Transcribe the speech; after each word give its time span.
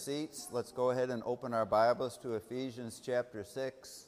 seats, 0.00 0.48
let's 0.50 0.72
go 0.72 0.92
ahead 0.92 1.10
and 1.10 1.22
open 1.26 1.52
our 1.52 1.66
Bibles 1.66 2.16
to 2.22 2.32
Ephesians 2.32 3.02
chapter 3.04 3.44
6. 3.44 4.06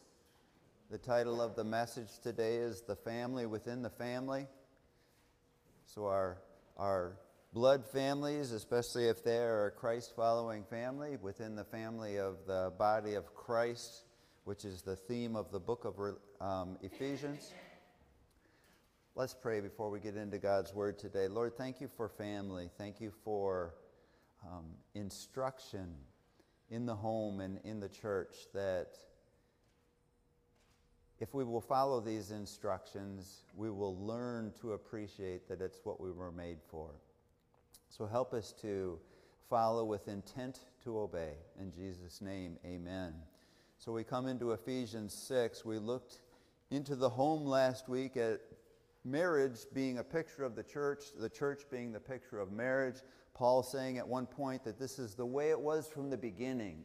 The 0.91 0.97
title 0.97 1.43
of 1.43 1.55
the 1.55 1.65
message 1.65 2.09
today 2.23 2.57
is 2.57 2.81
The 2.81 2.97
Family 2.97 3.45
Within 3.45 3.83
the 3.83 3.91
Family. 3.91 4.47
So, 5.85 6.07
our, 6.07 6.39
our 6.79 7.19
blood 7.53 7.85
families, 7.85 8.53
especially 8.53 9.09
if 9.09 9.23
they 9.23 9.37
are 9.37 9.67
a 9.67 9.71
Christ 9.71 10.15
following 10.17 10.65
family, 10.65 11.19
within 11.21 11.57
the 11.57 11.65
family 11.65 12.19
of 12.19 12.37
the 12.47 12.73
body 12.79 13.13
of 13.13 13.35
Christ, 13.35 14.05
which 14.45 14.65
is 14.65 14.81
the 14.81 14.97
theme 14.97 15.37
of 15.37 15.53
the 15.53 15.61
book 15.61 15.85
of 15.85 16.17
um, 16.41 16.79
Ephesians. 16.81 17.53
Let's 19.15 19.35
pray 19.35 19.61
before 19.61 19.91
we 19.91 20.01
get 20.01 20.17
into 20.17 20.39
God's 20.39 20.73
word 20.73 20.99
today. 20.99 21.29
Lord, 21.29 21.59
thank 21.59 21.83
you 21.83 21.91
for 21.99 22.09
family. 22.09 22.71
Thank 22.79 22.99
you 22.99 23.13
for 23.27 23.75
um, 24.45 24.65
instruction 24.95 25.95
in 26.71 26.87
the 26.87 26.95
home 26.95 27.41
and 27.41 27.59
in 27.65 27.81
the 27.81 27.89
church 27.89 28.35
that 28.55 28.97
if 31.21 31.35
we 31.35 31.45
will 31.45 31.61
follow 31.61 32.01
these 32.01 32.33
instructions, 32.33 33.45
we 33.55 33.71
will 33.71 33.97
learn 34.05 34.53
to 34.61 34.73
appreciate 34.73 35.49
that 35.49 35.61
it's 35.61 35.81
what 35.85 36.01
we 36.01 36.11
were 36.11 36.33
made 36.33 36.59
for. 36.69 36.91
So 37.89 38.07
help 38.07 38.35
us 38.35 38.53
to 38.63 38.99
follow 39.49 39.85
with 39.85 40.09
intent 40.09 40.61
to 40.83 40.99
obey. 40.99 41.35
In 41.61 41.71
Jesus' 41.71 42.21
name, 42.21 42.57
amen. 42.65 43.15
So 43.79 43.93
we 43.93 44.03
come 44.03 44.27
into 44.27 44.53
Ephesians 44.53 45.15
6. 45.15 45.65
We 45.65 45.79
looked 45.79 46.21
into 46.71 46.97
the 46.97 47.11
home 47.11 47.45
last 47.45 47.89
week 47.89 48.17
at 48.17 48.41
marriage 49.05 49.59
being 49.75 49.99
a 49.99 50.05
picture 50.05 50.43
of 50.43 50.57
the 50.57 50.63
church, 50.63 51.05
the 51.19 51.29
church 51.29 51.63
being 51.71 51.93
the 51.93 52.01
picture 52.01 52.41
of 52.41 52.51
marriage. 52.51 52.97
Paul 53.35 53.63
saying 53.63 53.99
at 53.99 54.07
one 54.07 54.27
point 54.27 54.65
that 54.65 54.79
this 54.79 54.99
is 54.99 55.15
the 55.15 55.27
way 55.27 55.51
it 55.51 55.61
was 55.61 55.89
from 55.89 56.11
the 56.11 56.17
beginning. 56.17 56.85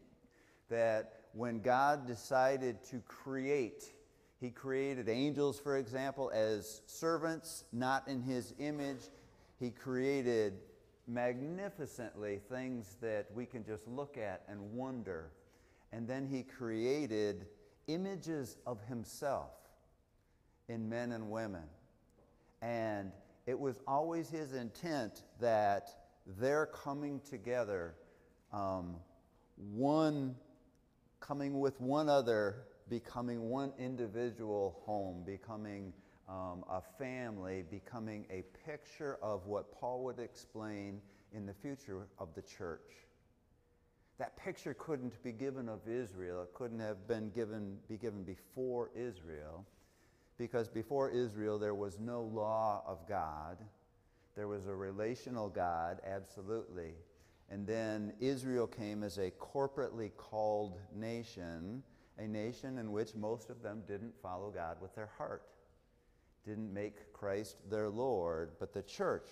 That 0.69 1.13
when 1.33 1.59
God 1.61 2.07
decided 2.07 2.83
to 2.85 2.99
create, 3.01 3.93
He 4.39 4.49
created 4.49 5.09
angels, 5.09 5.59
for 5.59 5.77
example, 5.77 6.31
as 6.33 6.81
servants, 6.85 7.65
not 7.71 8.07
in 8.07 8.21
His 8.21 8.53
image. 8.59 9.09
He 9.59 9.71
created 9.71 10.53
magnificently 11.07 12.41
things 12.49 12.97
that 13.01 13.27
we 13.33 13.45
can 13.45 13.63
just 13.63 13.87
look 13.87 14.17
at 14.17 14.43
and 14.47 14.73
wonder. 14.73 15.31
And 15.91 16.07
then 16.07 16.27
He 16.27 16.43
created 16.43 17.47
images 17.87 18.57
of 18.65 18.81
Himself 18.87 19.51
in 20.69 20.89
men 20.89 21.11
and 21.11 21.29
women. 21.29 21.63
And 22.61 23.11
it 23.45 23.57
was 23.57 23.79
always 23.87 24.29
His 24.29 24.53
intent 24.53 25.23
that 25.39 25.89
they're 26.39 26.65
coming 26.65 27.21
together, 27.29 27.95
um, 28.51 28.95
one 29.73 30.35
coming 31.19 31.59
with 31.59 31.79
one 31.79 32.09
other, 32.09 32.65
becoming 32.89 33.49
one 33.49 33.71
individual 33.79 34.81
home, 34.85 35.23
becoming 35.25 35.93
um, 36.27 36.63
a 36.69 36.81
family, 36.97 37.63
becoming 37.69 38.25
a 38.29 38.43
picture 38.65 39.17
of 39.21 39.45
what 39.45 39.71
Paul 39.71 40.03
would 40.03 40.19
explain 40.19 41.01
in 41.33 41.45
the 41.45 41.53
future 41.53 42.07
of 42.19 42.29
the 42.35 42.41
church. 42.41 42.91
That 44.19 44.35
picture 44.37 44.73
couldn't 44.73 45.21
be 45.23 45.31
given 45.31 45.69
of 45.69 45.87
Israel. 45.87 46.41
It 46.43 46.53
couldn't 46.53 46.79
have 46.79 47.07
been 47.07 47.29
given, 47.29 47.77
be 47.87 47.97
given 47.97 48.23
before 48.23 48.89
Israel, 48.95 49.65
because 50.37 50.67
before 50.67 51.09
Israel 51.09 51.59
there 51.59 51.75
was 51.75 51.99
no 51.99 52.21
law 52.21 52.83
of 52.87 53.07
God. 53.07 53.57
There 54.37 54.47
was 54.47 54.67
a 54.67 54.75
relational 54.75 55.49
God, 55.49 55.99
absolutely. 56.05 56.93
And 57.49 57.65
then 57.65 58.13
Israel 58.19 58.67
came 58.67 59.03
as 59.03 59.17
a 59.17 59.31
corporately 59.31 60.11
called 60.15 60.77
nation, 60.95 61.81
a 62.19 62.27
nation 62.27 62.77
in 62.77 62.91
which 62.91 63.15
most 63.15 63.49
of 63.49 63.63
them 63.63 63.81
didn't 63.87 64.13
follow 64.21 64.51
God 64.51 64.77
with 64.79 64.93
their 64.93 65.09
heart, 65.17 65.41
didn't 66.45 66.71
make 66.71 67.11
Christ 67.13 67.57
their 67.67 67.89
Lord. 67.89 68.51
But 68.59 68.73
the 68.73 68.83
church, 68.83 69.27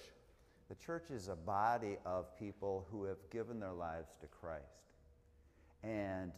the 0.70 0.76
church 0.76 1.12
is 1.12 1.28
a 1.28 1.36
body 1.36 1.98
of 2.04 2.36
people 2.40 2.88
who 2.90 3.04
have 3.04 3.30
given 3.30 3.60
their 3.60 3.74
lives 3.74 4.16
to 4.22 4.28
Christ. 4.28 4.64
And 5.84 6.32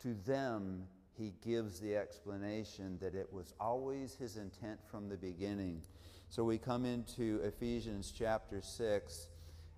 to 0.00 0.14
them, 0.26 0.84
he 1.12 1.34
gives 1.44 1.78
the 1.78 1.94
explanation 1.94 2.96
that 3.02 3.14
it 3.14 3.30
was 3.30 3.52
always 3.60 4.14
his 4.14 4.38
intent 4.38 4.80
from 4.90 5.10
the 5.10 5.16
beginning 5.18 5.82
so 6.34 6.42
we 6.42 6.58
come 6.58 6.84
into 6.84 7.38
Ephesians 7.44 8.12
chapter 8.12 8.60
6 8.60 9.28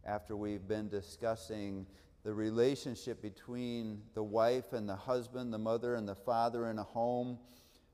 after 0.07 0.35
we've 0.35 0.67
been 0.67 0.89
discussing 0.89 1.87
the 2.25 2.33
relationship 2.33 3.21
between 3.21 4.01
the 4.15 4.23
wife 4.23 4.73
and 4.73 4.89
the 4.89 4.97
husband, 4.97 5.53
the 5.53 5.59
mother 5.59 5.97
and 5.97 6.09
the 6.09 6.15
father 6.15 6.71
in 6.71 6.79
a 6.79 6.83
home. 6.83 7.37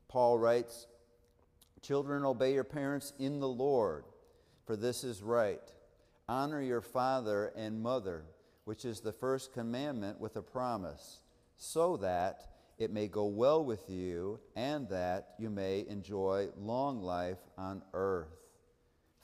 Paul 0.07 0.39
writes, 0.39 0.87
Children, 1.81 2.23
obey 2.23 2.53
your 2.53 2.63
parents 2.63 3.11
in 3.19 3.41
the 3.41 3.49
Lord, 3.49 4.05
for 4.65 4.77
this 4.77 5.03
is 5.03 5.21
right. 5.21 5.59
Honor 6.29 6.61
your 6.61 6.79
father 6.79 7.51
and 7.57 7.81
mother, 7.81 8.23
which 8.63 8.85
is 8.85 9.01
the 9.01 9.11
first 9.11 9.51
commandment 9.51 10.21
with 10.21 10.37
a 10.37 10.41
promise, 10.41 11.19
so 11.57 11.97
that 11.97 12.47
it 12.77 12.93
may 12.93 13.09
go 13.09 13.25
well 13.25 13.61
with 13.61 13.89
you 13.89 14.39
and 14.55 14.87
that 14.87 15.33
you 15.37 15.49
may 15.49 15.85
enjoy 15.89 16.47
long 16.57 17.01
life 17.01 17.39
on 17.57 17.81
earth. 17.93 18.42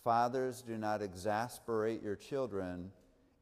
Fathers, 0.10 0.64
do 0.64 0.76
not 0.76 1.04
exasperate 1.04 2.02
your 2.02 2.16
children. 2.16 2.90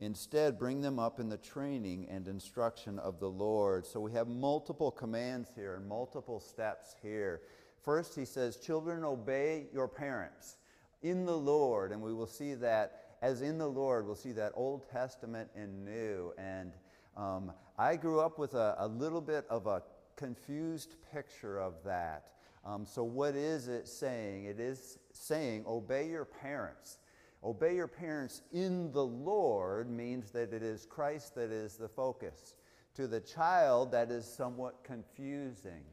Instead, 0.01 0.59
bring 0.59 0.81
them 0.81 1.00
up 1.00 1.17
in 1.17 1.29
the 1.29 1.38
training 1.38 2.05
and 2.09 2.28
instruction 2.28 3.00
of 3.00 3.22
the 3.22 3.29
Lord. 3.29 3.85
So 3.85 4.01
we 4.01 4.11
have 4.11 4.28
multiple 4.28 4.91
commands 4.91 5.50
here 5.56 5.75
and 5.75 5.88
multiple 5.88 6.41
steps 6.41 6.94
here. 7.01 7.39
First, 7.85 8.16
he 8.16 8.25
says, 8.25 8.57
Children, 8.57 9.06
obey 9.06 9.67
your 9.72 9.88
parents 9.88 10.57
in 11.01 11.25
the 11.25 11.38
Lord. 11.38 11.94
And 11.94 12.01
we 12.01 12.13
will 12.13 12.27
see 12.27 12.53
that 12.56 13.16
as 13.22 13.41
in 13.41 13.57
the 13.57 13.69
Lord, 13.69 14.06
we'll 14.06 14.16
see 14.16 14.33
that 14.33 14.51
Old 14.53 14.89
Testament 14.89 15.50
and 15.56 15.85
New. 15.85 16.33
And 16.38 16.73
um, 17.16 17.53
I 17.77 17.95
grew 17.95 18.19
up 18.19 18.38
with 18.38 18.56
a, 18.56 18.75
a 18.79 18.88
little 18.89 19.22
bit 19.22 19.45
of 19.50 19.67
a 19.67 19.83
confused 20.17 20.95
picture 21.13 21.61
of 21.61 21.75
that. 21.85 22.31
Um, 22.66 22.85
so, 22.85 23.06
what 23.06 23.35
is 23.35 23.69
it 23.69 23.88
saying? 23.88 24.44
It 24.44 24.59
is 24.59 25.00
saying, 25.17 25.63
obey 25.67 26.07
your 26.09 26.25
parents. 26.25 27.00
Obey 27.44 27.75
your 27.75 27.88
parents 27.88 28.41
in 28.51 28.91
the 28.91 29.05
Lord 29.05 29.89
means 29.89 30.31
that 30.31 30.53
it 30.53 30.63
is 30.63 30.85
Christ 30.85 31.35
that 31.35 31.51
is 31.51 31.78
the 31.78 31.88
focus. 31.88 32.55
To 32.95 33.07
the 33.07 33.22
child, 33.22 33.91
that 33.91 34.09
is 34.09 34.25
somewhat 34.25 34.83
confusing. 34.83 35.83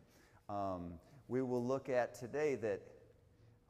Um, 0.48 0.94
we 1.28 1.42
will 1.42 1.64
look 1.64 1.88
at 1.88 2.14
today 2.14 2.54
that 2.56 2.80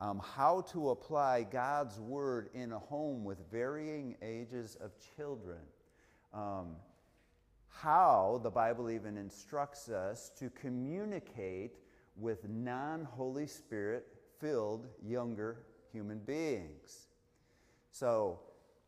um, 0.00 0.20
how 0.36 0.62
to 0.72 0.90
apply 0.90 1.44
God's 1.44 1.98
word 1.98 2.50
in 2.54 2.72
a 2.72 2.78
home 2.78 3.24
with 3.24 3.38
varying 3.50 4.16
ages 4.22 4.76
of 4.80 4.92
children. 5.16 5.60
Um, 6.32 6.76
how 7.68 8.40
the 8.42 8.50
Bible 8.50 8.90
even 8.90 9.16
instructs 9.16 9.88
us 9.88 10.30
to 10.38 10.50
communicate 10.50 11.78
with 12.16 12.48
non 12.48 13.04
Holy 13.04 13.46
Spirit 13.46 14.06
younger 15.02 15.58
human 15.92 16.18
beings. 16.18 17.08
So, 17.90 18.40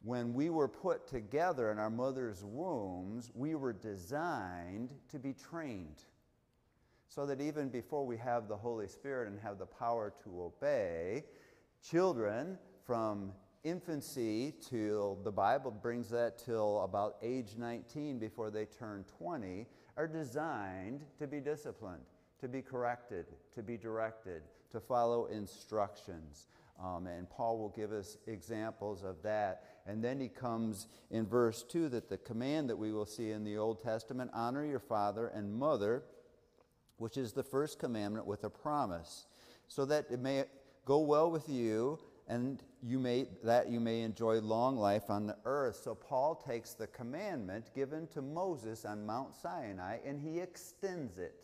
when 0.03 0.35
we 0.35 0.51
were 0.51 0.69
put 0.69 1.07
together 1.07 1.73
in 1.73 1.79
our 1.79 1.91
mother's 1.91 2.45
wombs, 2.45 3.31
we 3.35 3.55
were 3.55 3.73
designed 3.73 4.93
to 5.11 5.19
be 5.19 5.33
trained. 5.33 6.05
So 7.09 7.27
that 7.27 7.41
even 7.41 7.71
before 7.71 8.07
we 8.07 8.17
have 8.19 8.47
the 8.47 8.57
Holy 8.57 8.89
Spirit 8.89 9.29
and 9.29 9.41
have 9.41 9.59
the 9.59 9.67
power 9.67 10.13
to 10.23 10.43
obey, 10.43 11.25
children 11.83 12.59
from 12.85 13.33
infancy 13.65 14.55
till 14.69 15.19
the 15.25 15.33
Bible 15.33 15.71
brings 15.71 16.11
that 16.11 16.39
till 16.39 16.83
about 16.83 17.17
age 17.23 17.55
19 17.57 18.19
before 18.19 18.51
they 18.51 18.67
turn 18.67 19.05
20 19.19 19.67
are 19.97 20.07
designed 20.07 21.05
to 21.19 21.27
be 21.27 21.41
disciplined 21.41 22.05
to 22.41 22.49
be 22.49 22.63
corrected, 22.63 23.27
to 23.55 23.63
be 23.63 23.77
directed, 23.77 24.43
to 24.73 24.81
follow 24.81 25.27
instructions. 25.27 26.47
Um, 26.83 27.07
and 27.07 27.29
Paul 27.29 27.59
will 27.59 27.71
give 27.71 27.93
us 27.93 28.19
examples 28.27 29.03
of 29.03 29.23
that. 29.23 29.65
And 29.87 30.03
then 30.03 30.21
he 30.21 30.29
comes 30.29 30.89
in 31.11 31.27
verse 31.27 31.63
2 31.63 31.89
that 31.91 32.09
the 32.09 32.19
command 32.19 32.69
that 32.69 32.77
we 32.77 32.93
will 32.93 33.07
see 33.07 33.31
in 33.31 33.45
the 33.45 33.57
Old 33.57 33.83
Testament 33.83 34.31
honor 34.35 34.65
your 34.65 34.81
father 34.81 35.29
and 35.29 35.55
mother, 35.55 36.03
which 36.99 37.17
is 37.17 37.33
the 37.33 37.43
first 37.43 37.79
commandment 37.79 38.27
with 38.27 38.45
a 38.45 38.51
promise, 38.51 39.27
so 39.69 39.85
that 39.87 40.07
it 40.11 40.21
may 40.21 40.45
go 40.85 40.99
well 40.99 41.31
with 41.31 41.49
you 41.49 41.99
and 42.29 42.63
you 42.83 42.99
may, 42.99 43.27
that 43.43 43.71
you 43.71 43.81
may 43.81 44.03
enjoy 44.03 44.41
long 44.41 44.77
life 44.77 45.09
on 45.09 45.27
the 45.27 45.37
earth. 45.45 45.81
So 45.83 45.95
Paul 45.95 46.35
takes 46.35 46.75
the 46.75 46.89
commandment 46.89 47.71
given 47.75 48.07
to 48.09 48.21
Moses 48.21 48.85
on 48.85 49.07
Mount 49.07 49.35
Sinai 49.35 49.99
and 50.05 50.21
he 50.21 50.41
extends 50.41 51.19
it 51.19 51.35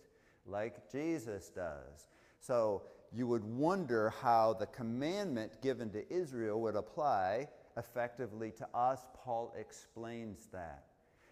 like 0.44 0.90
Jesus 0.90 1.48
does. 1.48 2.10
So 2.40 2.82
you 3.14 3.26
would 3.26 3.44
wonder 3.44 4.10
how 4.22 4.54
the 4.54 4.66
commandment 4.66 5.60
given 5.60 5.90
to 5.90 6.12
Israel 6.12 6.60
would 6.62 6.76
apply 6.76 7.48
effectively 7.76 8.50
to 8.52 8.68
us. 8.74 9.06
Paul 9.14 9.54
explains 9.58 10.48
that. 10.52 10.84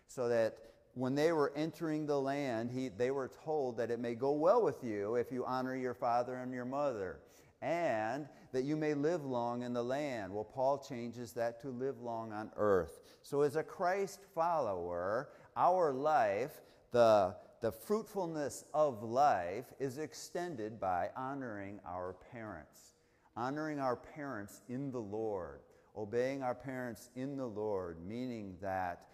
So 0.07 0.29
that 0.29 0.57
when 0.95 1.15
they 1.15 1.33
were 1.33 1.53
entering 1.57 2.07
the 2.07 2.21
land, 2.21 2.71
he, 2.71 2.89
they 2.89 3.11
were 3.11 3.31
told 3.45 3.77
that 3.79 3.91
it 3.91 4.01
may 4.01 4.15
go 4.15 4.33
well 4.33 4.63
with 4.63 4.83
you 4.83 5.15
if 5.15 5.31
you 5.31 5.45
honor 5.45 5.77
your 5.77 5.95
father 5.95 6.35
and 6.35 6.53
your 6.53 6.65
mother, 6.65 7.21
and 7.63 8.27
that 8.53 8.65
you 8.65 8.77
may 8.77 8.95
live 8.95 9.25
long 9.25 9.63
in 9.63 9.73
the 9.73 9.83
land. 9.83 10.33
Well, 10.33 10.45
Paul 10.45 10.79
changes 10.79 11.33
that 11.35 11.61
to 11.63 11.69
live 11.69 12.01
long 12.01 12.33
on 12.33 12.51
earth. 12.57 13.01
So, 13.23 13.43
as 13.43 13.57
a 13.57 13.63
Christ 13.63 14.21
follower, 14.35 15.29
our 15.57 15.93
life, 15.93 16.61
the, 16.91 17.37
the 17.61 17.73
fruitfulness 17.73 18.65
of 18.73 19.03
life, 19.03 19.67
is 19.79 19.99
extended 19.99 20.81
by 20.81 21.11
honoring 21.17 21.79
our 21.87 22.17
parents. 22.33 22.95
Honoring 23.37 23.79
our 23.79 23.97
parents 23.97 24.63
in 24.69 24.91
the 24.91 25.01
Lord, 25.01 25.61
obeying 25.97 26.43
our 26.43 26.55
parents 26.55 27.11
in 27.15 27.37
the 27.37 27.47
Lord, 27.47 27.99
meaning 28.07 28.57
that 28.61 29.07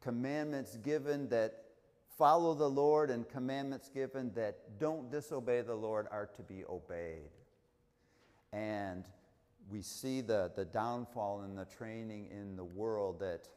commandments 0.00 0.76
given 0.76 1.28
that 1.28 1.64
follow 2.16 2.54
the 2.54 2.68
Lord 2.68 3.10
and 3.10 3.28
commandments 3.28 3.88
given 3.88 4.32
that 4.34 4.78
don't 4.78 5.10
disobey 5.10 5.62
the 5.62 5.74
Lord 5.74 6.06
are 6.10 6.26
to 6.36 6.42
be 6.42 6.64
obeyed. 6.68 7.30
And 8.52 9.04
we 9.70 9.82
see 9.82 10.20
the, 10.20 10.50
the 10.56 10.64
downfall 10.64 11.42
in 11.42 11.54
the 11.54 11.64
training 11.64 12.28
in 12.30 12.56
the 12.56 12.64
world 12.64 13.20
that 13.20 13.48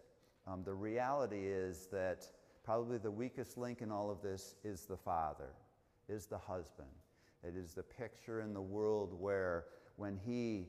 um, 0.46 0.64
the 0.64 0.74
reality 0.74 1.46
is 1.48 1.88
that 1.92 2.28
probably 2.64 2.98
the 2.98 3.12
weakest 3.12 3.58
link 3.58 3.82
in 3.82 3.92
all 3.92 4.10
of 4.10 4.22
this 4.22 4.56
is 4.64 4.86
the 4.86 4.98
father, 4.98 5.50
is 6.08 6.26
the 6.26 6.38
husband. 6.38 6.90
It 7.44 7.56
is 7.56 7.74
the 7.74 7.84
picture 7.84 8.42
in 8.42 8.54
the 8.54 8.62
world 8.62 9.14
where 9.20 9.66
when 9.96 10.20
he 10.26 10.68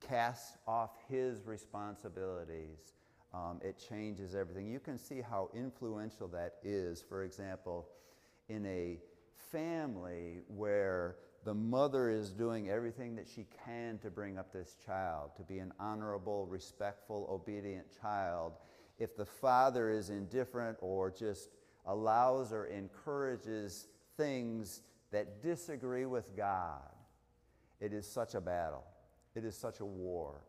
casts 0.00 0.56
off 0.66 0.90
his 1.08 1.46
responsibilities, 1.46 2.94
um, 3.34 3.60
it 3.62 3.82
changes 3.88 4.34
everything. 4.34 4.66
You 4.66 4.80
can 4.80 4.98
see 4.98 5.20
how 5.20 5.50
influential 5.54 6.28
that 6.28 6.54
is, 6.62 7.02
for 7.02 7.24
example, 7.24 7.88
in 8.48 8.64
a 8.66 8.98
family 9.52 10.40
where 10.48 11.16
the 11.44 11.54
mother 11.54 12.10
is 12.10 12.30
doing 12.30 12.70
everything 12.70 13.14
that 13.16 13.26
she 13.28 13.46
can 13.64 13.98
to 13.98 14.10
bring 14.10 14.36
up 14.36 14.52
this 14.52 14.76
child, 14.84 15.30
to 15.36 15.42
be 15.42 15.58
an 15.58 15.72
honorable, 15.78 16.46
respectful, 16.46 17.26
obedient 17.30 17.86
child. 18.00 18.54
If 18.98 19.16
the 19.16 19.26
father 19.26 19.90
is 19.90 20.10
indifferent 20.10 20.78
or 20.80 21.10
just 21.10 21.50
allows 21.86 22.52
or 22.52 22.66
encourages 22.66 23.88
things 24.16 24.82
that 25.12 25.42
disagree 25.42 26.06
with 26.06 26.36
God, 26.36 26.80
it 27.80 27.92
is 27.92 28.06
such 28.06 28.34
a 28.34 28.40
battle. 28.40 28.84
It 29.34 29.44
is 29.44 29.56
such 29.56 29.80
a 29.80 29.84
war. 29.84 30.42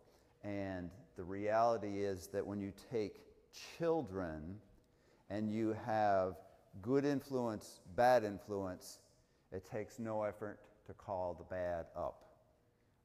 And 0.44 0.90
the 1.18 1.24
reality 1.24 2.04
is 2.04 2.28
that 2.28 2.46
when 2.46 2.62
you 2.62 2.72
take 2.92 3.22
children 3.78 4.56
and 5.30 5.52
you 5.52 5.76
have 5.86 6.36
good 6.82 7.04
influence, 7.06 7.82
bad 7.96 8.24
influence, 8.24 9.00
it 9.52 9.66
takes 9.70 10.00
no 10.00 10.24
effort 10.24 10.60
to 10.86 10.94
call 10.94 11.34
the 11.34 11.44
bad 11.44 11.86
up. 11.96 12.24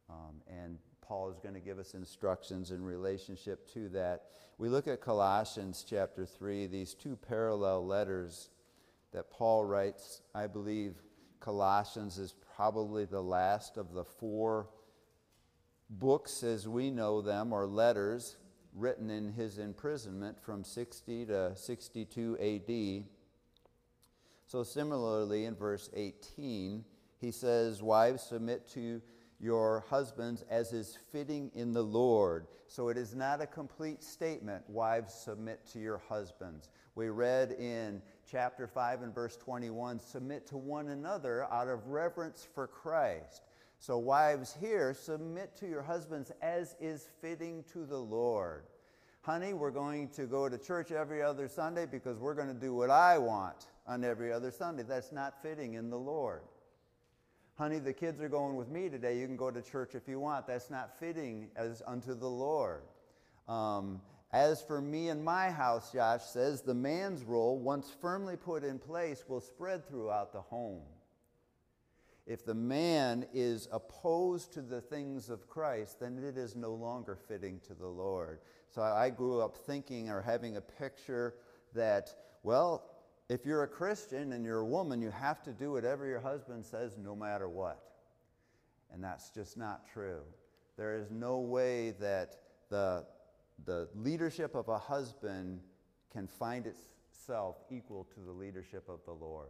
Um, 0.09 0.41
and 0.49 0.79
Paul 1.03 1.31
is 1.31 1.39
going 1.41 1.55
to 1.55 1.61
give 1.61 1.79
us 1.79 1.95
instructions 1.95 2.71
in 2.71 2.83
relationship 2.83 3.71
to 3.75 3.89
that. 3.91 4.23
We 4.57 4.69
look 4.69 4.89
at 4.89 5.01
Colossians 5.01 5.85
chapter 5.89 6.25
3, 6.25 6.69
these 6.69 6.95
two 6.95 7.17
parallel 7.17 7.87
letters 7.87 8.49
that 9.13 9.31
Paul 9.31 9.65
writes. 9.65 10.23
I 10.35 10.47
believe 10.47 10.95
Colossians 11.41 12.19
is 12.19 12.35
probably 12.57 13.05
the 13.05 13.23
last 13.23 13.77
of 13.77 13.93
the 13.93 14.05
four 14.05 14.69
books 15.91 16.43
as 16.43 16.69
we 16.69 16.91
know 16.91 17.21
them 17.21 17.53
or 17.53 17.67
letters 17.67 18.37
written 18.75 19.11
in 19.11 19.33
his 19.33 19.59
imprisonment 19.59 20.41
from 20.41 20.65
60 20.65 21.27
to 21.27 21.53
62 21.55 22.39
AD. 22.39 23.05
So, 24.47 24.63
similarly, 24.63 25.45
in 25.45 25.55
verse 25.55 25.91
18, 25.95 26.85
he 27.21 27.31
says, 27.31 27.83
Wives, 27.83 28.23
submit 28.23 28.69
to 28.71 29.03
your 29.43 29.85
husbands 29.91 30.45
as 30.49 30.73
is 30.73 30.97
fitting 31.11 31.51
in 31.55 31.73
the 31.73 31.83
Lord. 31.83 32.47
So, 32.69 32.89
it 32.89 32.97
is 32.97 33.15
not 33.15 33.43
a 33.43 33.47
complete 33.47 34.03
statement, 34.03 34.63
Wives, 34.71 35.13
submit 35.13 35.67
to 35.73 35.79
your 35.79 36.01
husbands. 36.09 36.71
We 36.95 37.09
read 37.09 37.53
in 37.53 38.01
chapter 38.31 38.67
5 38.67 39.03
and 39.03 39.15
verse 39.15 39.37
21 39.37 39.99
submit 39.99 40.47
to 40.49 40.57
one 40.57 40.89
another 40.89 41.45
out 41.53 41.69
of 41.69 41.89
reverence 41.89 42.47
for 42.55 42.67
Christ. 42.67 43.43
So, 43.79 43.99
wives 43.99 44.57
here, 44.61 44.95
submit 44.95 45.57
to 45.57 45.69
your 45.69 45.83
husbands 45.83 46.31
as 46.41 46.77
is 46.81 47.09
fitting 47.21 47.65
to 47.73 47.85
the 47.85 47.99
Lord. 47.99 48.63
Honey, 49.23 49.55
we're 49.55 49.71
going 49.73 50.09
to 50.11 50.27
go 50.27 50.49
to 50.49 50.57
church 50.57 50.93
every 50.93 51.23
other 51.23 51.49
Sunday 51.49 51.87
because 51.87 52.19
we're 52.19 52.35
going 52.35 52.49
to 52.49 52.55
do 52.55 52.75
what 52.75 52.91
I 52.91 53.19
want 53.19 53.67
on 53.87 54.05
every 54.05 54.33
other 54.33 54.51
Sunday. 54.51 54.85
That's 54.85 55.13
not 55.13 55.43
fitting 55.43 55.75
in 55.75 55.91
the 55.91 55.99
Lord. 55.99 56.43
Honey, 57.63 57.79
the 57.79 57.93
kids 57.93 58.21
are 58.21 58.29
going 58.29 58.57
with 58.57 58.69
me 58.71 58.89
today. 58.89 59.21
You 59.21 59.25
can 59.25 59.37
go 59.37 59.49
to 59.49 59.63
church 59.63 59.95
if 59.95 60.09
you 60.09 60.19
want. 60.19 60.49
That's 60.49 60.69
not 60.69 60.99
fitting 60.99 61.47
as 61.55 61.81
unto 61.87 62.13
the 62.13 62.27
Lord. 62.27 62.83
Um, 63.47 64.01
as 64.33 64.61
for 64.61 64.81
me 64.81 65.11
and 65.11 65.25
my 65.25 65.49
house, 65.49 65.93
Josh 65.93 66.25
says, 66.25 66.63
the 66.63 66.75
man's 66.75 67.23
role, 67.23 67.57
once 67.61 67.89
firmly 68.01 68.35
put 68.35 68.65
in 68.65 68.81
place, 68.81 69.23
will 69.29 69.41
spread 69.41 69.87
throughout 69.87 70.33
the 70.33 70.41
home. 70.41 70.83
If 72.27 72.45
the 72.45 72.53
man 72.53 73.27
is 73.33 73.69
opposed 73.71 74.53
to 74.55 74.61
the 74.61 74.81
things 74.81 75.31
of 75.31 75.49
Christ, 75.49 76.01
then 76.01 76.19
it 76.19 76.37
is 76.37 76.57
no 76.57 76.75
longer 76.75 77.17
fitting 77.29 77.61
to 77.69 77.75
the 77.75 77.87
Lord. 77.87 78.41
So 78.71 78.83
I 78.83 79.09
grew 79.09 79.41
up 79.41 79.57
thinking 79.57 80.11
or 80.11 80.21
having 80.21 80.57
a 80.57 80.61
picture 80.61 81.35
that, 81.77 82.13
well, 82.43 82.92
if 83.33 83.47
you're 83.47 83.63
a 83.63 83.69
Christian 83.69 84.33
and 84.33 84.45
you're 84.45 84.61
a 84.61 84.67
woman, 84.67 85.01
you 85.01 85.11
have 85.11 85.43
to 85.45 85.53
do 85.53 85.73
whatever 85.73 86.07
your 86.07 86.21
husband 86.21 86.67
says 86.67 86.99
no 87.03 87.17
matter 87.17 87.49
what. 87.49 87.83
And 88.93 89.03
that's 89.03 89.31
just 89.31 89.57
not 89.57 89.87
true. 89.91 90.21
There 90.77 90.95
is 90.97 91.11
no 91.11 91.39
way 91.39 91.95
that 91.99 92.37
the, 92.69 93.07
the 93.65 93.89
leadership 93.95 94.55
of 94.55 94.69
a 94.69 94.77
husband 94.77 95.61
can 96.13 96.27
find 96.27 96.67
itself 96.67 97.57
equal 97.71 98.05
to 98.13 98.21
the 98.21 98.33
leadership 98.33 98.87
of 98.91 99.01
the 99.07 99.13
Lord. 99.13 99.49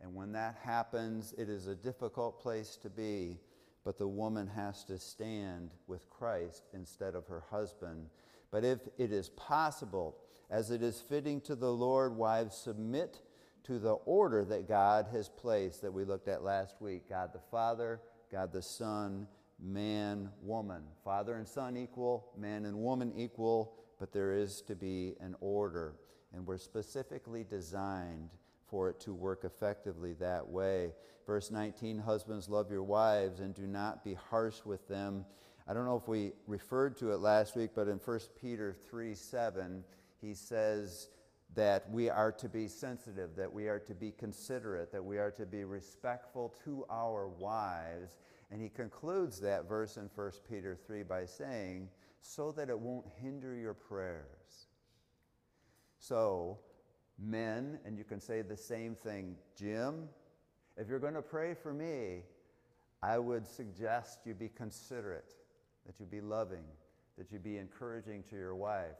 And 0.00 0.14
when 0.14 0.32
that 0.32 0.56
happens, 0.62 1.34
it 1.36 1.50
is 1.50 1.66
a 1.66 1.74
difficult 1.74 2.40
place 2.40 2.76
to 2.76 2.88
be, 2.88 3.36
but 3.84 3.98
the 3.98 4.08
woman 4.08 4.46
has 4.46 4.82
to 4.84 4.98
stand 4.98 5.72
with 5.88 6.08
Christ 6.08 6.62
instead 6.72 7.14
of 7.14 7.26
her 7.26 7.44
husband. 7.50 8.08
But 8.50 8.64
if 8.64 8.80
it 8.96 9.12
is 9.12 9.28
possible, 9.28 10.16
as 10.52 10.70
it 10.70 10.82
is 10.82 11.00
fitting 11.00 11.40
to 11.40 11.56
the 11.56 11.72
Lord, 11.72 12.14
wives, 12.14 12.54
submit 12.54 13.22
to 13.64 13.78
the 13.78 13.94
order 14.04 14.44
that 14.44 14.68
God 14.68 15.06
has 15.10 15.28
placed 15.30 15.80
that 15.80 15.92
we 15.92 16.04
looked 16.04 16.28
at 16.28 16.44
last 16.44 16.76
week 16.80 17.08
God 17.08 17.32
the 17.32 17.40
Father, 17.50 18.00
God 18.30 18.52
the 18.52 18.60
Son, 18.60 19.26
man, 19.58 20.28
woman. 20.42 20.82
Father 21.04 21.36
and 21.36 21.48
Son 21.48 21.76
equal, 21.76 22.28
man 22.36 22.66
and 22.66 22.76
woman 22.76 23.12
equal, 23.16 23.74
but 23.98 24.12
there 24.12 24.34
is 24.34 24.60
to 24.62 24.74
be 24.74 25.14
an 25.20 25.34
order. 25.40 25.94
And 26.34 26.46
we're 26.46 26.58
specifically 26.58 27.44
designed 27.48 28.30
for 28.68 28.90
it 28.90 29.00
to 29.00 29.14
work 29.14 29.44
effectively 29.44 30.12
that 30.14 30.46
way. 30.46 30.92
Verse 31.26 31.50
19 31.50 31.98
Husbands, 31.98 32.50
love 32.50 32.70
your 32.70 32.82
wives 32.82 33.40
and 33.40 33.54
do 33.54 33.66
not 33.66 34.04
be 34.04 34.14
harsh 34.14 34.58
with 34.66 34.86
them. 34.86 35.24
I 35.66 35.72
don't 35.72 35.86
know 35.86 35.96
if 35.96 36.08
we 36.08 36.32
referred 36.46 36.98
to 36.98 37.12
it 37.12 37.20
last 37.20 37.56
week, 37.56 37.70
but 37.74 37.88
in 37.88 37.98
1 37.98 38.20
Peter 38.38 38.74
3 38.90 39.14
7, 39.14 39.84
he 40.22 40.34
says 40.34 41.08
that 41.54 41.90
we 41.90 42.08
are 42.08 42.32
to 42.32 42.48
be 42.48 42.66
sensitive, 42.68 43.36
that 43.36 43.52
we 43.52 43.68
are 43.68 43.80
to 43.80 43.94
be 43.94 44.12
considerate, 44.12 44.92
that 44.92 45.04
we 45.04 45.18
are 45.18 45.32
to 45.32 45.44
be 45.44 45.64
respectful 45.64 46.54
to 46.64 46.86
our 46.90 47.28
wives. 47.28 48.16
And 48.50 48.62
he 48.62 48.70
concludes 48.70 49.40
that 49.40 49.68
verse 49.68 49.96
in 49.96 50.08
1 50.14 50.30
Peter 50.48 50.78
3 50.86 51.02
by 51.02 51.26
saying, 51.26 51.88
so 52.20 52.52
that 52.52 52.70
it 52.70 52.78
won't 52.78 53.06
hinder 53.20 53.54
your 53.54 53.74
prayers. 53.74 54.68
So, 55.98 56.58
men, 57.18 57.78
and 57.84 57.98
you 57.98 58.04
can 58.04 58.20
say 58.20 58.42
the 58.42 58.56
same 58.56 58.94
thing, 58.94 59.36
Jim, 59.58 60.08
if 60.76 60.88
you're 60.88 60.98
going 60.98 61.14
to 61.14 61.22
pray 61.22 61.54
for 61.54 61.74
me, 61.74 62.22
I 63.02 63.18
would 63.18 63.46
suggest 63.46 64.20
you 64.24 64.34
be 64.34 64.48
considerate, 64.48 65.34
that 65.84 65.98
you 65.98 66.06
be 66.06 66.20
loving, 66.20 66.64
that 67.18 67.32
you 67.32 67.38
be 67.38 67.58
encouraging 67.58 68.22
to 68.30 68.36
your 68.36 68.54
wife, 68.54 68.96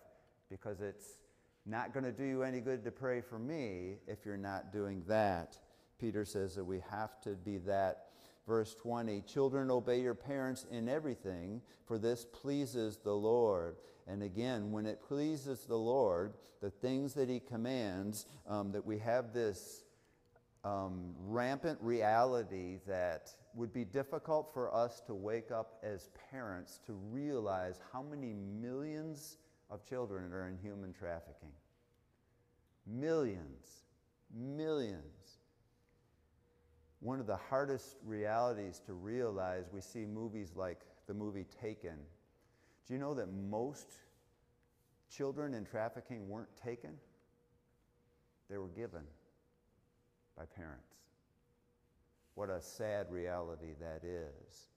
because 0.52 0.82
it's 0.82 1.16
not 1.64 1.94
going 1.94 2.04
to 2.04 2.12
do 2.12 2.24
you 2.24 2.42
any 2.42 2.60
good 2.60 2.84
to 2.84 2.90
pray 2.90 3.22
for 3.22 3.38
me 3.38 3.94
if 4.06 4.18
you're 4.26 4.36
not 4.36 4.70
doing 4.70 5.02
that. 5.08 5.56
Peter 5.98 6.26
says 6.26 6.54
that 6.54 6.64
we 6.64 6.80
have 6.90 7.20
to 7.22 7.30
be 7.30 7.56
that. 7.58 8.08
Verse 8.46 8.74
20 8.74 9.22
Children, 9.22 9.70
obey 9.70 10.00
your 10.00 10.14
parents 10.14 10.66
in 10.70 10.88
everything, 10.88 11.62
for 11.86 11.96
this 11.96 12.26
pleases 12.32 12.98
the 12.98 13.14
Lord. 13.14 13.76
And 14.06 14.22
again, 14.22 14.72
when 14.72 14.84
it 14.84 15.00
pleases 15.00 15.60
the 15.60 15.76
Lord, 15.76 16.34
the 16.60 16.70
things 16.70 17.14
that 17.14 17.30
He 17.30 17.40
commands, 17.40 18.26
um, 18.46 18.72
that 18.72 18.84
we 18.84 18.98
have 18.98 19.32
this 19.32 19.84
um, 20.64 21.14
rampant 21.28 21.78
reality 21.80 22.78
that 22.86 23.30
would 23.54 23.72
be 23.72 23.84
difficult 23.84 24.52
for 24.52 24.74
us 24.74 25.00
to 25.06 25.14
wake 25.14 25.50
up 25.50 25.78
as 25.82 26.10
parents 26.30 26.78
to 26.86 26.92
realize 26.92 27.80
how 27.92 28.02
many 28.02 28.34
millions 28.34 29.38
of 29.72 29.88
children 29.88 30.28
that 30.28 30.36
are 30.36 30.48
in 30.48 30.58
human 30.58 30.92
trafficking. 30.92 31.52
Millions, 32.86 33.84
millions. 34.34 35.38
One 37.00 37.18
of 37.18 37.26
the 37.26 37.36
hardest 37.36 37.96
realities 38.04 38.80
to 38.86 38.92
realize, 38.92 39.64
we 39.72 39.80
see 39.80 40.04
movies 40.04 40.52
like 40.54 40.80
the 41.06 41.14
movie 41.14 41.46
Taken. 41.60 41.96
Do 42.86 42.94
you 42.94 43.00
know 43.00 43.14
that 43.14 43.28
most 43.32 43.88
children 45.10 45.54
in 45.54 45.64
trafficking 45.64 46.28
weren't 46.28 46.54
taken? 46.62 46.92
They 48.50 48.58
were 48.58 48.68
given 48.68 49.02
by 50.36 50.44
parents. 50.44 50.96
What 52.34 52.50
a 52.50 52.60
sad 52.60 53.06
reality 53.10 53.74
that 53.80 54.04
is. 54.04 54.68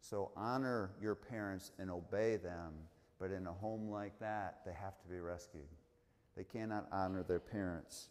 So 0.00 0.32
honor 0.36 0.90
your 1.00 1.14
parents 1.14 1.72
and 1.78 1.90
obey 1.90 2.36
them, 2.36 2.72
but 3.18 3.30
in 3.30 3.46
a 3.46 3.52
home 3.52 3.88
like 3.90 4.18
that, 4.20 4.60
they 4.64 4.72
have 4.72 5.00
to 5.00 5.08
be 5.08 5.18
rescued. 5.18 5.68
They 6.36 6.44
cannot 6.44 6.88
honor 6.92 7.22
their 7.22 7.40
parents. 7.40 8.08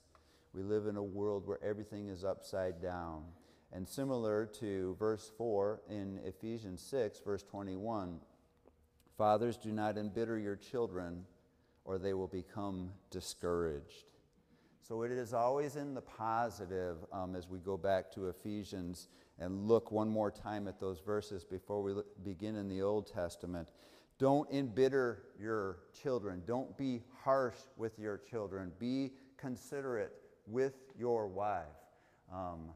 We 0.53 0.63
live 0.63 0.87
in 0.87 0.97
a 0.97 1.03
world 1.03 1.47
where 1.47 1.63
everything 1.63 2.07
is 2.09 2.25
upside 2.25 2.81
down. 2.81 3.23
And 3.71 3.87
similar 3.87 4.45
to 4.59 4.95
verse 4.97 5.31
4 5.37 5.81
in 5.89 6.19
Ephesians 6.25 6.81
6, 6.81 7.19
verse 7.19 7.43
21, 7.43 8.19
fathers, 9.17 9.57
do 9.57 9.71
not 9.71 9.97
embitter 9.97 10.37
your 10.37 10.55
children, 10.55 11.25
or 11.85 11.97
they 11.97 12.13
will 12.13 12.27
become 12.27 12.91
discouraged. 13.11 14.05
So 14.87 15.03
it 15.03 15.11
is 15.11 15.33
always 15.33 15.75
in 15.75 15.93
the 15.93 16.01
positive 16.01 16.97
um, 17.11 17.35
as 17.35 17.47
we 17.47 17.59
go 17.59 17.75
back 17.75 18.09
to 18.13 18.29
Ephesians 18.29 19.09
and 19.37 19.67
look 19.67 19.91
one 19.91 20.07
more 20.07 20.31
time 20.31 20.67
at 20.67 20.79
those 20.79 20.99
verses 20.99 21.43
before 21.43 21.83
we 21.83 21.93
begin 22.23 22.55
in 22.55 22.69
the 22.69 22.81
Old 22.81 23.11
Testament. 23.11 23.69
Don't 24.19 24.49
embitter 24.51 25.23
your 25.39 25.77
children. 26.01 26.41
Don't 26.45 26.75
be 26.77 27.03
harsh 27.23 27.57
with 27.75 27.99
your 27.99 28.17
children. 28.29 28.71
Be 28.79 29.13
considerate 29.37 30.13
with 30.47 30.73
your 30.97 31.27
wife. 31.27 31.65
Um, 32.33 32.69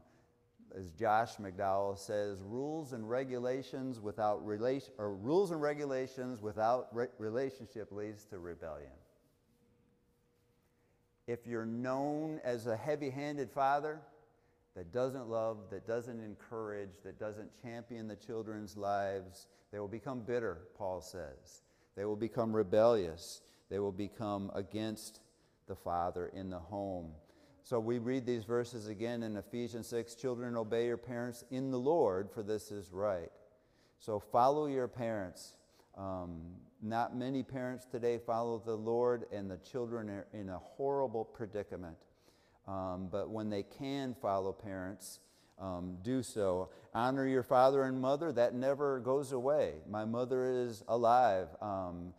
as 0.76 0.90
Josh 0.92 1.36
McDowell 1.36 1.98
says, 1.98 2.42
rules 2.42 2.92
and 2.92 3.08
regulations 3.08 4.00
without 4.00 4.44
relation, 4.46 4.92
or 4.96 5.14
rules 5.14 5.50
and 5.50 5.60
regulations 5.60 6.40
without 6.40 6.88
re- 6.92 7.08
relationship 7.18 7.92
leads 7.92 8.24
to 8.26 8.38
rebellion 8.38 8.92
if 11.26 11.46
you're 11.46 11.66
known 11.66 12.40
as 12.44 12.66
a 12.66 12.76
heavy 12.76 13.10
handed 13.10 13.50
father 13.50 14.00
that 14.74 14.92
doesn't 14.92 15.28
love, 15.28 15.58
that 15.70 15.86
doesn't 15.86 16.20
encourage, 16.20 17.02
that 17.04 17.18
doesn't 17.18 17.50
champion 17.62 18.08
the 18.08 18.16
children's 18.16 18.76
lives, 18.76 19.46
they 19.70 19.78
will 19.78 19.88
become 19.88 20.20
bitter, 20.20 20.68
Paul 20.76 21.00
says. 21.00 21.62
They 21.96 22.04
will 22.04 22.16
become 22.16 22.54
rebellious. 22.54 23.42
They 23.70 23.78
will 23.78 23.92
become 23.92 24.50
against 24.54 25.20
the 25.66 25.74
father 25.74 26.30
in 26.34 26.50
the 26.50 26.58
home. 26.58 27.12
So 27.62 27.78
we 27.78 27.98
read 27.98 28.26
these 28.26 28.44
verses 28.44 28.88
again 28.88 29.22
in 29.22 29.36
Ephesians 29.36 29.86
6 29.88 30.14
Children, 30.14 30.56
obey 30.56 30.86
your 30.86 30.96
parents 30.96 31.44
in 31.50 31.70
the 31.70 31.78
Lord, 31.78 32.30
for 32.30 32.42
this 32.42 32.70
is 32.70 32.92
right. 32.92 33.30
So 33.98 34.18
follow 34.18 34.66
your 34.66 34.88
parents. 34.88 35.56
Um, 35.96 36.40
not 36.82 37.16
many 37.16 37.42
parents 37.42 37.84
today 37.84 38.18
follow 38.18 38.60
the 38.64 38.74
Lord, 38.74 39.26
and 39.32 39.50
the 39.50 39.58
children 39.58 40.10
are 40.10 40.26
in 40.32 40.48
a 40.48 40.58
horrible 40.58 41.24
predicament. 41.24 41.96
Um, 42.66 43.08
but 43.10 43.30
when 43.30 43.50
they 43.50 43.64
can 43.64 44.14
follow 44.20 44.52
parents, 44.52 45.20
um, 45.60 45.98
do 46.02 46.22
so. 46.22 46.70
Honor 46.94 47.26
your 47.26 47.42
father 47.42 47.84
and 47.84 48.00
mother, 48.00 48.32
that 48.32 48.54
never 48.54 49.00
goes 49.00 49.32
away. 49.32 49.74
My 49.88 50.04
mother 50.04 50.46
is 50.46 50.84
alive. 50.88 51.48
Um, 51.60 52.14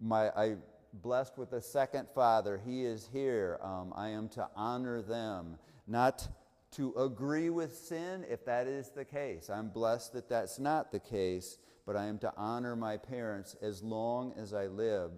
my, 0.00 0.28
I 0.30 0.56
blessed 0.94 1.38
with 1.38 1.52
a 1.52 1.60
second 1.60 2.08
father. 2.14 2.60
He 2.64 2.84
is 2.84 3.08
here. 3.12 3.58
Um, 3.62 3.92
I 3.96 4.08
am 4.08 4.28
to 4.30 4.48
honor 4.56 5.02
them, 5.02 5.58
not 5.86 6.28
to 6.72 6.94
agree 6.94 7.50
with 7.50 7.76
sin 7.76 8.24
if 8.30 8.44
that 8.46 8.66
is 8.66 8.90
the 8.90 9.04
case. 9.04 9.50
I'm 9.50 9.68
blessed 9.68 10.12
that 10.14 10.28
that's 10.28 10.58
not 10.58 10.92
the 10.92 11.00
case 11.00 11.58
but 11.86 11.96
I 11.96 12.06
am 12.06 12.18
to 12.18 12.32
honor 12.36 12.76
my 12.76 12.96
parents 12.96 13.56
as 13.60 13.82
long 13.82 14.32
as 14.36 14.54
I 14.54 14.66
live, 14.66 15.10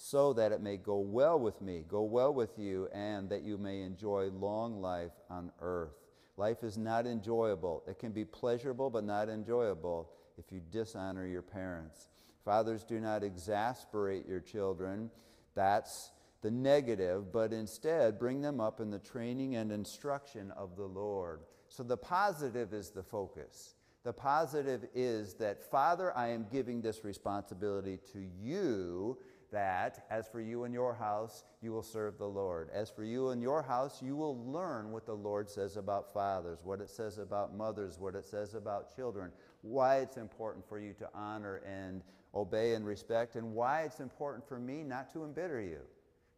so 0.00 0.32
that 0.32 0.52
it 0.52 0.60
may 0.60 0.76
go 0.76 1.00
well 1.00 1.36
with 1.36 1.60
me, 1.60 1.82
go 1.88 2.02
well 2.02 2.32
with 2.32 2.56
you, 2.56 2.88
and 2.94 3.28
that 3.28 3.42
you 3.42 3.58
may 3.58 3.82
enjoy 3.82 4.28
long 4.28 4.80
life 4.80 5.10
on 5.28 5.50
earth. 5.60 5.90
Life 6.36 6.62
is 6.62 6.78
not 6.78 7.04
enjoyable. 7.04 7.82
It 7.88 7.98
can 7.98 8.12
be 8.12 8.24
pleasurable, 8.24 8.90
but 8.90 9.02
not 9.02 9.28
enjoyable 9.28 10.08
if 10.38 10.52
you 10.52 10.60
dishonor 10.70 11.26
your 11.26 11.42
parents. 11.42 12.06
Fathers, 12.44 12.84
do 12.84 13.00
not 13.00 13.24
exasperate 13.24 14.24
your 14.28 14.38
children. 14.38 15.10
That's 15.56 16.12
the 16.42 16.50
negative, 16.52 17.32
but 17.32 17.52
instead 17.52 18.20
bring 18.20 18.40
them 18.40 18.60
up 18.60 18.78
in 18.78 18.92
the 18.92 19.00
training 19.00 19.56
and 19.56 19.72
instruction 19.72 20.52
of 20.52 20.76
the 20.76 20.86
Lord. 20.86 21.40
So 21.66 21.82
the 21.82 21.96
positive 21.96 22.72
is 22.72 22.90
the 22.90 23.02
focus. 23.02 23.74
The 24.04 24.12
positive 24.12 24.86
is 24.94 25.34
that, 25.34 25.68
Father, 25.72 26.16
I 26.16 26.28
am 26.28 26.46
giving 26.52 26.80
this 26.80 27.02
responsibility 27.02 27.98
to 28.12 28.20
you 28.40 29.18
that 29.50 30.06
as 30.10 30.28
for 30.28 30.40
you 30.40 30.64
and 30.64 30.74
your 30.74 30.94
house, 30.94 31.44
you 31.62 31.72
will 31.72 31.82
serve 31.82 32.18
the 32.18 32.26
Lord. 32.26 32.68
As 32.72 32.90
for 32.90 33.04
you 33.04 33.30
and 33.30 33.42
your 33.42 33.62
house, 33.62 34.02
you 34.02 34.16
will 34.16 34.44
learn 34.50 34.90
what 34.90 35.06
the 35.06 35.14
Lord 35.14 35.48
says 35.48 35.76
about 35.76 36.12
fathers, 36.12 36.58
what 36.64 36.80
it 36.80 36.90
says 36.90 37.18
about 37.18 37.56
mothers, 37.56 37.98
what 37.98 38.14
it 38.14 38.26
says 38.26 38.54
about 38.54 38.94
children, 38.94 39.30
why 39.62 39.96
it's 39.96 40.16
important 40.16 40.68
for 40.68 40.78
you 40.78 40.92
to 40.94 41.08
honor 41.14 41.62
and 41.66 42.02
obey 42.34 42.74
and 42.74 42.86
respect, 42.86 43.36
and 43.36 43.54
why 43.54 43.82
it's 43.82 44.00
important 44.00 44.46
for 44.46 44.58
me 44.58 44.82
not 44.82 45.12
to 45.12 45.24
embitter 45.24 45.60
you, 45.60 45.80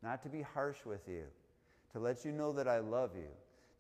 not 0.03 0.23
to 0.23 0.29
be 0.29 0.43
harsh 0.43 0.79
with 0.85 1.09
you, 1.09 1.25
to 1.93 1.99
let 1.99 2.25
you 2.25 2.33
know 2.33 2.53
that 2.53 2.69
I 2.69 2.79
love 2.79 3.11
you, 3.17 3.29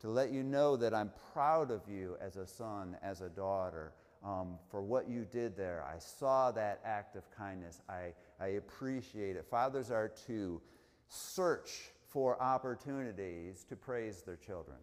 to 0.00 0.08
let 0.08 0.32
you 0.32 0.42
know 0.42 0.76
that 0.76 0.92
I'm 0.92 1.12
proud 1.32 1.70
of 1.70 1.82
you 1.88 2.16
as 2.20 2.36
a 2.36 2.46
son, 2.46 2.96
as 3.02 3.20
a 3.20 3.28
daughter, 3.28 3.92
um, 4.24 4.58
for 4.70 4.82
what 4.82 5.08
you 5.08 5.24
did 5.24 5.56
there. 5.56 5.84
I 5.84 5.98
saw 5.98 6.50
that 6.52 6.80
act 6.84 7.16
of 7.16 7.30
kindness. 7.30 7.80
I, 7.88 8.12
I 8.40 8.48
appreciate 8.48 9.36
it. 9.36 9.46
Fathers 9.50 9.90
are 9.90 10.08
to 10.26 10.60
search 11.08 11.90
for 12.08 12.40
opportunities 12.42 13.64
to 13.68 13.76
praise 13.76 14.22
their 14.22 14.36
children, 14.36 14.78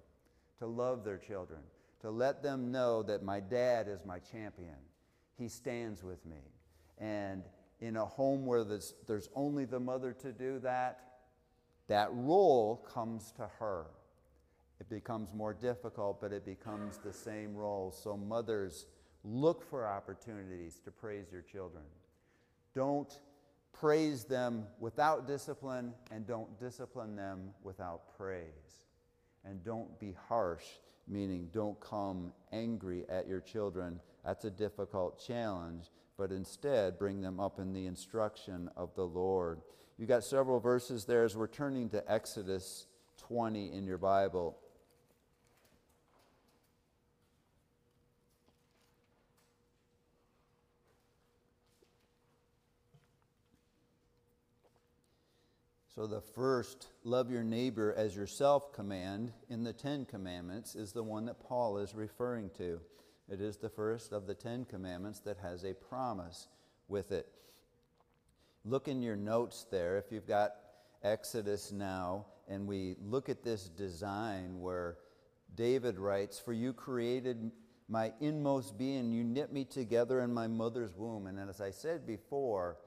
to 0.60 0.68
love 0.68 1.04
their 1.04 1.18
children, 1.18 1.60
to 2.02 2.10
let 2.10 2.44
them 2.44 2.72
know 2.72 3.02
that 3.04 3.24
my 3.24 3.40
dad 3.40 3.88
is 3.88 4.06
my 4.06 4.20
champion. 4.20 4.76
He 5.38 5.48
stands 5.48 6.04
with 6.04 6.24
me. 6.26 6.38
And 7.00 7.44
in 7.80 7.98
a 7.98 8.06
home 8.06 8.46
where 8.46 8.64
there's, 8.64 8.94
there's 9.08 9.30
only 9.36 9.66
the 9.66 9.80
mother 9.80 10.14
to 10.22 10.32
do 10.32 10.60
that, 10.60 11.00
that 11.88 12.10
role 12.12 12.78
comes 12.94 13.32
to 13.34 13.48
her. 13.60 13.86
It 14.80 14.90
becomes 14.90 15.34
more 15.34 15.54
difficult, 15.54 16.22
but 16.22 16.32
it 16.32 16.46
becomes 16.46 16.98
the 16.98 17.14
same 17.14 17.56
role. 17.56 17.92
So, 17.92 18.16
mothers, 18.16 18.86
look 19.24 19.68
for 19.68 19.88
opportunities 19.88 20.80
to 20.86 20.92
praise 20.92 21.32
your 21.32 21.42
children. 21.42 21.84
Don't 22.76 23.20
praise 23.80 24.24
them 24.24 24.66
without 24.80 25.28
discipline, 25.28 25.94
and 26.12 26.26
don't 26.26 26.60
discipline 26.60 27.16
them 27.16 27.52
without 27.64 28.18
praise. 28.18 28.86
And 29.46 29.64
don't 29.64 30.00
be 30.00 30.16
harsh, 30.28 30.66
meaning 31.08 31.50
don't 31.54 31.80
come 31.80 32.34
angry 32.52 33.06
at 33.10 33.28
your 33.28 33.40
children. 33.40 34.00
That's 34.26 34.46
a 34.46 34.50
difficult 34.50 35.24
challenge, 35.26 35.86
but 36.18 36.32
instead 36.32 37.00
bring 37.00 37.22
them 37.22 37.40
up 37.40 37.60
in 37.60 37.74
the 37.74 37.86
instruction 37.86 38.70
of 38.76 38.94
the 38.96 39.06
Lord. 39.06 39.62
You 39.98 40.06
got 40.06 40.24
several 40.24 40.60
verses 40.60 41.06
there 41.06 41.24
as 41.24 41.38
we're 41.38 41.48
turning 41.48 41.90
to 41.90 42.12
Exodus 42.12 42.88
20 43.18 43.72
in 43.72 43.86
your 43.86 43.98
Bible. 43.98 44.58
So, 55.98 56.06
the 56.06 56.22
first, 56.22 56.90
love 57.04 57.32
your 57.32 57.42
neighbor 57.42 57.92
as 57.98 58.16
yourself 58.16 58.72
command 58.72 59.34
in 59.50 59.64
the 59.64 59.74
Ten 59.74 60.06
Commandments 60.06 60.76
is 60.76 60.92
the 60.92 61.02
one 61.02 61.26
that 61.26 61.40
Paul 61.40 61.80
is 61.80 61.96
referring 61.96 62.52
to. 62.60 62.80
It 63.28 63.42
is 63.42 63.58
the 63.58 63.70
first 63.72 64.12
of 64.14 64.28
the 64.28 64.36
Ten 64.36 64.64
Commandments 64.66 65.22
that 65.22 65.38
has 65.38 65.64
a 65.64 65.74
promise 65.74 66.50
with 66.88 67.12
it. 67.12 67.28
Look 68.64 68.88
in 68.88 69.02
your 69.02 69.16
notes 69.16 69.66
there, 69.72 69.98
if 69.98 70.12
you've 70.12 70.28
got 70.28 70.52
Exodus 71.02 71.72
now, 71.72 72.28
and 72.48 72.68
we 72.68 72.96
look 73.02 73.28
at 73.28 73.44
this 73.44 73.68
design 73.68 74.62
where 74.62 74.98
David 75.56 75.98
writes, 75.98 76.38
For 76.38 76.54
you 76.54 76.74
created 76.74 77.50
my 77.90 78.14
inmost 78.22 78.78
being, 78.78 79.12
you 79.12 79.24
knit 79.24 79.52
me 79.52 79.66
together 79.66 80.20
in 80.22 80.32
my 80.32 80.46
mother's 80.46 80.96
womb. 80.96 81.26
And 81.26 81.40
as 81.40 81.60
I 81.60 81.72
said 81.72 82.06
before, 82.06 82.78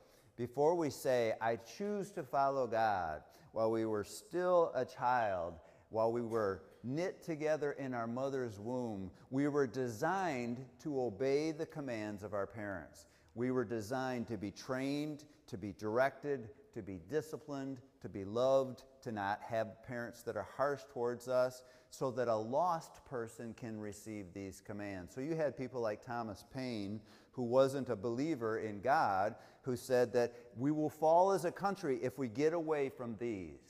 before 0.41 0.75
we 0.75 0.89
say, 0.89 1.35
I 1.39 1.57
choose 1.57 2.11
to 2.13 2.23
follow 2.23 2.67
God, 2.67 3.21
while 3.53 3.71
we 3.71 3.85
were 3.85 4.05
still 4.05 4.73
a 4.75 4.87
child, 4.87 5.53
while 5.91 6.11
we 6.11 6.23
were 6.23 6.63
knit 6.83 7.23
together 7.23 7.73
in 7.73 7.93
our 7.93 8.07
mother's 8.07 8.59
womb, 8.59 9.11
we 9.29 9.49
were 9.49 9.67
designed 9.67 10.65
to 10.83 10.99
obey 10.99 11.51
the 11.51 11.67
commands 11.67 12.23
of 12.23 12.33
our 12.33 12.47
parents. 12.47 13.05
We 13.35 13.51
were 13.51 13.67
designed 13.67 14.29
to 14.29 14.39
be 14.39 14.51
trained, 14.51 15.25
to 15.47 15.59
be 15.59 15.75
directed, 15.75 16.49
to 16.73 16.81
be 16.81 17.01
disciplined, 17.11 17.83
to 18.01 18.09
be 18.09 18.25
loved, 18.25 18.85
to 19.03 19.13
not 19.13 19.41
have 19.43 19.83
parents 19.87 20.23
that 20.23 20.37
are 20.37 20.49
harsh 20.57 20.81
towards 20.93 21.29
us, 21.29 21.63
so 21.91 22.11
that 22.13 22.29
a 22.29 22.37
lost 22.37 23.05
person 23.05 23.53
can 23.55 23.79
receive 23.79 24.33
these 24.33 24.61
commands. 24.61 25.15
So 25.15 25.21
you 25.21 25.35
had 25.35 25.57
people 25.57 25.81
like 25.81 26.05
Thomas 26.05 26.45
Paine, 26.55 27.01
who 27.33 27.43
wasn't 27.43 27.89
a 27.89 27.97
believer 27.97 28.59
in 28.59 28.81
God, 28.81 29.35
who 29.63 29.77
said 29.77 30.13
that 30.13 30.35
we 30.57 30.71
will 30.71 30.91
fall 30.91 31.33
as 31.33 31.45
a 31.45 31.53
country 31.53 31.99
if 32.03 32.19
we 32.19 32.29
get 32.29 32.53
away 32.53 32.89
from 32.89 33.17
these. 33.19 33.70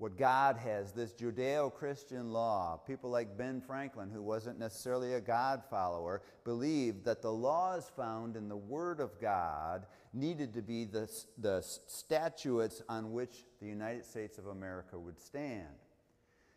What 0.00 0.16
God 0.16 0.56
has, 0.56 0.92
this 0.92 1.12
Judeo 1.12 1.70
Christian 1.74 2.32
law, 2.32 2.80
people 2.86 3.10
like 3.10 3.36
Ben 3.36 3.60
Franklin, 3.60 4.08
who 4.08 4.22
wasn't 4.22 4.58
necessarily 4.58 5.12
a 5.12 5.20
God 5.20 5.62
follower, 5.68 6.22
believed 6.42 7.04
that 7.04 7.20
the 7.20 7.30
laws 7.30 7.92
found 7.94 8.34
in 8.34 8.48
the 8.48 8.56
Word 8.56 8.98
of 8.98 9.20
God 9.20 9.84
needed 10.14 10.54
to 10.54 10.62
be 10.62 10.86
the, 10.86 11.06
the 11.36 11.60
statutes 11.60 12.80
on 12.88 13.12
which 13.12 13.44
the 13.60 13.66
United 13.66 14.06
States 14.06 14.38
of 14.38 14.46
America 14.46 14.98
would 14.98 15.20
stand. 15.20 15.68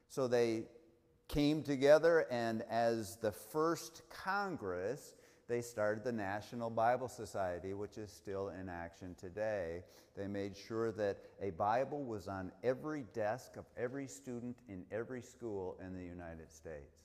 So 0.08 0.30
they 0.30 0.64
came 1.28 1.64
together, 1.64 2.26
and 2.32 2.64
as 2.70 3.18
the 3.18 3.34
first 3.34 4.04
Congress, 4.10 5.16
they 5.48 5.62
started 5.62 6.04
the 6.04 6.12
National 6.12 6.70
Bible 6.70 7.08
Society, 7.08 7.74
which 7.74 7.98
is 7.98 8.12
still 8.12 8.50
in 8.50 8.70
action 8.70 9.16
today. 9.20 9.84
They 10.16 10.28
made 10.28 10.56
sure 10.56 10.92
that 10.94 11.18
a 11.42 11.50
Bible 11.52 12.04
was 12.04 12.28
on 12.28 12.52
every 12.64 13.04
desk 13.14 13.58
of 13.58 13.66
every 13.78 14.08
student 14.08 14.58
in 14.70 14.86
every 14.92 15.22
school 15.22 15.78
in 15.86 15.94
the 15.94 16.04
United 16.04 16.52
States. 16.52 17.04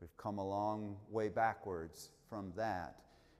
We've 0.00 0.16
come 0.16 0.38
a 0.38 0.46
long 0.46 0.96
way 1.10 1.28
backwards 1.28 2.10
from 2.28 2.52
that, 2.56 2.96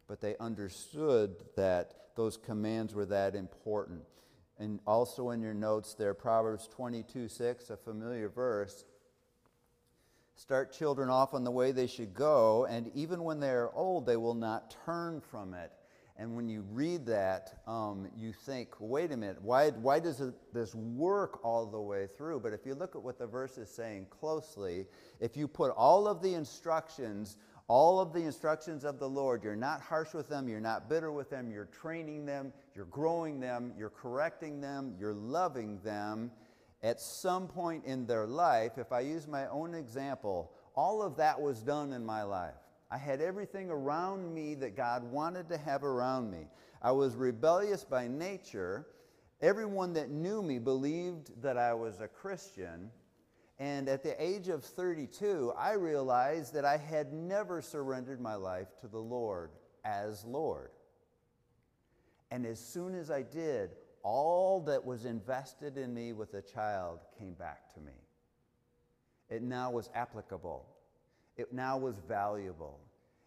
but 0.07 0.21
they 0.21 0.37
understood 0.39 1.37
that 1.57 2.15
those 2.15 2.37
commands 2.37 2.95
were 2.95 3.07
that 3.07 3.35
important. 3.35 4.03
And 4.59 4.81
also 4.87 5.31
in 5.31 5.43
your 5.43 5.55
notes 5.55 5.95
there, 5.95 6.15
Proverbs 6.15 6.69
22 6.69 7.29
6, 7.29 7.71
a 7.71 7.77
familiar 7.77 8.29
verse 8.29 8.85
Start 10.39 10.71
children 10.71 11.09
off 11.09 11.33
on 11.33 11.45
the 11.45 11.51
way 11.51 11.73
they 11.73 11.87
should 11.87 12.13
go, 12.13 12.67
and 12.67 12.91
even 12.95 13.25
when 13.25 13.41
they 13.41 13.51
are 13.51 13.73
old, 13.75 14.05
they 14.05 14.19
will 14.19 14.35
not 14.35 14.77
turn 14.85 15.21
from 15.21 15.55
it. 15.55 15.73
And 16.19 16.37
when 16.37 16.49
you 16.49 16.63
read 16.73 17.07
that, 17.07 17.59
um, 17.67 18.09
you 18.17 18.33
think, 18.33 18.69
wait 18.79 19.13
a 19.13 19.17
minute, 19.17 19.41
why, 19.41 19.71
why 19.71 19.99
does 19.99 20.23
this 20.53 20.75
work 20.75 21.43
all 21.43 21.67
the 21.67 21.81
way 21.81 22.07
through? 22.07 22.41
But 22.41 22.53
if 22.53 22.67
you 22.67 22.75
look 22.75 22.97
at 22.97 23.03
what 23.03 23.19
the 23.19 23.27
verse 23.27 23.57
is 23.57 23.71
saying 23.71 24.07
closely, 24.11 24.87
if 25.21 25.37
you 25.39 25.49
put 25.49 25.73
all 25.73 26.07
of 26.07 26.21
the 26.23 26.35
instructions, 26.35 27.39
all 27.69 27.99
of 27.99 28.13
the 28.13 28.23
instructions 28.23 28.85
of 28.85 28.99
the 28.99 29.09
Lord, 29.09 29.43
you're 29.43 29.57
not 29.57 29.81
harsh 29.81 30.13
with 30.15 30.29
them, 30.29 30.49
you're 30.49 30.61
not 30.61 30.89
bitter 30.89 31.13
with 31.13 31.31
them, 31.31 31.51
you're 31.51 31.67
training 31.67 32.25
them, 32.25 32.53
you're 32.75 32.87
growing 32.87 33.41
them, 33.41 33.73
you're 33.77 33.91
correcting 33.91 34.61
them, 34.61 34.95
you're 34.99 35.15
loving 35.15 35.81
them, 35.83 36.31
at 36.87 37.01
some 37.01 37.49
point 37.49 37.85
in 37.85 38.07
their 38.07 38.27
life, 38.27 38.79
if 38.79 38.93
I 38.93 39.01
use 39.01 39.27
my 39.27 39.49
own 39.49 39.75
example, 39.75 40.53
all 40.77 41.03
of 41.03 41.17
that 41.17 41.41
was 41.41 41.61
done 41.61 41.93
in 41.93 42.07
my 42.07 42.23
life. 42.23 42.55
I 42.93 42.97
had 42.97 43.21
everything 43.21 43.71
around 43.71 44.33
me 44.33 44.55
that 44.55 44.77
God 44.77 45.03
wanted 45.03 45.49
to 45.49 45.59
have 45.59 45.83
around 45.83 46.31
me. 46.31 46.47
I 46.81 46.93
was 46.93 47.17
rebellious 47.17 47.83
by 47.83 48.07
nature. 48.07 48.87
Everyone 49.41 49.95
that 49.95 50.11
knew 50.11 50.43
me 50.43 50.61
believed 50.61 51.43
that 51.43 51.59
I 51.59 51.75
was 51.75 52.01
a 52.01 52.07
Christian. 52.07 52.93
And 53.59 53.89
at 53.89 54.05
the 54.05 54.23
age 54.23 54.47
of 54.47 54.63
32, 54.63 55.55
I 55.59 55.73
realized 55.73 56.55
that 56.55 56.65
I 56.65 56.77
had 56.77 57.13
never 57.13 57.61
surrendered 57.63 58.21
my 58.21 58.37
life 58.37 58.69
to 58.83 58.87
the 58.87 58.99
Lord 58.99 59.51
as 59.85 60.25
Lord. 60.25 60.71
And 62.31 62.47
as 62.47 62.61
soon 62.61 62.95
as 62.95 63.11
I 63.11 63.23
did, 63.23 63.71
all 64.07 64.61
that 64.61 64.87
was 64.87 65.05
invested 65.05 65.77
in 65.77 65.93
me 65.93 66.13
with 66.13 66.33
a 66.35 66.41
child 66.41 67.01
came 67.19 67.35
back 67.35 67.75
to 67.75 67.81
me. 67.81 67.91
It 69.29 69.43
now 69.43 69.73
was 69.73 69.91
applicable. 69.97 70.65
It 71.37 71.53
now 71.53 71.77
was 71.77 71.99
valuable. 72.07 72.79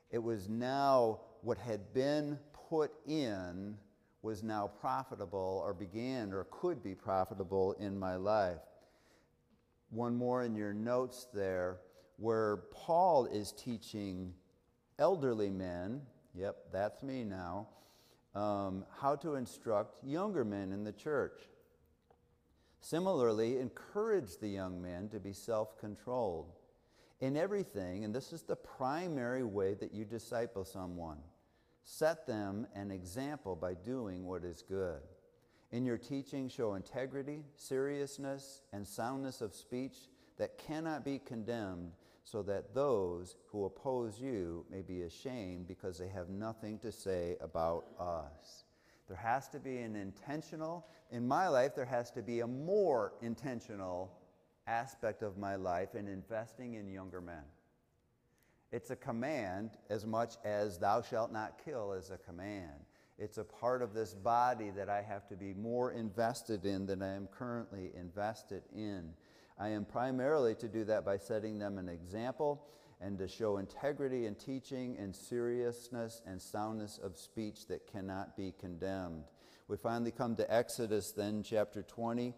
It 0.10 0.20
was 0.20 0.48
now 0.48 1.20
what 1.42 1.58
had 1.58 1.94
been 1.94 2.40
put 2.70 2.94
in 3.06 3.76
was 4.22 4.42
now 4.42 4.72
profitable 4.80 5.62
or 5.66 5.74
began 5.74 6.32
or 6.32 6.48
could 6.50 6.82
be 6.82 6.96
profitable 6.96 7.74
in 7.74 8.00
my 8.00 8.16
life. 8.16 8.62
One 9.90 10.16
more 10.16 10.46
in 10.46 10.56
your 10.56 10.74
notes 10.74 11.28
there 11.34 11.82
where 12.16 12.64
Paul 12.72 13.26
is 13.26 13.52
teaching 13.52 14.34
elderly 14.98 15.50
men, 15.50 16.04
yep, 16.34 16.56
that's 16.72 17.04
me 17.04 17.26
now, 17.26 17.68
um, 18.36 18.86
how 19.02 19.16
to 19.18 19.36
instruct 19.36 20.04
younger 20.04 20.44
men 20.44 20.72
in 20.72 20.84
the 20.84 20.92
church. 20.92 21.42
Similarly, 22.82 23.58
encourage 23.58 24.38
the 24.38 24.48
young 24.48 24.82
men 24.82 25.10
to 25.10 25.20
be 25.20 25.34
self 25.34 25.78
controlled 25.78 26.54
in 27.20 27.36
everything, 27.36 28.06
and 28.06 28.16
this 28.16 28.32
is 28.32 28.44
the 28.44 28.56
primary 28.56 29.44
way 29.44 29.74
that 29.74 29.94
you 29.94 30.06
disciple 30.06 30.64
someone. 30.64 31.18
Set 31.84 32.26
them 32.26 32.68
an 32.76 32.92
example 32.92 33.56
by 33.56 33.74
doing 33.74 34.26
what 34.26 34.44
is 34.44 34.62
good. 34.62 35.02
In 35.72 35.86
your 35.86 35.98
teaching, 35.98 36.48
show 36.48 36.76
integrity, 36.76 37.44
seriousness, 37.56 38.62
and 38.72 38.88
soundness 38.88 39.42
of 39.42 39.54
speech 39.54 39.98
that 40.38 40.58
cannot 40.58 41.04
be 41.04 41.20
condemned 41.20 41.92
so 42.32 42.44
that 42.44 42.74
those 42.74 43.36
who 43.48 43.66
oppose 43.66 44.20
you 44.20 44.66
may 44.70 44.82
be 44.82 45.04
ashamed 45.04 45.68
because 45.68 45.98
they 45.98 46.08
have 46.08 46.30
nothing 46.30 46.78
to 46.80 46.92
say 46.92 47.36
about 47.42 47.86
us. 48.00 48.66
There 49.08 49.18
has 49.18 49.48
to 49.50 49.60
be 49.60 49.78
an 49.78 49.96
intentional, 49.96 50.86
in 51.12 51.28
my 51.28 51.48
life, 51.48 51.74
there 51.76 51.86
has 51.86 52.12
to 52.12 52.22
be 52.22 52.42
a 52.42 52.48
more 52.48 53.14
intentional 53.24 54.12
aspect 54.68 55.24
of 55.24 55.38
my 55.38 55.56
life 55.56 55.96
in 55.96 56.08
investing 56.08 56.76
in 56.76 56.88
younger 56.88 57.22
men. 57.22 57.44
It's 58.72 58.92
a 58.92 58.96
command 58.96 59.72
as 59.90 60.06
much 60.06 60.36
as 60.46 60.78
thou 60.78 61.02
shalt 61.02 61.32
not 61.32 61.60
kill 61.66 61.94
is 61.94 62.12
a 62.12 62.18
command. 62.20 62.86
It's 63.18 63.40
a 63.40 63.44
part 63.44 63.82
of 63.82 63.96
this 63.96 64.14
body 64.14 64.70
that 64.70 64.90
I 64.90 65.02
have 65.02 65.28
to 65.30 65.36
be 65.36 65.54
more 65.54 65.92
invested 65.92 66.66
in 66.66 66.86
than 66.86 67.02
I 67.02 67.16
am 67.16 67.28
currently 67.28 67.92
invested 67.98 68.62
in. 68.74 69.14
I 69.60 69.70
am 69.70 69.84
primarily 69.84 70.56
to 70.56 70.70
do 70.70 70.86
that 70.86 71.04
by 71.04 71.18
setting 71.18 71.60
them 71.60 71.78
an 71.78 71.90
example 71.90 72.66
and 73.02 73.18
to 73.18 73.28
show 73.28 73.58
integrity 73.58 74.26
in 74.26 74.36
teaching 74.36 74.98
and 74.98 75.14
seriousness 75.14 76.22
and 76.26 76.42
soundness 76.42 76.98
of 77.04 77.18
speech 77.18 77.68
that 77.68 77.86
cannot 77.86 78.38
be 78.38 78.54
condemned. 78.58 79.26
We 79.68 79.76
finally 79.76 80.12
come 80.12 80.36
to 80.38 80.54
Exodus, 80.54 81.12
then, 81.12 81.44
chapter 81.44 81.84
20 81.84 82.34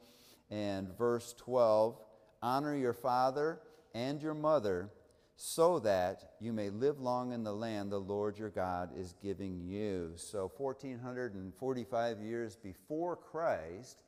and 0.49 0.97
verse 0.97 1.33
12. 1.37 1.99
Honor 2.41 2.75
your 2.75 2.93
father 2.93 3.61
and 3.93 4.21
your 4.21 4.33
mother 4.33 4.89
so 5.35 5.79
that 5.79 6.33
you 6.39 6.53
may 6.53 6.69
live 6.69 6.99
long 6.99 7.33
in 7.33 7.43
the 7.43 7.53
land 7.53 7.91
the 7.91 7.99
Lord 7.99 8.37
your 8.37 8.49
God 8.49 8.91
is 8.97 9.15
giving 9.21 9.59
you. 9.61 10.13
So, 10.15 10.51
1445 10.55 12.19
years 12.19 12.55
before 12.55 13.15
Christ, 13.15 14.03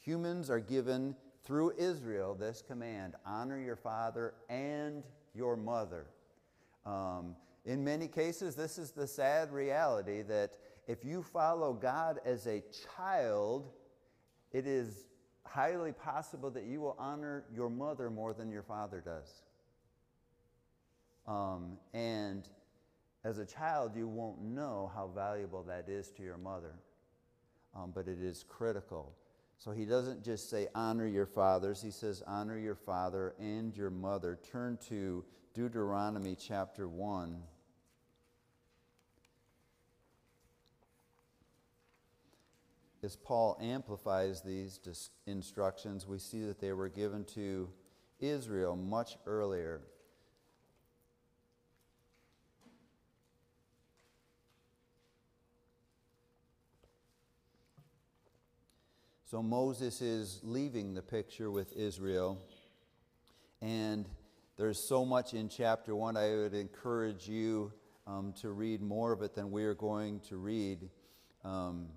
humans 0.00 0.50
are 0.50 0.60
given 0.60 1.16
through 1.46 1.72
Israel 1.78 2.34
this 2.34 2.62
command 2.66 3.14
honor 3.24 3.58
your 3.58 3.76
father 3.76 4.34
and 4.50 5.04
your 5.34 5.56
mother. 5.56 6.06
Um, 6.84 7.36
in 7.64 7.84
many 7.84 8.08
cases, 8.08 8.54
this 8.54 8.78
is 8.78 8.90
the 8.90 9.06
sad 9.06 9.52
reality 9.52 10.22
that 10.22 10.56
if 10.86 11.04
you 11.04 11.22
follow 11.22 11.72
God 11.72 12.18
as 12.24 12.46
a 12.46 12.62
child, 12.96 13.70
it 14.52 14.66
is 14.66 15.06
highly 15.44 15.92
possible 15.92 16.50
that 16.50 16.64
you 16.64 16.80
will 16.80 16.96
honor 16.98 17.44
your 17.54 17.70
mother 17.70 18.10
more 18.10 18.34
than 18.34 18.50
your 18.50 18.62
father 18.62 19.02
does. 19.04 19.42
Um, 21.26 21.78
and 21.92 22.48
as 23.24 23.38
a 23.38 23.46
child, 23.46 23.92
you 23.96 24.06
won't 24.06 24.40
know 24.40 24.90
how 24.94 25.10
valuable 25.12 25.64
that 25.64 25.88
is 25.88 26.10
to 26.10 26.22
your 26.22 26.38
mother, 26.38 26.74
um, 27.74 27.92
but 27.94 28.06
it 28.06 28.20
is 28.20 28.44
critical. 28.48 29.12
So 29.58 29.72
he 29.72 29.84
doesn't 29.84 30.22
just 30.22 30.48
say, 30.48 30.68
honor 30.74 31.06
your 31.06 31.26
fathers, 31.26 31.82
he 31.82 31.90
says, 31.90 32.22
honor 32.26 32.58
your 32.58 32.74
father 32.74 33.34
and 33.38 33.76
your 33.76 33.90
mother. 33.90 34.38
Turn 34.52 34.78
to 34.88 35.24
Deuteronomy 35.54 36.36
chapter 36.36 36.86
1. 36.86 37.42
As 43.02 43.16
Paul 43.16 43.56
amplifies 43.60 44.42
these 44.42 44.80
instructions, 45.26 46.06
we 46.06 46.18
see 46.18 46.44
that 46.44 46.60
they 46.60 46.72
were 46.72 46.88
given 46.88 47.24
to 47.34 47.68
Israel 48.20 48.74
much 48.76 49.16
earlier. 49.26 49.82
So 59.36 59.42
Moses 59.42 60.00
is 60.00 60.40
leaving 60.42 60.94
the 60.94 61.02
picture 61.02 61.50
with 61.50 61.70
Israel. 61.76 62.40
And 63.60 64.08
there's 64.56 64.88
so 64.88 65.04
much 65.04 65.34
in 65.34 65.50
chapter 65.50 65.94
one. 65.94 66.16
I 66.16 66.34
would 66.36 66.54
encourage 66.54 67.28
you 67.28 67.70
um, 68.06 68.32
to 68.40 68.48
read 68.48 68.80
more 68.80 69.12
of 69.12 69.20
it 69.20 69.34
than 69.34 69.50
we 69.50 69.64
are 69.64 69.74
going 69.74 70.20
to 70.30 70.38
read. 70.38 70.88
Um, 71.44 71.88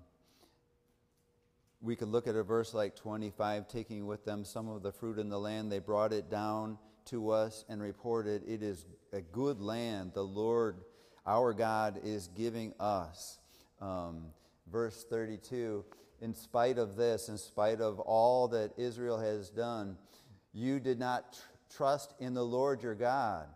we 1.80 1.96
could 1.96 2.08
look 2.08 2.26
at 2.26 2.34
a 2.34 2.42
verse 2.42 2.74
like 2.74 2.94
25, 2.94 3.68
taking 3.68 4.04
with 4.04 4.26
them 4.26 4.44
some 4.44 4.68
of 4.68 4.82
the 4.82 4.92
fruit 4.92 5.18
in 5.18 5.30
the 5.30 5.40
land. 5.40 5.72
They 5.72 5.78
brought 5.78 6.12
it 6.12 6.30
down 6.30 6.76
to 7.06 7.30
us 7.30 7.64
and 7.70 7.80
reported, 7.80 8.42
It 8.46 8.62
is 8.62 8.84
a 9.14 9.22
good 9.22 9.62
land 9.62 10.12
the 10.12 10.20
Lord 10.20 10.82
our 11.26 11.54
God 11.54 12.00
is 12.04 12.28
giving 12.36 12.74
us. 12.78 13.38
Um, 13.80 14.26
verse 14.70 15.06
32 15.08 15.86
In 16.20 16.34
spite 16.34 16.76
of 16.76 16.96
this, 16.96 17.28
in 17.28 17.38
spite 17.38 17.80
of 17.80 17.98
all 17.98 18.48
that 18.48 18.72
Israel 18.76 19.18
has 19.18 19.48
done, 19.48 19.96
you 20.52 20.78
did 20.78 20.98
not 20.98 21.32
tr- 21.32 21.40
trust 21.76 22.14
in 22.20 22.34
the 22.34 22.44
Lord 22.44 22.82
your 22.82 22.94
God, 22.94 23.46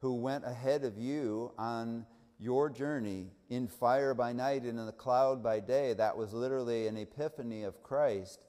who 0.00 0.14
went 0.14 0.44
ahead 0.44 0.84
of 0.84 0.96
you 0.96 1.52
on 1.58 2.06
your 2.38 2.70
journey 2.70 3.26
in 3.50 3.66
fire 3.66 4.14
by 4.14 4.32
night 4.32 4.62
and 4.62 4.78
in 4.78 4.86
the 4.86 4.92
cloud 4.92 5.42
by 5.42 5.60
day. 5.60 5.92
That 5.92 6.16
was 6.16 6.32
literally 6.32 6.86
an 6.86 6.96
epiphany 6.96 7.64
of 7.64 7.82
Christ 7.82 8.40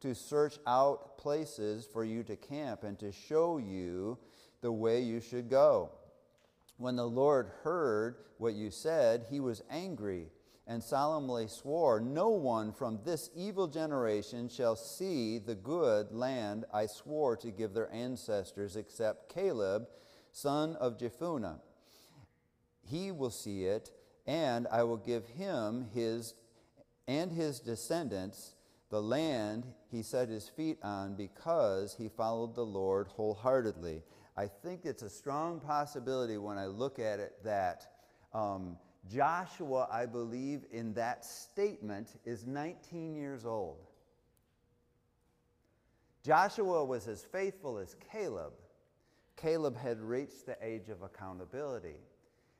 to 0.00 0.14
search 0.14 0.58
out 0.66 1.18
places 1.18 1.86
for 1.90 2.04
you 2.04 2.22
to 2.24 2.36
camp 2.36 2.84
and 2.84 2.98
to 2.98 3.10
show 3.10 3.58
you 3.58 4.18
the 4.60 4.72
way 4.72 5.00
you 5.00 5.20
should 5.20 5.48
go. 5.48 5.90
When 6.76 6.96
the 6.96 7.08
Lord 7.08 7.50
heard 7.62 8.16
what 8.38 8.54
you 8.54 8.70
said, 8.70 9.26
he 9.30 9.40
was 9.40 9.62
angry 9.70 10.28
and 10.66 10.82
solemnly 10.82 11.46
swore, 11.46 12.00
No 12.00 12.30
one 12.30 12.72
from 12.72 13.00
this 13.04 13.30
evil 13.36 13.68
generation 13.68 14.48
shall 14.48 14.76
see 14.76 15.38
the 15.38 15.54
good 15.54 16.12
land 16.12 16.64
I 16.72 16.86
swore 16.86 17.36
to 17.36 17.50
give 17.50 17.72
their 17.72 17.92
ancestors 17.92 18.76
except 18.76 19.32
Caleb, 19.32 19.86
son 20.32 20.76
of 20.76 20.98
Jephunneh. 20.98 21.60
He 22.82 23.12
will 23.12 23.30
see 23.30 23.64
it, 23.64 23.90
and 24.26 24.66
I 24.70 24.82
will 24.82 24.96
give 24.96 25.26
him 25.28 25.86
his 25.94 26.34
and 27.08 27.30
his 27.30 27.60
descendants 27.60 28.56
the 28.90 29.02
land 29.02 29.64
he 29.90 30.02
set 30.02 30.28
his 30.28 30.48
feet 30.48 30.78
on 30.82 31.14
because 31.14 31.94
he 31.96 32.08
followed 32.08 32.54
the 32.54 32.64
Lord 32.64 33.08
wholeheartedly. 33.08 34.02
I 34.36 34.46
think 34.46 34.84
it's 34.84 35.02
a 35.02 35.10
strong 35.10 35.60
possibility 35.60 36.36
when 36.36 36.58
I 36.58 36.66
look 36.66 36.98
at 36.98 37.20
it 37.20 37.32
that 37.44 37.86
um, 38.32 38.76
Joshua, 39.12 39.88
I 39.90 40.06
believe, 40.06 40.64
in 40.70 40.94
that 40.94 41.24
statement 41.24 42.08
is 42.24 42.46
19 42.46 43.14
years 43.14 43.44
old. 43.44 43.78
Joshua 46.24 46.84
was 46.84 47.06
as 47.06 47.22
faithful 47.22 47.78
as 47.78 47.94
Caleb. 48.10 48.52
Caleb 49.36 49.76
had 49.76 50.00
reached 50.00 50.46
the 50.46 50.56
age 50.60 50.88
of 50.88 51.02
accountability. 51.02 52.00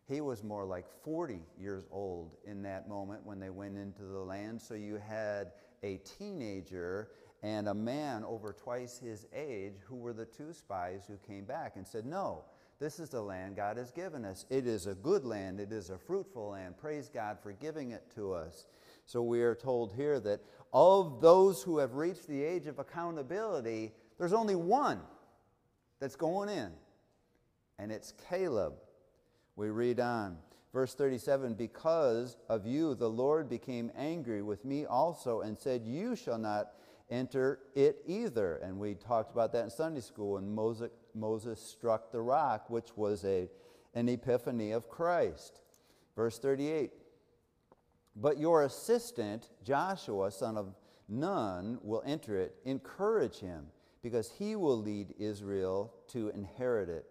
He 0.09 0.21
was 0.21 0.45
more 0.45 0.65
like 0.65 0.87
40 1.03 1.41
years 1.59 1.85
old 1.91 2.37
in 2.45 2.63
that 2.63 2.89
moment 2.89 3.27
when 3.27 3.41
they 3.41 3.51
went 3.51 3.77
into 3.77 4.03
the 4.03 4.21
land. 4.21 4.63
So 4.63 4.75
you 4.75 5.01
had 5.05 5.53
a 5.83 5.97
teenager 5.99 7.11
and 7.43 7.69
a 7.69 7.75
man 7.75 8.25
over 8.25 8.53
twice 8.53 8.99
his 8.99 9.27
age 9.35 9.75
who 9.85 9.97
were 9.97 10.13
the 10.13 10.25
two 10.25 10.53
spies 10.53 11.03
who 11.09 11.17
came 11.27 11.45
back 11.45 11.75
and 11.75 11.87
said, 11.87 12.07
No, 12.07 12.45
this 12.79 12.99
is 12.99 13.11
the 13.11 13.23
land 13.23 13.57
God 13.57 13.77
has 13.77 13.91
given 13.91 14.25
us. 14.25 14.45
It 14.51 14.67
is 14.67 14.87
a 14.87 14.95
good 14.95 15.25
land, 15.25 15.61
it 15.61 15.73
is 15.73 15.91
a 15.91 15.99
fruitful 15.99 16.51
land. 16.51 16.77
Praise 16.77 17.09
God 17.13 17.39
for 17.43 17.53
giving 17.53 17.91
it 17.91 18.05
to 18.15 18.33
us. 18.33 18.67
So 19.07 19.23
we 19.23 19.43
are 19.43 19.55
told 19.55 19.93
here 19.95 20.21
that 20.21 20.41
of 20.73 21.21
those 21.21 21.63
who 21.63 21.79
have 21.79 21.95
reached 21.95 22.27
the 22.27 22.43
age 22.43 22.67
of 22.67 22.79
accountability, 22.79 23.93
there's 24.19 24.33
only 24.33 24.57
one 24.57 25.01
that's 26.01 26.17
going 26.17 26.49
in, 26.49 26.71
and 27.79 27.91
it's 27.91 28.13
Caleb. 28.29 28.75
We 29.55 29.71
read 29.71 30.01
on. 30.01 30.39
Verse 30.73 30.95
37 30.95 31.55
Because 31.55 32.37
of 32.51 32.67
you, 32.67 32.95
the 32.95 33.09
Lord 33.09 33.49
became 33.49 33.91
angry 33.97 34.43
with 34.43 34.65
me 34.65 34.85
also 34.85 35.41
and 35.41 35.59
said, 35.59 35.87
You 35.87 36.15
shall 36.15 36.37
not 36.37 36.73
enter 37.11 37.61
it 37.75 38.03
either. 38.07 38.57
And 38.57 38.79
we 38.79 38.95
talked 38.95 39.33
about 39.33 39.53
that 39.53 39.65
in 39.65 39.71
Sunday 39.71 40.01
school 40.01 40.35
when 40.35 40.55
Moses, 40.55 40.91
Moses 41.17 41.61
struck 41.61 42.13
the 42.13 42.21
rock, 42.21 42.71
which 42.71 42.97
was 42.97 43.25
a, 43.25 43.49
an 43.95 44.09
epiphany 44.09 44.73
of 44.73 44.89
Christ. 44.89 45.63
Verse 46.15 46.39
38 46.39 46.93
But 48.15 48.39
your 48.39 48.63
assistant, 48.63 49.51
Joshua, 49.65 50.31
son 50.31 50.57
of 50.57 50.75
Nun, 51.09 51.79
will 51.83 52.03
enter 52.07 52.37
it. 52.37 52.57
Encourage 52.65 53.39
him, 53.39 53.67
because 54.03 54.31
he 54.31 54.57
will 54.57 54.81
lead 54.81 55.15
Israel 55.19 55.95
to 56.09 56.29
inherit 56.29 56.89
it. 56.89 57.07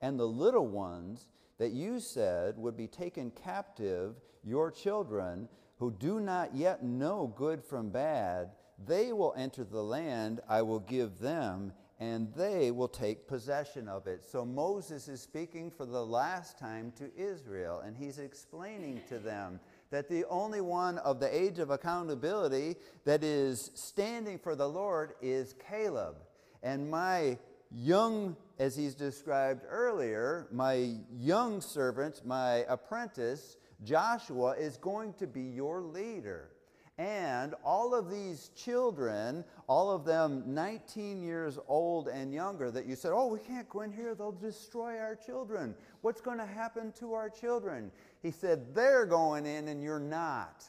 And 0.00 0.18
the 0.18 0.26
little 0.26 0.66
ones 0.66 1.28
that 1.58 1.70
you 1.70 2.00
said 2.00 2.58
would 2.58 2.76
be 2.76 2.86
taken 2.86 3.30
captive, 3.30 4.16
your 4.42 4.70
children, 4.70 5.48
who 5.78 5.90
do 5.90 6.20
not 6.20 6.54
yet 6.54 6.82
know 6.82 7.32
good 7.36 7.62
from 7.62 7.90
bad, 7.90 8.50
they 8.86 9.12
will 9.12 9.34
enter 9.36 9.64
the 9.64 9.82
land 9.82 10.40
I 10.48 10.62
will 10.62 10.80
give 10.80 11.18
them, 11.18 11.72
and 12.00 12.32
they 12.34 12.70
will 12.70 12.88
take 12.88 13.28
possession 13.28 13.88
of 13.88 14.06
it. 14.06 14.24
So 14.24 14.44
Moses 14.44 15.06
is 15.08 15.20
speaking 15.20 15.70
for 15.70 15.86
the 15.86 16.04
last 16.04 16.58
time 16.58 16.92
to 16.98 17.10
Israel, 17.16 17.80
and 17.80 17.96
he's 17.96 18.18
explaining 18.18 19.00
to 19.08 19.18
them 19.18 19.60
that 19.90 20.08
the 20.08 20.24
only 20.28 20.60
one 20.60 20.98
of 20.98 21.20
the 21.20 21.34
age 21.34 21.60
of 21.60 21.70
accountability 21.70 22.76
that 23.04 23.22
is 23.22 23.70
standing 23.74 24.38
for 24.38 24.56
the 24.56 24.68
Lord 24.68 25.12
is 25.22 25.54
Caleb. 25.68 26.16
And 26.62 26.90
my 26.90 27.38
young, 27.70 28.36
as 28.58 28.74
he's 28.74 28.94
described 28.94 29.62
earlier, 29.68 30.48
my 30.50 30.96
young 31.16 31.60
servant, 31.60 32.22
my 32.24 32.64
apprentice, 32.68 33.56
Joshua, 33.84 34.52
is 34.52 34.76
going 34.78 35.12
to 35.14 35.26
be 35.26 35.42
your 35.42 35.80
leader. 35.80 36.50
And 36.96 37.54
all 37.64 37.92
of 37.92 38.08
these 38.08 38.50
children, 38.54 39.44
all 39.66 39.90
of 39.90 40.04
them 40.04 40.44
19 40.46 41.22
years 41.22 41.58
old 41.66 42.06
and 42.06 42.32
younger, 42.32 42.70
that 42.70 42.86
you 42.86 42.94
said, 42.94 43.10
oh, 43.12 43.26
we 43.26 43.40
can't 43.40 43.68
go 43.68 43.80
in 43.80 43.92
here, 43.92 44.14
they'll 44.14 44.30
destroy 44.30 44.98
our 44.98 45.16
children. 45.16 45.74
What's 46.02 46.20
going 46.20 46.38
to 46.38 46.46
happen 46.46 46.92
to 47.00 47.14
our 47.14 47.28
children? 47.28 47.90
He 48.22 48.30
said, 48.30 48.74
they're 48.74 49.06
going 49.06 49.44
in 49.44 49.66
and 49.66 49.82
you're 49.82 49.98
not. 49.98 50.64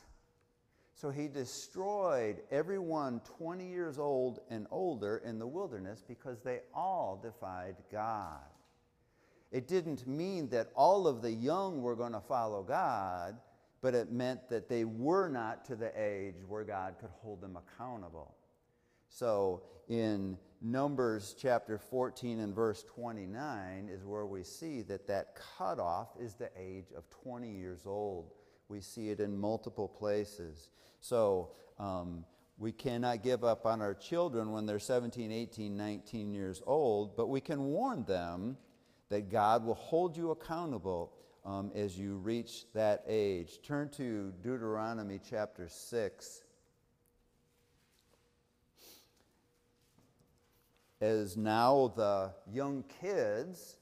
So 0.95 1.11
he 1.11 1.27
destroyed 1.27 2.37
everyone 2.49 3.21
20 3.37 3.67
years 3.67 3.99
old 3.99 4.39
and 4.49 4.65
older 4.71 5.21
in 5.23 5.37
the 5.37 5.45
wilderness 5.45 6.03
because 6.07 6.41
they 6.41 6.61
all 6.73 7.19
defied 7.21 7.75
God. 7.91 8.39
It 9.51 9.67
didn't 9.67 10.07
mean 10.07 10.49
that 10.49 10.71
all 10.73 11.07
of 11.07 11.21
the 11.21 11.31
young 11.31 11.83
were 11.83 11.95
going 11.95 12.13
to 12.13 12.21
follow 12.21 12.63
God 12.63 13.35
but 13.85 13.93
it 13.93 14.11
meant 14.11 14.49
that 14.49 14.67
they 14.67 14.83
were 14.83 15.29
not 15.29 15.63
to 15.63 15.75
the 15.75 15.91
age 15.95 16.37
where 16.47 16.63
God 16.63 16.95
could 16.99 17.11
hold 17.21 17.39
them 17.39 17.55
accountable. 17.55 18.33
So 19.09 19.61
in 19.87 20.39
Numbers 20.59 21.35
chapter 21.39 21.77
14 21.77 22.39
and 22.39 22.55
verse 22.55 22.83
29 22.95 23.87
is 23.93 24.03
where 24.03 24.25
we 24.25 24.41
see 24.41 24.81
that 24.81 25.05
that 25.05 25.35
cutoff 25.35 26.07
is 26.19 26.33
the 26.33 26.49
age 26.59 26.93
of 26.97 27.07
20 27.11 27.47
years 27.47 27.81
old. 27.85 28.31
We 28.69 28.81
see 28.81 29.11
it 29.11 29.19
in 29.19 29.37
multiple 29.37 29.87
places. 29.87 30.71
So 30.99 31.51
um, 31.77 32.25
we 32.57 32.71
cannot 32.71 33.21
give 33.21 33.43
up 33.43 33.67
on 33.67 33.83
our 33.83 33.93
children 33.93 34.51
when 34.51 34.65
they're 34.65 34.79
17, 34.79 35.31
18, 35.31 35.77
19 35.77 36.33
years 36.33 36.59
old, 36.65 37.15
but 37.15 37.27
we 37.27 37.39
can 37.39 37.65
warn 37.65 38.03
them 38.05 38.57
that 39.09 39.29
God 39.29 39.63
will 39.63 39.75
hold 39.75 40.17
you 40.17 40.31
accountable 40.31 41.11
um, 41.45 41.71
as 41.75 41.97
you 41.97 42.15
reach 42.15 42.65
that 42.73 43.03
age. 43.07 43.59
Turn 43.61 43.89
to 43.89 44.33
Deuteronomy 44.41 45.19
chapter 45.29 45.67
6. 45.69 46.41
As 51.01 51.37
now 51.37 51.93
the 51.95 52.31
young 52.51 52.83
kids, 52.99 53.77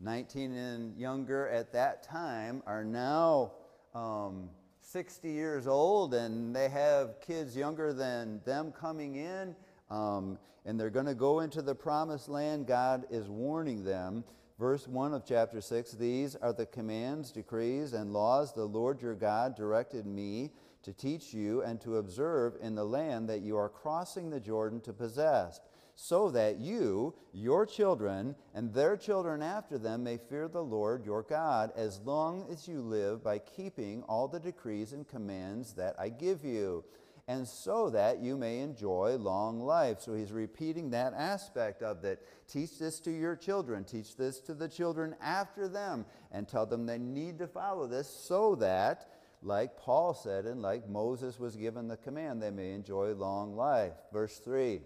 19 0.00 0.52
and 0.52 0.96
younger 0.96 1.48
at 1.48 1.72
that 1.72 2.02
time, 2.02 2.62
are 2.66 2.82
now 2.82 3.52
um, 3.94 4.48
60 4.80 5.30
years 5.30 5.66
old 5.68 6.14
and 6.14 6.56
they 6.56 6.68
have 6.68 7.20
kids 7.20 7.56
younger 7.56 7.92
than 7.92 8.40
them 8.44 8.72
coming 8.72 9.16
in. 9.16 9.54
Um, 9.90 10.38
and 10.64 10.78
they're 10.78 10.90
going 10.90 11.06
to 11.06 11.14
go 11.14 11.40
into 11.40 11.62
the 11.62 11.74
promised 11.74 12.28
land. 12.28 12.66
God 12.66 13.04
is 13.10 13.28
warning 13.28 13.84
them 13.84 14.24
Verse 14.60 14.86
1 14.86 15.14
of 15.14 15.24
chapter 15.24 15.62
6 15.62 15.92
These 15.92 16.36
are 16.36 16.52
the 16.52 16.66
commands, 16.66 17.32
decrees, 17.32 17.94
and 17.94 18.12
laws 18.12 18.52
the 18.52 18.66
Lord 18.66 19.00
your 19.00 19.14
God 19.14 19.56
directed 19.56 20.04
me 20.04 20.52
to 20.82 20.92
teach 20.92 21.32
you 21.32 21.62
and 21.62 21.80
to 21.80 21.96
observe 21.96 22.58
in 22.60 22.74
the 22.74 22.84
land 22.84 23.26
that 23.30 23.40
you 23.40 23.56
are 23.56 23.70
crossing 23.70 24.28
the 24.28 24.38
Jordan 24.38 24.82
to 24.82 24.92
possess, 24.92 25.60
so 25.94 26.30
that 26.32 26.58
you, 26.58 27.14
your 27.32 27.64
children, 27.64 28.36
and 28.54 28.74
their 28.74 28.98
children 28.98 29.40
after 29.40 29.78
them 29.78 30.04
may 30.04 30.18
fear 30.18 30.46
the 30.46 30.62
Lord 30.62 31.06
your 31.06 31.22
God 31.22 31.72
as 31.74 31.98
long 32.00 32.46
as 32.52 32.68
you 32.68 32.82
live 32.82 33.24
by 33.24 33.38
keeping 33.38 34.02
all 34.02 34.28
the 34.28 34.40
decrees 34.40 34.92
and 34.92 35.08
commands 35.08 35.72
that 35.72 35.96
I 35.98 36.10
give 36.10 36.44
you 36.44 36.84
and 37.30 37.46
so 37.46 37.90
that 37.90 38.18
you 38.18 38.36
may 38.36 38.58
enjoy 38.58 39.16
long 39.16 39.60
life. 39.60 40.00
So 40.00 40.14
he's 40.14 40.32
repeating 40.32 40.90
that 40.90 41.14
aspect 41.14 41.80
of 41.80 42.02
that. 42.02 42.18
Teach 42.48 42.76
this 42.76 42.98
to 43.00 43.12
your 43.12 43.36
children, 43.36 43.84
teach 43.84 44.16
this 44.16 44.40
to 44.40 44.54
the 44.54 44.68
children 44.68 45.14
after 45.22 45.68
them, 45.68 46.06
and 46.32 46.48
tell 46.48 46.66
them 46.66 46.86
they 46.86 46.98
need 46.98 47.38
to 47.38 47.46
follow 47.46 47.86
this 47.86 48.08
so 48.08 48.56
that 48.56 49.12
like 49.42 49.76
Paul 49.76 50.12
said, 50.12 50.44
and 50.44 50.60
like 50.60 50.88
Moses 50.88 51.38
was 51.38 51.54
given 51.54 51.86
the 51.86 51.96
command, 51.96 52.42
they 52.42 52.50
may 52.50 52.72
enjoy 52.72 53.14
long 53.14 53.54
life. 53.54 53.92
Verse 54.12 54.38
3 54.38 54.80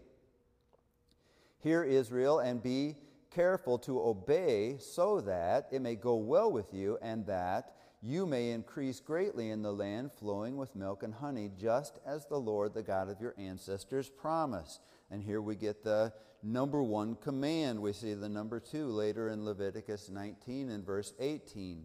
Hear, 1.60 1.82
Israel, 1.82 2.40
and 2.40 2.62
be 2.62 2.96
careful 3.30 3.78
to 3.78 4.00
obey, 4.00 4.76
so 4.78 5.22
that 5.22 5.68
it 5.72 5.80
may 5.80 5.96
go 5.96 6.16
well 6.16 6.52
with 6.52 6.74
you, 6.74 6.98
and 7.00 7.24
that 7.24 7.74
you 8.04 8.26
may 8.26 8.50
increase 8.50 9.00
greatly 9.00 9.48
in 9.48 9.62
the 9.62 9.72
land 9.72 10.12
flowing 10.12 10.58
with 10.58 10.76
milk 10.76 11.02
and 11.02 11.14
honey, 11.14 11.50
just 11.58 11.98
as 12.04 12.26
the 12.26 12.38
Lord, 12.38 12.74
the 12.74 12.82
God 12.82 13.08
of 13.08 13.18
your 13.18 13.34
ancestors, 13.38 14.10
promised. 14.10 14.82
And 15.10 15.22
here 15.22 15.40
we 15.40 15.56
get 15.56 15.82
the 15.82 16.12
number 16.42 16.82
one 16.82 17.14
command. 17.14 17.80
We 17.80 17.94
see 17.94 18.12
the 18.12 18.28
number 18.28 18.60
two 18.60 18.88
later 18.88 19.30
in 19.30 19.46
Leviticus 19.46 20.10
19 20.10 20.68
and 20.68 20.84
verse 20.84 21.14
18. 21.18 21.84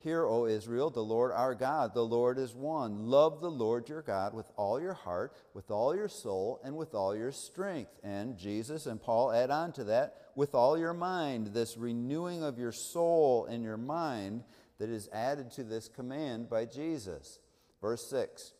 Hear, 0.00 0.24
O 0.24 0.46
Israel, 0.46 0.88
the 0.88 1.02
Lord 1.02 1.32
our 1.32 1.54
God, 1.54 1.92
the 1.92 2.06
Lord 2.06 2.38
is 2.38 2.54
one. 2.54 3.06
Love 3.06 3.42
the 3.42 3.50
Lord 3.50 3.88
your 3.90 4.00
God 4.00 4.32
with 4.32 4.46
all 4.56 4.80
your 4.80 4.94
heart, 4.94 5.36
with 5.52 5.70
all 5.70 5.94
your 5.94 6.08
soul, 6.08 6.60
and 6.64 6.76
with 6.76 6.94
all 6.94 7.14
your 7.16 7.32
strength. 7.32 7.90
And 8.02 8.38
Jesus 8.38 8.86
and 8.86 9.02
Paul 9.02 9.32
add 9.32 9.50
on 9.50 9.72
to 9.72 9.84
that, 9.84 10.14
with 10.34 10.54
all 10.54 10.78
your 10.78 10.94
mind, 10.94 11.48
this 11.48 11.76
renewing 11.76 12.44
of 12.44 12.58
your 12.58 12.70
soul 12.70 13.46
and 13.46 13.64
your 13.64 13.76
mind 13.76 14.44
that 14.78 14.88
is 14.88 15.08
added 15.12 15.50
to 15.52 15.64
this 15.64 15.88
command 15.88 16.48
by 16.48 16.64
Jesus. 16.64 17.40
Verse 17.80 18.08
6 18.10 18.52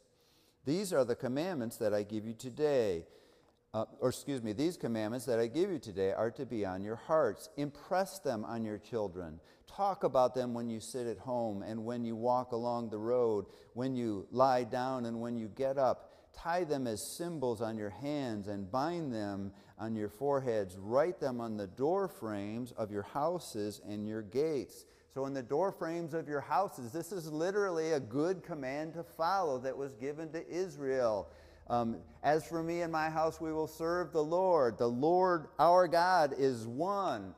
These 0.65 0.93
are 0.93 1.05
the 1.05 1.17
commandments 1.17 1.77
that 1.79 1.95
I 1.95 2.03
give 2.03 2.27
you 2.27 2.35
today. 2.35 3.05
Uh, 3.75 3.85
or 4.01 4.09
excuse 4.09 4.43
me, 4.43 4.55
these 4.55 4.79
commandments 4.79 5.27
that 5.27 5.39
I 5.39 5.47
give 5.47 5.71
you 5.71 5.79
today 5.79 6.13
are 6.13 6.31
to 6.33 6.47
be 6.47 6.65
on 6.65 6.83
your 6.83 6.97
hearts. 6.97 7.51
Impress 7.59 8.19
them 8.19 8.45
on 8.47 8.65
your 8.65 8.79
children. 8.79 9.41
Talk 9.67 10.05
about 10.05 10.35
them 10.35 10.55
when 10.55 10.71
you 10.71 10.81
sit 10.81 11.07
at 11.07 11.19
home 11.19 11.63
and 11.63 11.85
when 11.85 12.03
you 12.03 12.17
walk 12.17 12.53
along 12.53 12.89
the 12.89 12.99
road, 12.99 13.45
when 13.75 13.95
you 13.95 14.27
lie 14.31 14.65
down 14.65 15.05
and 15.05 15.21
when 15.21 15.37
you 15.37 15.49
get 15.49 15.77
up. 15.77 16.15
Tie 16.35 16.65
them 16.65 16.87
as 16.87 17.17
symbols 17.17 17.61
on 17.61 17.77
your 17.77 17.91
hands 17.91 18.49
and 18.49 18.71
bind 18.71 19.13
them 19.13 19.53
on 19.79 19.95
your 19.95 20.09
foreheads. 20.09 20.77
Write 20.79 21.21
them 21.21 21.41
on 21.41 21.57
the 21.57 21.67
door 21.67 22.09
frames 22.09 22.73
of 22.73 22.91
your 22.91 23.03
houses 23.03 23.83
and 23.87 24.07
your 24.07 24.23
gates. 24.23 24.87
So, 25.15 25.25
in 25.27 25.33
the 25.33 25.43
door 25.43 25.73
frames 25.73 26.13
of 26.15 26.29
your 26.29 26.41
houses, 26.41 26.93
this 26.93 27.13
is 27.13 27.33
literally 27.33 27.93
a 27.93 28.01
good 28.01 28.43
command 28.43 28.93
to 28.95 29.03
follow 29.03 29.59
that 29.59 29.77
was 29.77 29.95
given 29.95 30.31
to 30.33 30.47
Israel. 30.49 31.29
Um, 31.71 31.99
As 32.23 32.47
for 32.47 32.63
me 32.63 32.83
and 32.83 32.93
my 32.93 33.11
house, 33.11 33.41
we 33.41 33.53
will 33.53 33.67
serve 33.67 34.13
the 34.13 34.23
Lord. 34.23 34.79
The 34.79 34.89
Lord, 34.89 35.49
our 35.59 35.89
God, 35.89 36.35
is 36.37 36.67
one. 36.67 37.35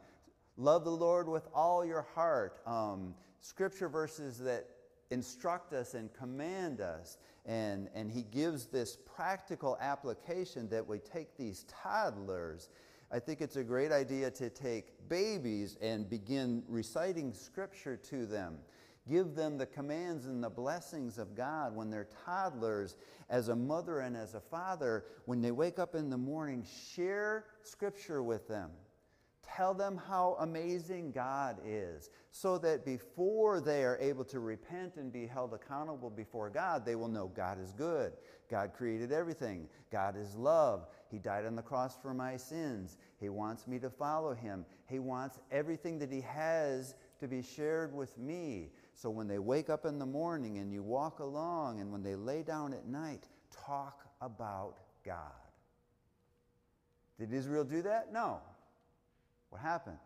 Love 0.57 0.85
the 0.85 0.91
Lord 0.91 1.29
with 1.29 1.49
all 1.55 1.85
your 1.85 2.07
heart. 2.15 2.61
Um, 2.67 3.15
scripture 3.41 3.89
verses 3.89 4.39
that 4.39 4.67
instruct 5.11 5.73
us 5.73 5.95
and 5.95 6.13
command 6.13 6.81
us. 6.81 7.19
And, 7.47 7.89
and 7.95 8.11
he 8.11 8.23
gives 8.23 8.67
this 8.67 8.99
practical 9.17 9.79
application 9.81 10.69
that 10.69 10.87
we 10.87 10.99
take 10.99 11.37
these 11.37 11.65
toddlers 11.69 12.69
I 13.13 13.19
think 13.19 13.41
it's 13.41 13.57
a 13.57 13.65
great 13.65 13.91
idea 13.91 14.31
to 14.31 14.51
take 14.51 15.09
babies 15.09 15.77
and 15.81 16.09
begin 16.09 16.63
reciting 16.69 17.33
scripture 17.33 17.97
to 17.97 18.25
them. 18.25 18.59
Give 19.09 19.35
them 19.35 19.59
the 19.59 19.67
commands 19.67 20.27
and 20.27 20.45
the 20.45 20.51
blessings 20.51 21.19
of 21.19 21.35
God 21.35 21.75
when 21.75 21.91
they're 21.91 22.09
toddlers, 22.25 22.97
as 23.29 23.49
a 23.49 23.57
mother 23.57 24.01
and 24.01 24.17
as 24.17 24.35
a 24.35 24.41
father. 24.41 25.07
When 25.25 25.41
they 25.41 25.51
wake 25.51 25.79
up 25.79 25.95
in 25.95 26.11
the 26.11 26.19
morning, 26.19 26.65
share 26.95 27.47
scripture 27.63 28.23
with 28.23 28.47
them. 28.47 28.71
Tell 29.61 29.75
them 29.75 30.01
how 30.09 30.39
amazing 30.41 31.13
God 31.13 31.59
is, 31.67 32.09
so 32.31 32.57
that 32.57 32.83
before 32.87 33.61
they 33.61 33.85
are 33.85 33.99
able 34.01 34.25
to 34.25 34.41
repent 34.41 34.97
and 34.97 35.13
be 35.13 35.27
held 35.27 35.53
accountable 35.53 36.09
before 36.09 36.49
God, 36.49 36.87
they 36.87 36.95
will 36.95 37.09
know 37.09 37.29
God 37.29 37.61
is 37.61 37.75
good. 37.75 38.15
God 38.51 38.73
created 38.73 39.13
everything. 39.13 39.69
God 39.93 40.17
is 40.17 40.35
love. 40.35 40.87
He 41.11 41.19
died 41.19 41.45
on 41.45 41.57
the 41.57 41.63
cross 41.63 41.99
for 42.01 42.15
my 42.15 42.39
sins. 42.39 42.97
He 43.19 43.29
wants 43.29 43.67
me 43.67 43.79
to 43.81 43.91
follow 43.91 44.33
him. 44.33 44.65
He 44.87 44.99
wants 44.99 45.39
everything 45.53 45.99
that 45.99 46.11
he 46.11 46.23
has 46.23 46.95
to 47.19 47.29
be 47.29 47.43
shared 47.43 47.95
with 47.95 48.17
me. 48.17 48.71
So 48.95 49.11
when 49.11 49.29
they 49.29 49.41
wake 49.41 49.69
up 49.69 49.85
in 49.85 49.99
the 49.99 50.07
morning 50.07 50.57
and 50.57 50.73
you 50.73 50.83
walk 50.83 51.19
along, 51.19 51.81
and 51.81 51.93
when 51.93 52.03
they 52.03 52.15
lay 52.15 52.43
down 52.43 52.73
at 52.73 52.87
night, 52.87 53.29
talk 53.67 54.07
about 54.23 54.79
God. 55.05 55.17
Did 57.19 57.35
Israel 57.35 57.65
do 57.65 57.83
that? 57.83 58.11
No. 58.11 58.41
What 59.51 59.61
happened? 59.61 59.99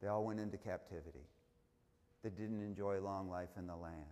They 0.00 0.08
all 0.08 0.24
went 0.24 0.40
into 0.40 0.56
captivity. 0.56 1.26
They 2.22 2.30
didn't 2.30 2.62
enjoy 2.62 3.00
long 3.00 3.30
life 3.30 3.50
in 3.56 3.66
the 3.66 3.76
land. 3.76 4.04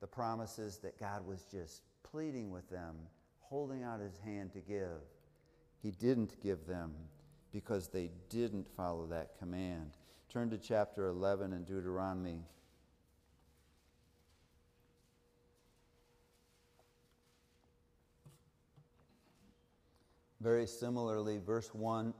The 0.00 0.06
promises 0.06 0.78
that 0.78 0.98
God 0.98 1.26
was 1.26 1.44
just 1.50 1.82
pleading 2.02 2.50
with 2.50 2.68
them 2.70 2.96
holding 3.40 3.82
out 3.82 4.00
his 4.00 4.18
hand 4.18 4.52
to 4.52 4.60
give. 4.60 5.00
He 5.82 5.90
didn't 5.90 6.40
give 6.42 6.66
them 6.66 6.92
because 7.52 7.88
they 7.88 8.10
didn't 8.28 8.68
follow 8.76 9.06
that 9.06 9.38
command. 9.38 9.92
Turn 10.28 10.50
to 10.50 10.58
chapter 10.58 11.06
11 11.08 11.52
in 11.52 11.64
Deuteronomy. 11.64 12.42
Very 20.40 20.66
similarly, 20.66 21.38
verse 21.38 21.74
1 21.74 22.14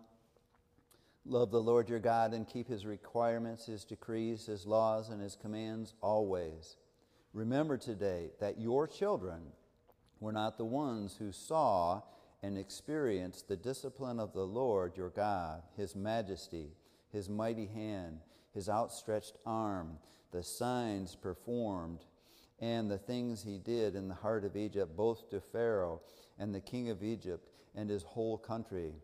Love 1.28 1.50
the 1.50 1.60
Lord 1.60 1.90
your 1.90 1.98
God 1.98 2.32
and 2.32 2.48
keep 2.48 2.68
his 2.68 2.86
requirements, 2.86 3.66
his 3.66 3.84
decrees, 3.84 4.46
his 4.46 4.64
laws, 4.64 5.10
and 5.10 5.20
his 5.20 5.36
commands 5.36 5.92
always. 6.00 6.78
Remember 7.34 7.76
today 7.76 8.30
that 8.40 8.58
your 8.58 8.86
children 8.86 9.42
were 10.20 10.32
not 10.32 10.56
the 10.56 10.64
ones 10.64 11.16
who 11.18 11.30
saw 11.30 12.00
and 12.42 12.56
experienced 12.56 13.46
the 13.46 13.56
discipline 13.56 14.18
of 14.18 14.32
the 14.32 14.46
Lord 14.46 14.96
your 14.96 15.10
God, 15.10 15.62
his 15.76 15.94
majesty, 15.94 16.70
his 17.12 17.28
mighty 17.28 17.66
hand, 17.66 18.20
his 18.54 18.70
outstretched 18.70 19.36
arm, 19.44 19.98
the 20.32 20.42
signs 20.42 21.14
performed, 21.14 22.06
and 22.58 22.90
the 22.90 22.96
things 22.96 23.42
he 23.42 23.58
did 23.58 23.94
in 23.94 24.08
the 24.08 24.14
heart 24.14 24.46
of 24.46 24.56
Egypt, 24.56 24.96
both 24.96 25.28
to 25.28 25.42
Pharaoh 25.42 26.00
and 26.38 26.54
the 26.54 26.60
king 26.60 26.88
of 26.88 27.02
Egypt 27.02 27.50
and 27.74 27.90
his 27.90 28.02
whole 28.02 28.38
country. 28.38 28.94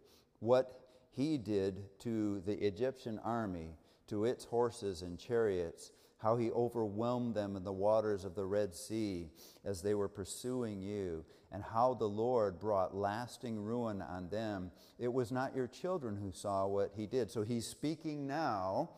What 0.40 0.83
he 1.16 1.38
did 1.38 1.98
to 2.00 2.40
the 2.40 2.66
Egyptian 2.66 3.18
army, 3.24 3.76
to 4.08 4.24
its 4.24 4.44
horses 4.44 5.02
and 5.02 5.18
chariots, 5.18 5.92
how 6.18 6.36
he 6.36 6.50
overwhelmed 6.50 7.34
them 7.34 7.54
in 7.56 7.64
the 7.64 7.72
waters 7.72 8.24
of 8.24 8.34
the 8.34 8.44
Red 8.44 8.74
Sea 8.74 9.28
as 9.64 9.82
they 9.82 9.94
were 9.94 10.08
pursuing 10.08 10.80
you, 10.80 11.24
and 11.52 11.62
how 11.62 11.94
the 11.94 12.08
Lord 12.08 12.58
brought 12.58 12.96
lasting 12.96 13.62
ruin 13.62 14.02
on 14.02 14.28
them. 14.28 14.70
It 14.98 15.12
was 15.12 15.30
not 15.30 15.54
your 15.54 15.66
children 15.68 16.16
who 16.16 16.32
saw 16.32 16.66
what 16.66 16.92
he 16.96 17.06
did. 17.06 17.30
So 17.30 17.42
he's 17.42 17.66
speaking 17.66 18.26
now 18.26 18.90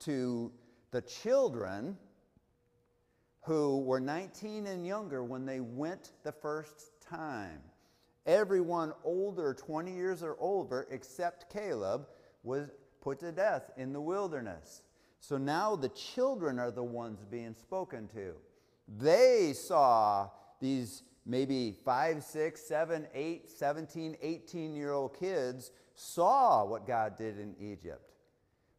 to 0.00 0.52
the 0.90 1.02
children 1.02 1.96
who 3.44 3.80
were 3.80 4.00
19 4.00 4.66
and 4.66 4.86
younger 4.86 5.24
when 5.24 5.44
they 5.44 5.60
went 5.60 6.12
the 6.22 6.32
first 6.32 6.92
time. 7.00 7.60
Everyone 8.26 8.92
older, 9.04 9.54
20 9.54 9.92
years 9.92 10.22
or 10.22 10.36
older, 10.38 10.86
except 10.90 11.52
Caleb, 11.52 12.06
was 12.42 12.70
put 13.00 13.20
to 13.20 13.32
death 13.32 13.70
in 13.76 13.92
the 13.92 14.00
wilderness. 14.00 14.82
So 15.20 15.36
now 15.36 15.76
the 15.76 15.90
children 15.90 16.58
are 16.58 16.70
the 16.70 16.82
ones 16.82 17.24
being 17.30 17.54
spoken 17.54 18.08
to. 18.08 18.34
They 18.98 19.52
saw 19.54 20.30
these 20.60 21.02
maybe 21.26 21.74
5, 21.84 22.22
6, 22.22 22.60
7, 22.60 23.06
8, 23.14 23.50
17, 23.50 24.16
18 24.20 24.74
year 24.74 24.92
old 24.92 25.18
kids 25.18 25.70
saw 25.94 26.64
what 26.64 26.86
God 26.86 27.16
did 27.16 27.38
in 27.38 27.54
Egypt. 27.60 28.12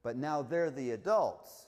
But 0.03 0.17
now 0.17 0.41
they're 0.41 0.71
the 0.71 0.91
adults. 0.91 1.67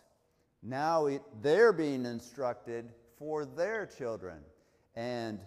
Now 0.62 1.08
it, 1.08 1.22
they're 1.42 1.74
being 1.74 2.06
instructed 2.06 2.92
for 3.18 3.46
their 3.46 3.86
children. 3.86 4.40
And 4.96 5.40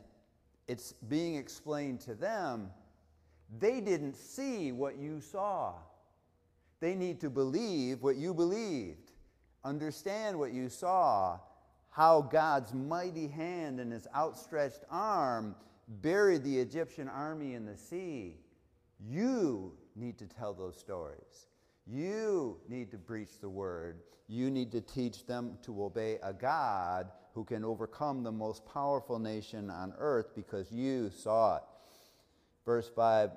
it's 0.71 0.93
being 0.93 1.35
explained 1.35 2.01
to 2.03 2.15
them. 2.15 2.71
They 3.59 3.81
didn't 3.81 4.15
see 4.15 4.71
what 4.71 4.97
you 4.99 5.21
saw. 5.21 5.75
They 6.79 6.95
need 6.95 7.21
to 7.23 7.31
believe 7.31 8.03
what 8.03 8.17
you 8.17 8.33
believed 8.33 9.11
understand 9.65 10.39
what 10.39 10.53
you 10.53 10.69
saw, 10.69 11.39
how 11.91 12.23
God's 12.23 12.73
mighty 12.73 13.29
hand 13.29 13.81
and 13.81 13.93
his 13.93 14.07
outstretched 14.15 14.85
arm 14.91 15.55
buried 15.89 16.45
the 16.45 16.59
Egyptian 16.59 17.09
army 17.09 17.55
in 17.55 17.67
the 17.67 17.77
sea. 17.77 18.37
You 18.99 19.75
need 19.97 20.19
to 20.19 20.27
tell 20.27 20.55
those 20.55 20.79
stories. 20.79 21.49
You 21.87 22.59
need 22.69 22.91
to 22.93 22.99
preach 22.99 23.41
the 23.41 23.49
word. 23.49 24.01
You 24.29 24.51
need 24.51 24.71
to 24.73 24.81
teach 24.81 25.27
them 25.27 25.59
to 25.63 25.83
obey 25.85 26.19
a 26.23 26.33
God 26.33 27.11
who 27.35 27.45
can 27.45 27.65
overcome 27.65 28.23
the 28.23 28.33
most 28.33 28.65
powerful 28.67 29.19
nation 29.19 29.71
on 29.71 29.95
earth 29.99 30.35
because 30.35 30.71
you 30.73 31.11
saw 31.11 31.57
it. 31.57 31.63
Verse 32.65 32.91
5 32.95 33.31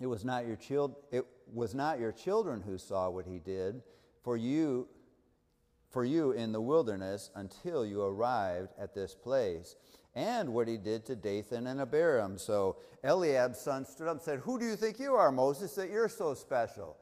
It 0.00 0.06
was 0.06 0.24
not 0.24 0.46
your, 0.46 0.56
child, 0.56 0.96
it 1.10 1.24
was 1.52 1.74
not 1.74 1.98
your 1.98 2.12
children 2.12 2.62
who 2.62 2.78
saw 2.78 3.08
what 3.10 3.26
he 3.26 3.38
did, 3.38 3.82
for 4.22 4.36
you 4.36 4.88
for 5.96 6.04
you 6.04 6.32
in 6.32 6.52
the 6.52 6.60
wilderness 6.60 7.30
until 7.36 7.86
you 7.86 8.02
arrived 8.02 8.68
at 8.78 8.94
this 8.94 9.14
place. 9.14 9.76
And 10.14 10.52
what 10.52 10.68
he 10.68 10.76
did 10.76 11.06
to 11.06 11.16
Dathan 11.16 11.66
and 11.66 11.80
Abiram. 11.80 12.36
So 12.36 12.76
Eliab's 13.02 13.58
son 13.58 13.84
stood 13.84 14.06
up 14.06 14.16
and 14.16 14.22
said, 14.22 14.40
Who 14.40 14.58
do 14.58 14.66
you 14.66 14.76
think 14.76 14.98
you 14.98 15.14
are, 15.14 15.30
Moses, 15.32 15.74
that 15.74 15.90
you're 15.90 16.08
so 16.08 16.34
special? 16.34 16.96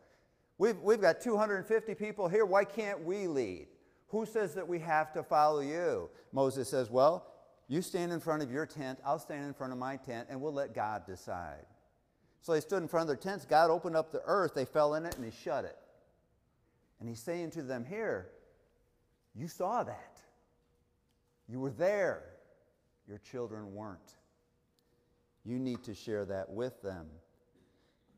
We've, 0.58 0.78
we've 0.78 1.00
got 1.00 1.20
250 1.20 1.94
people 1.94 2.28
here. 2.28 2.44
Why 2.44 2.64
can't 2.64 3.04
we 3.04 3.26
lead? 3.26 3.66
Who 4.14 4.26
says 4.26 4.54
that 4.54 4.68
we 4.68 4.78
have 4.78 5.12
to 5.14 5.24
follow 5.24 5.58
you? 5.58 6.08
Moses 6.30 6.68
says, 6.68 6.88
Well, 6.88 7.26
you 7.66 7.82
stand 7.82 8.12
in 8.12 8.20
front 8.20 8.44
of 8.44 8.52
your 8.52 8.64
tent, 8.64 9.00
I'll 9.04 9.18
stand 9.18 9.44
in 9.44 9.52
front 9.52 9.72
of 9.72 9.78
my 9.80 9.96
tent, 9.96 10.28
and 10.30 10.40
we'll 10.40 10.52
let 10.52 10.72
God 10.72 11.04
decide. 11.04 11.66
So 12.40 12.52
they 12.52 12.60
stood 12.60 12.80
in 12.80 12.86
front 12.86 13.02
of 13.02 13.08
their 13.08 13.16
tents. 13.16 13.44
God 13.44 13.72
opened 13.72 13.96
up 13.96 14.12
the 14.12 14.22
earth, 14.24 14.54
they 14.54 14.66
fell 14.66 14.94
in 14.94 15.04
it, 15.04 15.16
and 15.16 15.24
He 15.24 15.32
shut 15.32 15.64
it. 15.64 15.76
And 17.00 17.08
He's 17.08 17.18
saying 17.18 17.50
to 17.52 17.62
them 17.62 17.84
here, 17.84 18.28
You 19.34 19.48
saw 19.48 19.82
that. 19.82 20.20
You 21.48 21.58
were 21.58 21.72
there. 21.72 22.22
Your 23.08 23.18
children 23.18 23.74
weren't. 23.74 24.14
You 25.44 25.58
need 25.58 25.82
to 25.82 25.92
share 25.92 26.24
that 26.26 26.48
with 26.48 26.80
them. 26.82 27.08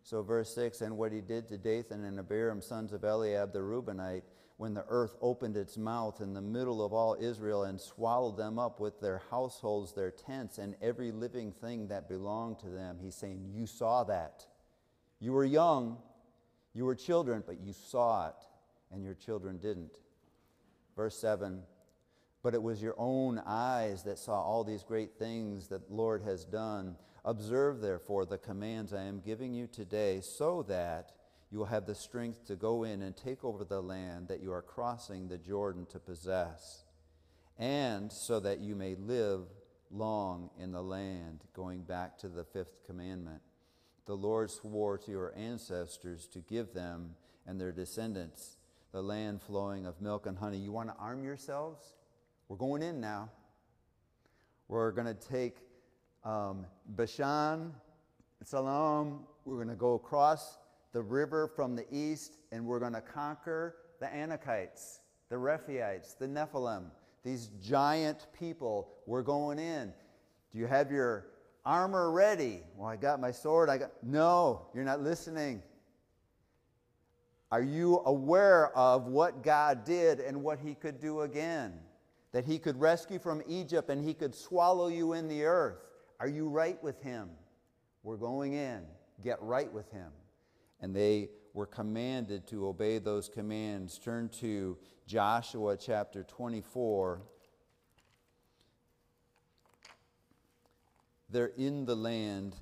So, 0.02 0.22
verse 0.22 0.54
6 0.54 0.82
And 0.82 0.98
what 0.98 1.11
he 1.11 1.22
did 1.22 1.48
to 1.48 1.56
Dathan 1.56 2.04
and 2.04 2.18
Abiram, 2.18 2.61
sons 2.61 2.92
of 2.92 3.02
Eliab 3.02 3.54
the 3.54 3.61
Reubenite, 3.61 4.24
when 4.57 4.73
the 4.73 4.85
earth 4.88 5.16
opened 5.21 5.57
its 5.57 5.77
mouth 5.77 6.21
in 6.21 6.33
the 6.33 6.40
middle 6.40 6.85
of 6.85 6.92
all 6.92 7.16
Israel 7.21 7.64
and 7.64 7.79
swallowed 7.79 8.38
them 8.38 8.59
up 8.59 8.81
with 8.81 9.01
their 9.01 9.21
households, 9.31 9.92
their 9.92 10.11
tents, 10.11 10.57
and 10.59 10.75
every 10.81 11.12
living 11.12 11.53
thing 11.53 11.88
that 11.88 12.09
belonged 12.09 12.59
to 12.59 12.71
them. 12.71 12.99
He's 13.01 13.14
saying, 13.14 13.51
You 13.53 13.66
saw 13.66 14.05
that. 14.05 14.47
You 15.21 15.33
were 15.33 15.45
young, 15.45 15.99
you 16.75 16.85
were 16.85 16.95
children, 16.95 17.42
but 17.47 17.61
you 17.61 17.73
saw 17.73 18.29
it, 18.29 18.45
and 18.90 19.05
your 19.05 19.14
children 19.14 19.59
didn't. 19.59 19.99
Verse 20.95 21.19
7 21.19 21.62
But 22.42 22.55
it 22.55 22.62
was 22.62 22.83
your 22.83 22.95
own 22.97 23.42
eyes 23.45 24.05
that 24.05 24.19
saw 24.19 24.40
all 24.42 24.64
these 24.64 24.85
great 24.85 25.19
things 25.19 25.69
that 25.69 25.88
the 25.88 25.95
Lord 25.95 26.23
has 26.23 26.45
done. 26.45 26.97
Observe, 27.27 27.81
therefore, 27.81 28.25
the 28.25 28.38
commands 28.38 28.95
I 28.95 29.03
am 29.03 29.21
giving 29.21 29.53
you 29.53 29.66
today, 29.66 30.21
so 30.23 30.62
that 30.69 31.12
you 31.50 31.59
will 31.59 31.66
have 31.66 31.87
the 31.87 31.94
strength 31.94 32.44
to 32.46 32.56
go 32.56 32.82
in 32.82 33.02
and 33.02 33.16
take 33.16 33.44
over 33.44 33.64
the 33.64 33.80
land 33.80 34.28
that 34.28 34.42
you 34.42 34.52
are 34.52 34.62
crossing 34.62 35.28
the 35.28 35.38
Jordan 35.38 35.87
to 35.87 35.98
possess, 35.98 36.85
and 37.59 38.12
so 38.12 38.40
that 38.40 38.61
you 38.61 38.74
may 38.74 38.94
live 38.94 39.42
long 39.90 40.50
in 40.59 40.72
the 40.72 40.82
land, 40.82 41.44
going 41.54 41.82
back 41.82 42.18
to 42.18 42.28
the 42.28 42.44
fifth 42.44 42.85
commandment. 42.87 43.40
The 44.06 44.16
Lord 44.16 44.50
swore 44.50 44.98
to 44.98 45.11
your 45.11 45.35
ancestors 45.37 46.26
to 46.28 46.40
give 46.40 46.72
them 46.72 47.14
and 47.46 47.61
their 47.61 47.72
descendants 47.72 48.56
the 48.92 49.02
land 49.02 49.42
flowing 49.42 49.85
of 49.85 50.00
milk 50.00 50.26
and 50.26 50.38
honey. 50.38 50.56
You 50.56 50.72
want 50.72 50.88
to 50.88 50.94
arm 50.98 51.22
yourselves? 51.22 51.94
We're 52.48 52.56
going 52.56 52.82
in 52.82 52.98
now. 53.00 53.30
We're 54.68 54.90
going 54.92 55.06
to 55.06 55.14
take 55.14 55.59
um, 56.24 56.64
Bashan, 56.87 57.74
Salam, 58.42 59.24
we're 59.44 59.56
going 59.56 59.68
to 59.68 59.74
go 59.74 59.94
across 59.94 60.56
the 60.96 61.02
river 61.02 61.46
from 61.46 61.76
the 61.76 61.85
east, 61.94 62.38
and 62.52 62.64
we're 62.64 62.78
going 62.78 62.94
to 62.94 63.02
conquer 63.02 63.76
the 64.00 64.06
Anakites, 64.06 65.00
the 65.28 65.37
Rephaites, 65.37 66.16
the 66.16 66.26
Nephilim, 66.26 66.85
these 67.22 67.48
giant 67.62 68.26
people. 68.32 68.88
We're 69.04 69.20
going 69.20 69.59
in. 69.59 69.92
Do 70.50 70.59
you 70.59 70.64
have 70.64 70.90
your 70.90 71.26
armor 71.66 72.11
ready? 72.11 72.62
Well, 72.78 72.88
I 72.88 72.96
got 72.96 73.20
my 73.20 73.30
sword. 73.30 73.68
I 73.68 73.76
got 73.76 73.90
No, 74.02 74.68
you're 74.74 74.85
not 74.85 75.02
listening. 75.02 75.62
Are 77.52 77.62
you 77.62 78.00
aware 78.06 78.74
of 78.74 79.04
what 79.04 79.42
God 79.42 79.85
did 79.85 80.20
and 80.20 80.42
what 80.42 80.59
he 80.59 80.74
could 80.74 80.98
do 80.98 81.20
again? 81.20 81.74
That 82.32 82.46
he 82.46 82.59
could 82.59 82.80
rescue 82.80 83.18
from 83.18 83.42
Egypt 83.46 83.90
and 83.90 84.02
he 84.02 84.14
could 84.14 84.35
swallow 84.35 84.87
you 84.87 85.12
in 85.12 85.28
the 85.28 85.44
earth. 85.44 85.76
Are 86.20 86.28
you 86.28 86.48
right 86.48 86.82
with 86.82 87.02
him? 87.02 87.28
We're 88.02 88.16
going 88.16 88.54
in. 88.54 88.80
Get 89.22 89.37
right 89.42 89.70
with 89.70 89.90
him 89.92 90.11
and 90.80 90.94
they 90.94 91.30
were 91.54 91.66
commanded 91.66 92.46
to 92.48 92.66
obey 92.66 92.98
those 92.98 93.28
commands. 93.28 93.98
Turn 93.98 94.28
to 94.40 94.76
Joshua 95.06 95.76
chapter 95.76 96.22
24. 96.22 97.22
They're 101.30 101.52
in 101.56 101.86
the 101.86 101.96
land, 101.96 102.56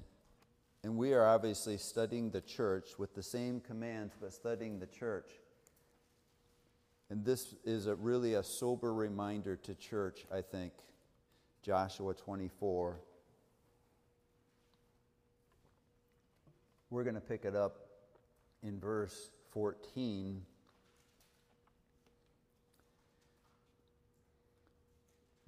and 0.83 0.96
we 0.96 1.12
are 1.12 1.27
obviously 1.27 1.77
studying 1.77 2.31
the 2.31 2.40
church 2.40 2.98
with 2.98 3.14
the 3.14 3.22
same 3.22 3.61
commands, 3.61 4.14
but 4.20 4.33
studying 4.33 4.79
the 4.79 4.87
church. 4.87 5.31
And 7.11 7.24
this 7.24 7.55
is 7.64 7.87
a 7.87 7.94
really 7.94 8.35
a 8.35 8.42
sober 8.42 8.94
reminder 8.94 9.57
to 9.57 9.74
church, 9.74 10.24
I 10.33 10.40
think. 10.40 10.72
Joshua 11.62 12.14
24. 12.14 12.98
We're 16.90 17.05
going 17.05 17.14
to 17.14 17.20
pick 17.20 17.44
it 17.44 17.57
up 17.57 17.84
in 18.64 18.81
verse 18.81 19.31
14. 19.53 20.42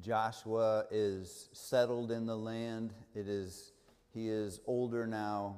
Joshua 0.00 0.84
is 0.90 1.48
settled 1.52 2.12
in 2.12 2.26
the 2.26 2.36
land. 2.36 2.92
It 3.14 3.26
is, 3.26 3.72
he 4.14 4.28
is 4.28 4.60
older 4.66 5.06
now. 5.06 5.56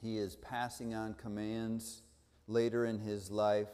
He 0.00 0.18
is 0.18 0.36
passing 0.36 0.94
on 0.94 1.14
commands 1.14 2.02
later 2.46 2.84
in 2.84 2.98
his 2.98 3.30
life. 3.30 3.68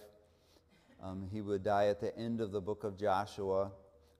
Um, 1.02 1.28
he 1.30 1.42
would 1.42 1.62
die 1.62 1.88
at 1.88 2.00
the 2.00 2.16
end 2.16 2.40
of 2.40 2.52
the 2.52 2.60
book 2.60 2.84
of 2.84 2.98
Joshua. 2.98 3.70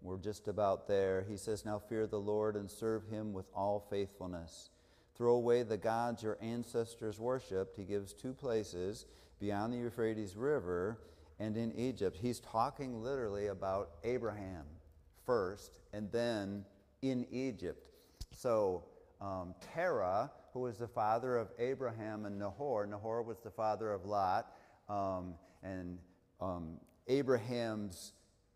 We're 0.02 0.18
just 0.18 0.46
about 0.46 0.87
there. 0.87 1.24
He 1.29 1.37
says, 1.37 1.64
Now 1.64 1.79
fear 1.79 2.07
the 2.07 2.20
Lord 2.20 2.55
and 2.55 2.70
serve 2.70 3.09
him 3.09 3.33
with 3.33 3.46
all 3.55 3.87
faithfulness. 3.88 4.70
Throw 5.16 5.35
away 5.35 5.62
the 5.62 5.76
gods 5.76 6.22
your 6.22 6.37
ancestors 6.42 7.18
worshipped. 7.18 7.76
He 7.76 7.85
gives 7.85 8.12
two 8.12 8.35
places 8.35 9.07
beyond 9.40 9.72
the 9.72 9.79
Euphrates 9.79 10.37
River 10.37 10.98
and 11.38 11.57
in 11.57 11.72
Egypt. 11.72 12.16
He's 12.20 12.40
talking 12.40 13.02
literally 13.02 13.46
about 13.46 13.90
Abraham 14.05 14.64
first 15.24 15.79
and 15.92 16.11
then 16.12 16.64
in 17.02 17.26
Egypt. 17.31 17.88
So, 18.33 18.85
um, 19.20 19.55
Terah, 19.72 20.31
who 20.52 20.61
was 20.61 20.79
the 20.79 20.88
father 20.88 21.37
of 21.37 21.48
Abraham 21.59 22.26
and 22.26 22.38
Nahor, 22.38 22.87
Nahor 22.87 23.22
was 23.22 23.38
the 23.40 23.50
father 23.50 23.92
of 23.92 24.05
Lot, 24.05 24.52
um, 24.88 25.35
and 25.62 25.98
um, 26.40 26.79
Abraham's 27.09 28.12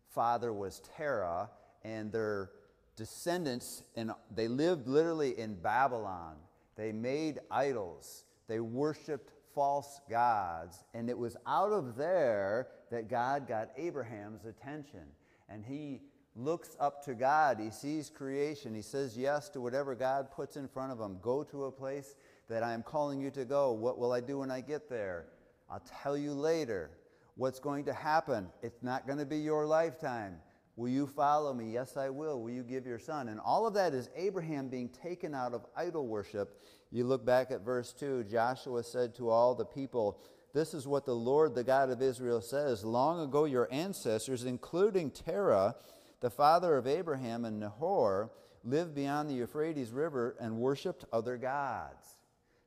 father 0.09 0.53
was 0.53 0.81
Terah, 0.95 1.49
and 1.83 2.11
their 2.11 2.51
descendants, 2.95 3.83
and 3.95 4.11
they 4.33 4.47
lived 4.47 4.87
literally 4.87 5.37
in 5.39 5.55
Babylon. 5.55 6.35
They 6.75 6.91
made 6.91 7.39
idols. 7.49 8.25
They 8.47 8.59
worshiped 8.59 9.31
false 9.53 9.99
gods. 10.09 10.83
And 10.93 11.09
it 11.09 11.17
was 11.17 11.37
out 11.45 11.71
of 11.71 11.95
there 11.95 12.67
that 12.91 13.09
God 13.09 13.47
got 13.47 13.69
Abraham's 13.77 14.45
attention. 14.45 15.03
And 15.49 15.65
he 15.65 16.01
looks 16.35 16.77
up 16.79 17.03
to 17.05 17.13
God. 17.13 17.59
He 17.59 17.69
sees 17.69 18.09
creation. 18.09 18.73
He 18.73 18.81
says 18.81 19.17
yes 19.17 19.49
to 19.49 19.61
whatever 19.61 19.95
God 19.95 20.31
puts 20.31 20.55
in 20.55 20.67
front 20.67 20.91
of 20.91 20.99
him. 20.99 21.17
Go 21.21 21.43
to 21.43 21.65
a 21.65 21.71
place 21.71 22.15
that 22.49 22.63
I 22.63 22.73
am 22.73 22.83
calling 22.83 23.19
you 23.19 23.31
to 23.31 23.45
go. 23.45 23.71
What 23.71 23.97
will 23.97 24.11
I 24.11 24.21
do 24.21 24.39
when 24.39 24.51
I 24.51 24.61
get 24.61 24.89
there? 24.89 25.27
I'll 25.69 25.83
tell 26.01 26.17
you 26.17 26.33
later 26.33 26.91
what's 27.35 27.59
going 27.59 27.85
to 27.85 27.93
happen. 27.93 28.49
It's 28.61 28.83
not 28.83 29.07
going 29.07 29.19
to 29.19 29.25
be 29.25 29.37
your 29.37 29.65
lifetime. 29.65 30.35
Will 30.75 30.89
you 30.89 31.05
follow 31.05 31.53
me? 31.53 31.71
Yes, 31.71 31.97
I 31.97 32.09
will. 32.09 32.41
Will 32.41 32.51
you 32.51 32.63
give 32.63 32.85
your 32.85 32.99
son? 32.99 33.29
And 33.29 33.39
all 33.39 33.67
of 33.67 33.73
that 33.73 33.93
is 33.93 34.09
Abraham 34.15 34.69
being 34.69 34.89
taken 34.89 35.35
out 35.35 35.53
of 35.53 35.65
idol 35.75 36.07
worship. 36.07 36.61
You 36.91 37.05
look 37.05 37.25
back 37.25 37.51
at 37.51 37.61
verse 37.61 37.93
2 37.93 38.25
Joshua 38.25 38.83
said 38.83 39.15
to 39.15 39.29
all 39.29 39.53
the 39.53 39.65
people, 39.65 40.19
This 40.53 40.73
is 40.73 40.87
what 40.87 41.05
the 41.05 41.15
Lord, 41.15 41.55
the 41.55 41.63
God 41.63 41.89
of 41.89 42.01
Israel, 42.01 42.41
says. 42.41 42.85
Long 42.85 43.19
ago, 43.21 43.45
your 43.45 43.67
ancestors, 43.71 44.45
including 44.45 45.11
Terah, 45.11 45.75
the 46.21 46.29
father 46.29 46.77
of 46.77 46.87
Abraham 46.87 47.45
and 47.45 47.59
Nahor, 47.59 48.31
lived 48.63 48.95
beyond 48.95 49.29
the 49.29 49.33
Euphrates 49.35 49.91
River 49.91 50.35
and 50.39 50.57
worshiped 50.57 51.05
other 51.11 51.37
gods. 51.37 52.17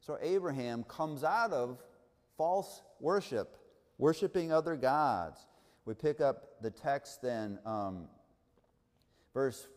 So 0.01 0.19
Abraham 0.21 0.85
comes 0.85 1.25
out 1.25 1.53
of 1.53 1.79
false 2.37 2.83
worship, 3.01 3.57
worshiping 3.97 4.53
other 4.53 4.77
gods. 4.77 5.39
We 5.85 5.95
pick 5.95 6.21
up 6.21 6.54
the 6.65 6.71
text 6.71 7.21
then, 7.21 7.59
um, 7.67 8.09
verse 9.35 9.69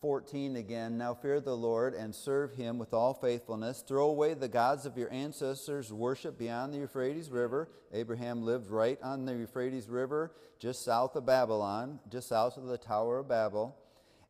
14 0.00 0.56
again. 0.56 0.98
Now 0.98 1.14
fear 1.14 1.40
the 1.40 1.56
Lord 1.56 1.94
and 1.94 2.12
serve 2.12 2.52
him 2.52 2.80
with 2.80 2.92
all 2.92 3.14
faithfulness. 3.14 3.84
Throw 3.86 4.06
away 4.08 4.34
the 4.34 4.48
gods 4.48 4.86
of 4.86 4.98
your 4.98 5.10
ancestors' 5.12 5.92
worship 5.92 6.36
beyond 6.36 6.74
the 6.74 6.78
Euphrates 6.78 7.30
River. 7.30 7.68
Abraham 7.92 8.42
lived 8.42 8.70
right 8.70 8.98
on 9.04 9.24
the 9.24 9.36
Euphrates 9.36 9.88
River, 9.88 10.32
just 10.58 10.84
south 10.84 11.14
of 11.14 11.26
Babylon, 11.26 12.00
just 12.10 12.28
south 12.28 12.56
of 12.56 12.66
the 12.66 12.76
Tower 12.76 13.20
of 13.20 13.28
Babel, 13.28 13.76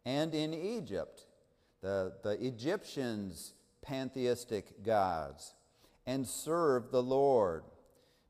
and 0.05 0.35
in 0.35 0.53
Egypt. 0.53 1.25
The, 1.81 2.13
the 2.23 2.47
Egyptians' 2.47 3.55
pantheistic 3.81 4.83
gods, 4.83 5.55
and 6.07 6.27
serve 6.27 6.91
the 6.91 7.03
Lord. 7.03 7.65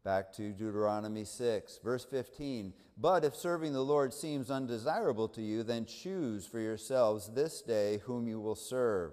Back 0.05 0.34
to 0.34 0.52
Deuteronomy 0.52 1.24
6, 1.24 1.80
verse 1.82 2.05
15. 2.05 2.74
But 2.98 3.24
if 3.24 3.34
serving 3.34 3.72
the 3.72 3.80
Lord 3.80 4.12
seems 4.12 4.50
undesirable 4.50 5.28
to 5.28 5.40
you, 5.40 5.62
then 5.62 5.86
choose 5.86 6.46
for 6.46 6.61
yourselves 6.61 7.30
this 7.34 7.62
day 7.62 8.02
whom 8.05 8.28
you 8.28 8.38
will 8.38 8.55
serve, 8.55 9.12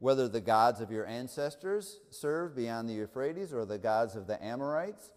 whether 0.00 0.28
the 0.28 0.42
gods 0.42 0.82
of 0.82 0.90
your 0.90 1.06
ancestors 1.06 2.00
served 2.10 2.54
beyond 2.54 2.90
the 2.90 2.94
Euphrates 2.94 3.54
or 3.54 3.64
the 3.64 3.78
gods 3.78 4.16
of 4.16 4.26
the 4.26 4.42
Amorites 4.44 5.10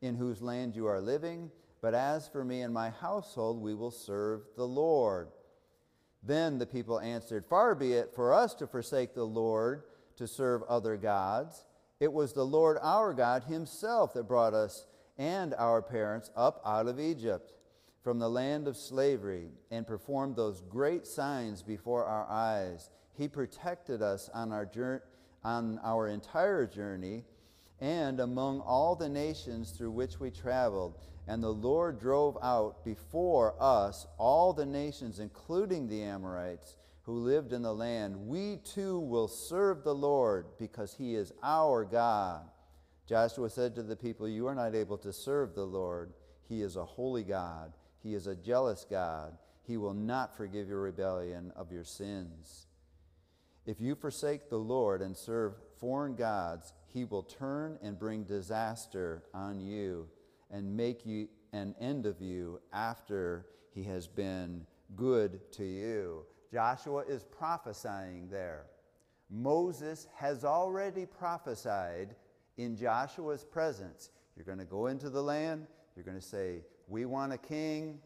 in 0.00 0.14
whose 0.14 0.40
land 0.40 0.74
you 0.74 0.86
are 0.86 1.00
living. 1.00 1.50
But 1.82 1.92
as 1.92 2.26
for 2.26 2.42
me 2.42 2.62
and 2.62 2.72
my 2.72 2.88
household, 2.88 3.60
we 3.60 3.74
will 3.74 3.90
serve 3.90 4.40
the 4.56 4.66
Lord. 4.66 5.28
Then 6.22 6.58
the 6.58 6.66
people 6.66 6.98
answered, 7.00 7.44
Far 7.44 7.74
be 7.74 7.92
it 7.92 8.12
for 8.14 8.32
us 8.32 8.54
to 8.54 8.66
forsake 8.66 9.14
the 9.14 9.24
Lord 9.24 9.82
to 10.16 10.26
serve 10.26 10.62
other 10.64 10.96
gods. 10.96 11.64
It 12.00 12.12
was 12.12 12.32
the 12.32 12.46
Lord 12.46 12.78
our 12.80 13.12
God 13.12 13.44
Himself 13.44 14.14
that 14.14 14.28
brought 14.28 14.54
us 14.54 14.86
and 15.18 15.52
our 15.54 15.82
parents 15.82 16.30
up 16.36 16.62
out 16.64 16.86
of 16.86 17.00
Egypt 17.00 17.54
from 18.04 18.20
the 18.20 18.30
land 18.30 18.68
of 18.68 18.76
slavery 18.76 19.48
and 19.70 19.86
performed 19.86 20.36
those 20.36 20.62
great 20.62 21.06
signs 21.06 21.62
before 21.62 22.04
our 22.04 22.26
eyes. 22.30 22.90
He 23.14 23.26
protected 23.26 24.00
us 24.00 24.30
on 24.32 24.52
our, 24.52 24.64
journey, 24.64 25.00
on 25.42 25.80
our 25.82 26.06
entire 26.06 26.66
journey 26.66 27.24
and 27.80 28.20
among 28.20 28.60
all 28.60 28.94
the 28.94 29.08
nations 29.08 29.72
through 29.72 29.90
which 29.90 30.20
we 30.20 30.30
traveled. 30.30 30.98
And 31.26 31.42
the 31.42 31.52
Lord 31.52 31.98
drove 31.98 32.38
out 32.42 32.84
before 32.84 33.54
us 33.60 34.06
all 34.18 34.52
the 34.52 34.66
nations, 34.66 35.18
including 35.18 35.88
the 35.88 36.02
Amorites 36.02 36.76
who 37.08 37.20
lived 37.20 37.54
in 37.54 37.62
the 37.62 37.74
land, 37.74 38.14
we 38.14 38.58
too 38.58 38.98
will 38.98 39.28
serve 39.28 39.82
the 39.82 39.94
Lord 39.94 40.44
because 40.58 40.92
he 40.92 41.14
is 41.14 41.32
our 41.42 41.82
God. 41.82 42.42
Joshua 43.06 43.48
said 43.48 43.74
to 43.76 43.82
the 43.82 43.96
people, 43.96 44.28
You 44.28 44.46
are 44.46 44.54
not 44.54 44.74
able 44.74 44.98
to 44.98 45.10
serve 45.10 45.54
the 45.54 45.64
Lord. 45.64 46.12
He 46.50 46.60
is 46.60 46.76
a 46.76 46.84
holy 46.84 47.24
God, 47.24 47.72
he 48.02 48.12
is 48.12 48.26
a 48.26 48.36
jealous 48.36 48.84
God. 48.88 49.38
He 49.62 49.78
will 49.78 49.94
not 49.94 50.36
forgive 50.36 50.68
your 50.68 50.82
rebellion 50.82 51.50
of 51.56 51.72
your 51.72 51.84
sins. 51.84 52.66
If 53.64 53.80
you 53.80 53.94
forsake 53.94 54.50
the 54.50 54.58
Lord 54.58 55.00
and 55.00 55.16
serve 55.16 55.54
foreign 55.80 56.14
gods, 56.14 56.74
he 56.88 57.06
will 57.06 57.22
turn 57.22 57.78
and 57.82 57.98
bring 57.98 58.24
disaster 58.24 59.22
on 59.32 59.60
you 59.62 60.08
and 60.50 60.76
make 60.76 61.06
you 61.06 61.28
an 61.54 61.74
end 61.80 62.04
of 62.04 62.20
you 62.20 62.60
after 62.70 63.46
he 63.70 63.84
has 63.84 64.06
been 64.06 64.66
good 64.94 65.40
to 65.52 65.64
you. 65.64 66.26
Joshua 66.52 67.04
is 67.08 67.24
prophesying 67.24 68.28
there. 68.30 68.66
Moses 69.30 70.06
has 70.14 70.44
already 70.44 71.04
prophesied 71.04 72.14
in 72.56 72.76
Joshua's 72.76 73.44
presence. 73.44 74.10
You're 74.36 74.46
going 74.46 74.58
to 74.58 74.64
go 74.64 74.86
into 74.86 75.10
the 75.10 75.22
land, 75.22 75.66
you're 75.94 76.04
going 76.04 76.18
to 76.18 76.22
say, 76.22 76.62
We 76.86 77.04
want 77.04 77.32
a 77.32 77.38
king, 77.38 77.98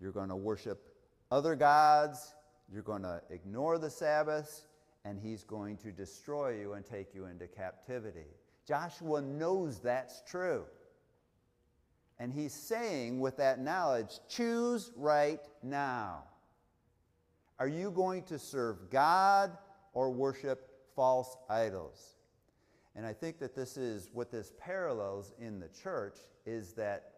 you're 0.00 0.12
going 0.12 0.28
to 0.28 0.36
worship 0.36 0.94
other 1.30 1.54
gods, 1.54 2.34
you're 2.72 2.82
going 2.82 3.02
to 3.02 3.20
ignore 3.30 3.78
the 3.78 3.90
Sabbath, 3.90 4.66
and 5.04 5.20
he's 5.20 5.44
going 5.44 5.76
to 5.78 5.92
destroy 5.92 6.58
you 6.58 6.72
and 6.72 6.84
take 6.84 7.14
you 7.14 7.26
into 7.26 7.46
captivity. 7.46 8.26
Joshua 8.66 9.22
knows 9.22 9.78
that's 9.78 10.22
true. 10.28 10.64
And 12.18 12.32
he's 12.32 12.52
saying, 12.52 13.20
with 13.20 13.36
that 13.36 13.60
knowledge, 13.60 14.18
choose 14.28 14.90
right 14.96 15.40
now. 15.62 16.24
Are 17.58 17.68
you 17.68 17.90
going 17.90 18.22
to 18.24 18.38
serve 18.38 18.90
God 18.90 19.56
or 19.92 20.10
worship 20.10 20.70
false 20.94 21.36
idols? 21.48 22.16
And 22.94 23.06
I 23.06 23.12
think 23.12 23.38
that 23.38 23.54
this 23.54 23.76
is 23.76 24.10
what 24.12 24.30
this 24.30 24.52
parallels 24.58 25.32
in 25.38 25.60
the 25.60 25.68
church 25.68 26.18
is 26.44 26.72
that 26.74 27.12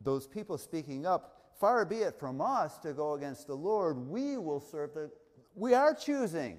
those 0.00 0.26
people 0.26 0.58
speaking 0.58 1.06
up, 1.06 1.52
far 1.58 1.84
be 1.84 1.96
it 1.96 2.18
from 2.18 2.40
us 2.40 2.78
to 2.78 2.92
go 2.92 3.14
against 3.14 3.46
the 3.46 3.54
Lord, 3.54 3.96
we 3.96 4.36
will 4.36 4.60
serve 4.60 4.94
the 4.94 5.10
we 5.56 5.72
are 5.72 5.94
choosing. 5.94 6.58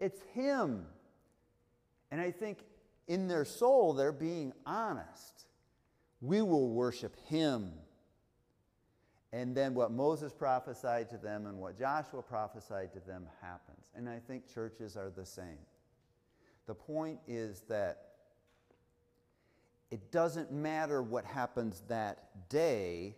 It's 0.00 0.20
him. 0.32 0.86
And 2.10 2.20
I 2.20 2.30
think 2.30 2.58
in 3.06 3.28
their 3.28 3.44
soul 3.44 3.92
they're 3.92 4.12
being 4.12 4.52
honest. 4.64 5.44
We 6.22 6.40
will 6.40 6.70
worship 6.70 7.16
him 7.26 7.72
and 9.34 9.52
then 9.52 9.74
what 9.74 9.90
Moses 9.90 10.32
prophesied 10.32 11.10
to 11.10 11.18
them 11.18 11.46
and 11.46 11.58
what 11.58 11.76
Joshua 11.76 12.22
prophesied 12.22 12.92
to 12.92 13.00
them 13.00 13.26
happens. 13.42 13.90
And 13.96 14.08
I 14.08 14.20
think 14.20 14.46
churches 14.46 14.96
are 14.96 15.10
the 15.10 15.26
same. 15.26 15.58
The 16.66 16.74
point 16.74 17.18
is 17.26 17.62
that 17.68 18.10
it 19.90 20.12
doesn't 20.12 20.52
matter 20.52 21.02
what 21.02 21.24
happens 21.24 21.82
that 21.88 22.48
day 22.48 23.16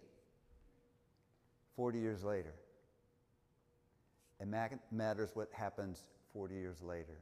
40 1.76 1.98
years 1.98 2.24
later. 2.24 2.54
It 4.40 4.48
matters 4.90 5.30
what 5.34 5.50
happens 5.52 6.06
40 6.32 6.54
years 6.54 6.80
later. 6.80 7.18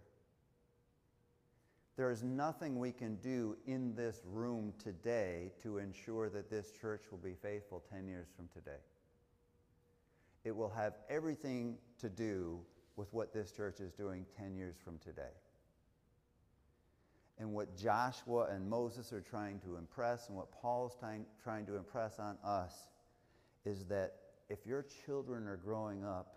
There 1.97 2.11
is 2.11 2.25
nothing 2.25 2.79
we 2.79 2.91
can 2.91 3.17
do 3.17 3.57
in 3.67 3.95
this 3.95 4.21
room 4.25 4.73
today 4.83 5.53
to 5.63 5.79
ensure 5.79 6.29
that 6.31 6.51
this 6.51 6.73
church 6.73 7.05
will 7.11 7.19
be 7.19 7.35
faithful 7.41 7.85
10 7.93 8.09
years 8.09 8.27
from 8.37 8.49
today. 8.49 8.81
It 10.43 10.55
will 10.55 10.71
have 10.71 10.95
everything 11.09 11.77
to 12.01 12.09
do 12.09 12.59
with 12.97 13.13
what 13.13 13.33
this 13.33 13.53
church 13.53 13.81
is 13.81 13.93
doing 13.93 14.27
10 14.37 14.57
years 14.57 14.75
from 14.85 14.99
today. 14.99 15.23
And 17.39 17.53
what 17.53 17.77
Joshua 17.77 18.49
and 18.51 18.69
Moses 18.69 19.13
are 19.13 19.21
trying 19.21 19.61
to 19.61 19.77
impress, 19.77 20.29
and 20.29 20.37
what 20.37 20.53
Paul's 20.53 20.95
trying, 20.99 21.27
trying 21.43 21.67
to 21.67 21.77
impress 21.77 22.19
on 22.19 22.39
us, 22.45 22.75
is 23.65 23.85
that 23.87 24.15
if 24.49 24.67
your 24.67 24.85
children 25.07 25.47
are 25.47 25.57
growing 25.57 26.05
up 26.05 26.35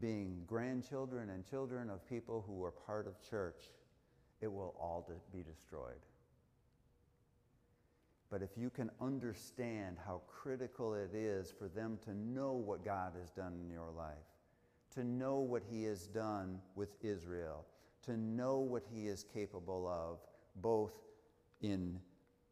being 0.00 0.42
grandchildren 0.46 1.30
and 1.30 1.44
children 1.44 1.90
of 1.90 2.06
people 2.08 2.44
who 2.46 2.62
are 2.62 2.70
part 2.70 3.06
of 3.06 3.14
church, 3.28 3.70
it 4.40 4.52
will 4.52 4.74
all 4.80 5.08
be 5.32 5.42
destroyed. 5.42 6.00
But 8.30 8.42
if 8.42 8.50
you 8.56 8.70
can 8.70 8.90
understand 9.00 9.96
how 10.04 10.20
critical 10.26 10.94
it 10.94 11.14
is 11.14 11.52
for 11.58 11.68
them 11.68 11.98
to 12.04 12.14
know 12.14 12.52
what 12.52 12.84
God 12.84 13.12
has 13.18 13.30
done 13.30 13.54
in 13.54 13.70
your 13.70 13.90
life, 13.90 14.14
to 14.94 15.04
know 15.04 15.36
what 15.38 15.62
He 15.70 15.84
has 15.84 16.06
done 16.06 16.60
with 16.74 16.90
Israel, 17.02 17.64
to 18.04 18.16
know 18.16 18.58
what 18.58 18.82
He 18.92 19.06
is 19.06 19.24
capable 19.32 19.88
of, 19.88 20.18
both 20.60 20.92
in 21.62 21.98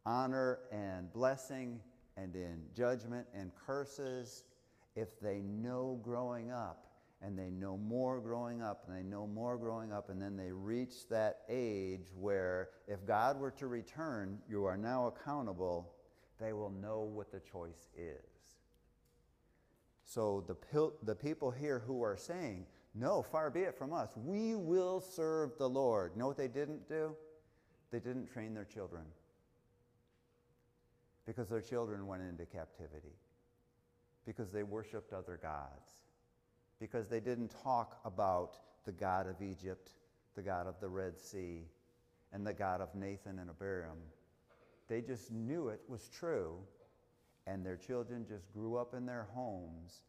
honor 0.07 0.61
and 0.73 1.13
blessing 1.13 1.81
and 2.17 2.35
in 2.35 2.63
judgment 2.75 3.27
and 3.35 3.51
curses, 3.67 4.45
if 4.95 5.21
they 5.21 5.43
know 5.43 6.01
growing 6.03 6.51
up 6.51 6.86
and 7.23 7.39
they 7.39 7.51
know 7.51 7.77
more 7.77 8.21
growing 8.21 8.63
up 8.63 8.85
and 8.87 8.97
they 8.97 9.03
know 9.03 9.27
more 9.27 9.57
growing 9.57 9.93
up 9.93 10.11
and 10.11 10.21
then 10.21 10.37
they 10.37 10.53
reach 10.53 11.09
that 11.09 11.41
age 11.49 12.07
where 12.19 12.71
if 12.87 13.07
God 13.07 13.39
were 13.39 13.51
to 13.53 13.67
return, 13.67 14.39
you 14.49 14.65
are 14.65 14.77
now 14.77 15.07
accountable, 15.07 15.95
they 16.39 16.53
will 16.53 16.71
know 16.71 17.01
what 17.01 17.33
the 17.33 17.41
choice 17.41 17.89
is. 17.97 18.21
So 20.05 20.45
the, 20.47 20.55
pil- 20.55 20.95
the 21.03 21.15
people 21.15 21.51
here 21.51 21.83
who 21.87 22.03
are 22.03 22.17
saying, 22.17 22.67
no, 22.95 23.23
far 23.23 23.51
be 23.51 23.61
it 23.61 23.77
from 23.77 23.93
us, 23.93 24.11
we 24.17 24.55
will 24.55 25.01
serve 25.01 25.53
the 25.59 25.69
Lord. 25.69 26.17
Know 26.17 26.27
what 26.27 26.37
they 26.37 26.49
didn't 26.49 26.89
do? 26.89 27.15
They 27.91 27.99
didn't 27.99 28.33
train 28.33 28.55
their 28.55 28.65
children 28.65 29.03
because 31.27 31.49
their 31.49 31.61
children 31.61 32.07
went 32.07 32.23
into 32.23 32.47
captivity, 32.47 33.17
because 34.25 34.53
they 34.53 34.63
worshiped 34.63 35.13
other 35.13 35.41
gods 35.43 36.06
because 36.81 37.09
they 37.09 37.21
didn't 37.21 37.55
talk 37.63 37.99
about 38.05 38.59
the 38.85 38.93
God 38.93 39.27
of 39.27 39.43
Egypt, 39.43 39.91
the 40.35 40.43
God 40.43 40.67
of 40.67 40.79
the 40.81 40.89
Red 40.89 41.19
Sea, 41.19 41.65
and 42.33 42.47
the 42.47 42.53
God 42.53 42.81
of 42.81 42.93
Dathan 42.93 43.39
and 43.39 43.51
Abiram. 43.51 43.99
They 44.89 45.01
just 45.01 45.33
knew 45.33 45.69
it 45.69 45.81
was 45.89 46.09
true, 46.09 46.59
and 47.47 47.65
their 47.65 47.77
children 47.77 48.27
just 48.29 48.53
grew 48.53 48.77
up 48.77 48.95
in 48.95 49.07
their 49.07 49.27
homes, 49.33 50.03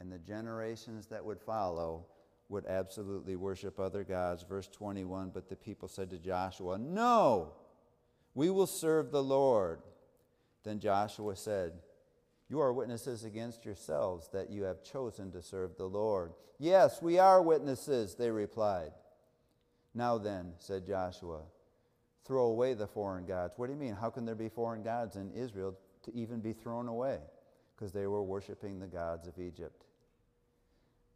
and 0.00 0.10
the 0.10 0.18
generations 0.18 1.06
that 1.06 1.24
would 1.24 1.40
follow 1.40 2.06
would 2.48 2.66
absolutely 2.66 3.36
worship 3.36 3.78
other 3.78 4.04
gods. 4.04 4.42
Verse 4.42 4.68
21 4.68 5.30
But 5.32 5.48
the 5.48 5.56
people 5.56 5.88
said 5.88 6.10
to 6.10 6.18
Joshua, 6.18 6.78
No, 6.78 7.52
we 8.34 8.50
will 8.50 8.66
serve 8.66 9.10
the 9.10 9.22
Lord. 9.22 9.80
Then 10.64 10.80
Joshua 10.80 11.36
said, 11.36 11.72
you 12.48 12.60
are 12.60 12.72
witnesses 12.72 13.24
against 13.24 13.64
yourselves 13.64 14.28
that 14.32 14.50
you 14.50 14.64
have 14.64 14.82
chosen 14.82 15.32
to 15.32 15.42
serve 15.42 15.76
the 15.76 15.86
Lord. 15.86 16.32
Yes, 16.58 17.00
we 17.00 17.18
are 17.18 17.42
witnesses, 17.42 18.14
they 18.14 18.30
replied. 18.30 18.92
Now 19.94 20.18
then, 20.18 20.52
said 20.58 20.86
Joshua, 20.86 21.40
throw 22.24 22.46
away 22.46 22.74
the 22.74 22.86
foreign 22.86 23.26
gods. 23.26 23.54
What 23.56 23.66
do 23.66 23.72
you 23.72 23.78
mean? 23.78 23.94
How 23.94 24.10
can 24.10 24.24
there 24.24 24.34
be 24.34 24.48
foreign 24.48 24.82
gods 24.82 25.16
in 25.16 25.32
Israel 25.32 25.76
to 26.04 26.14
even 26.14 26.40
be 26.40 26.52
thrown 26.52 26.88
away? 26.88 27.18
Because 27.74 27.92
they 27.92 28.06
were 28.06 28.22
worshiping 28.22 28.78
the 28.78 28.86
gods 28.86 29.26
of 29.26 29.38
Egypt. 29.38 29.86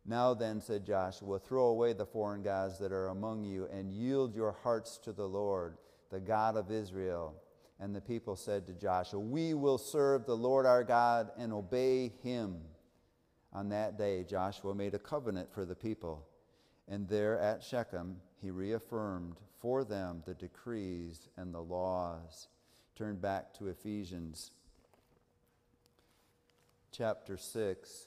Now 0.06 0.32
then, 0.32 0.60
said 0.60 0.86
Joshua, 0.86 1.38
throw 1.38 1.66
away 1.66 1.92
the 1.92 2.06
foreign 2.06 2.42
gods 2.42 2.78
that 2.78 2.92
are 2.92 3.08
among 3.08 3.44
you 3.44 3.68
and 3.70 3.92
yield 3.92 4.34
your 4.34 4.52
hearts 4.62 4.96
to 4.98 5.12
the 5.12 5.28
Lord, 5.28 5.76
the 6.10 6.20
God 6.20 6.56
of 6.56 6.70
Israel 6.70 7.34
And 7.80 7.94
the 7.94 8.00
people 8.00 8.34
said 8.34 8.66
to 8.66 8.72
Joshua, 8.72 9.20
We 9.20 9.54
will 9.54 9.78
serve 9.78 10.26
the 10.26 10.36
Lord 10.36 10.66
our 10.66 10.82
God 10.82 11.30
and 11.38 11.52
obey 11.52 12.12
him. 12.22 12.56
On 13.52 13.68
that 13.70 13.96
day, 13.96 14.24
Joshua 14.24 14.74
made 14.74 14.94
a 14.94 14.98
covenant 14.98 15.52
for 15.52 15.64
the 15.64 15.74
people, 15.74 16.26
and 16.88 17.08
there 17.08 17.38
at 17.38 17.62
Shechem 17.62 18.16
he 18.40 18.50
reaffirmed 18.50 19.36
for 19.60 19.84
them 19.84 20.22
the 20.26 20.34
decrees 20.34 21.28
and 21.36 21.54
the 21.54 21.62
laws. 21.62 22.48
Turn 22.96 23.16
back 23.16 23.54
to 23.54 23.68
Ephesians 23.68 24.50
chapter 26.90 27.36
6. 27.36 28.06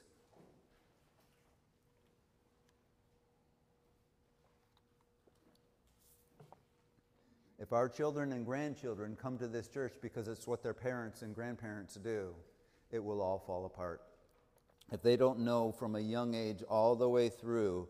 If 7.62 7.74
our 7.74 7.88
children 7.88 8.32
and 8.32 8.44
grandchildren 8.44 9.16
come 9.22 9.38
to 9.38 9.48
this 9.48 9.68
church 9.68 9.94
because 10.02 10.28
it's 10.28 10.48
what 10.48 10.64
their 10.64 10.74
parents 10.74 11.22
and 11.22 11.36
grandparents 11.36 11.94
do, 11.94 12.34
it 12.90 13.04
will 13.04 13.22
all 13.22 13.38
fall 13.38 13.68
apart. 13.68 14.02
If 14.92 15.04
they 15.04 15.16
don't 15.16 15.42
know 15.42 15.72
from 15.72 15.96
a 15.96 16.00
young 16.00 16.34
age 16.34 16.64
all 16.64 16.96
the 16.96 17.08
way 17.08 17.30
through 17.30 17.88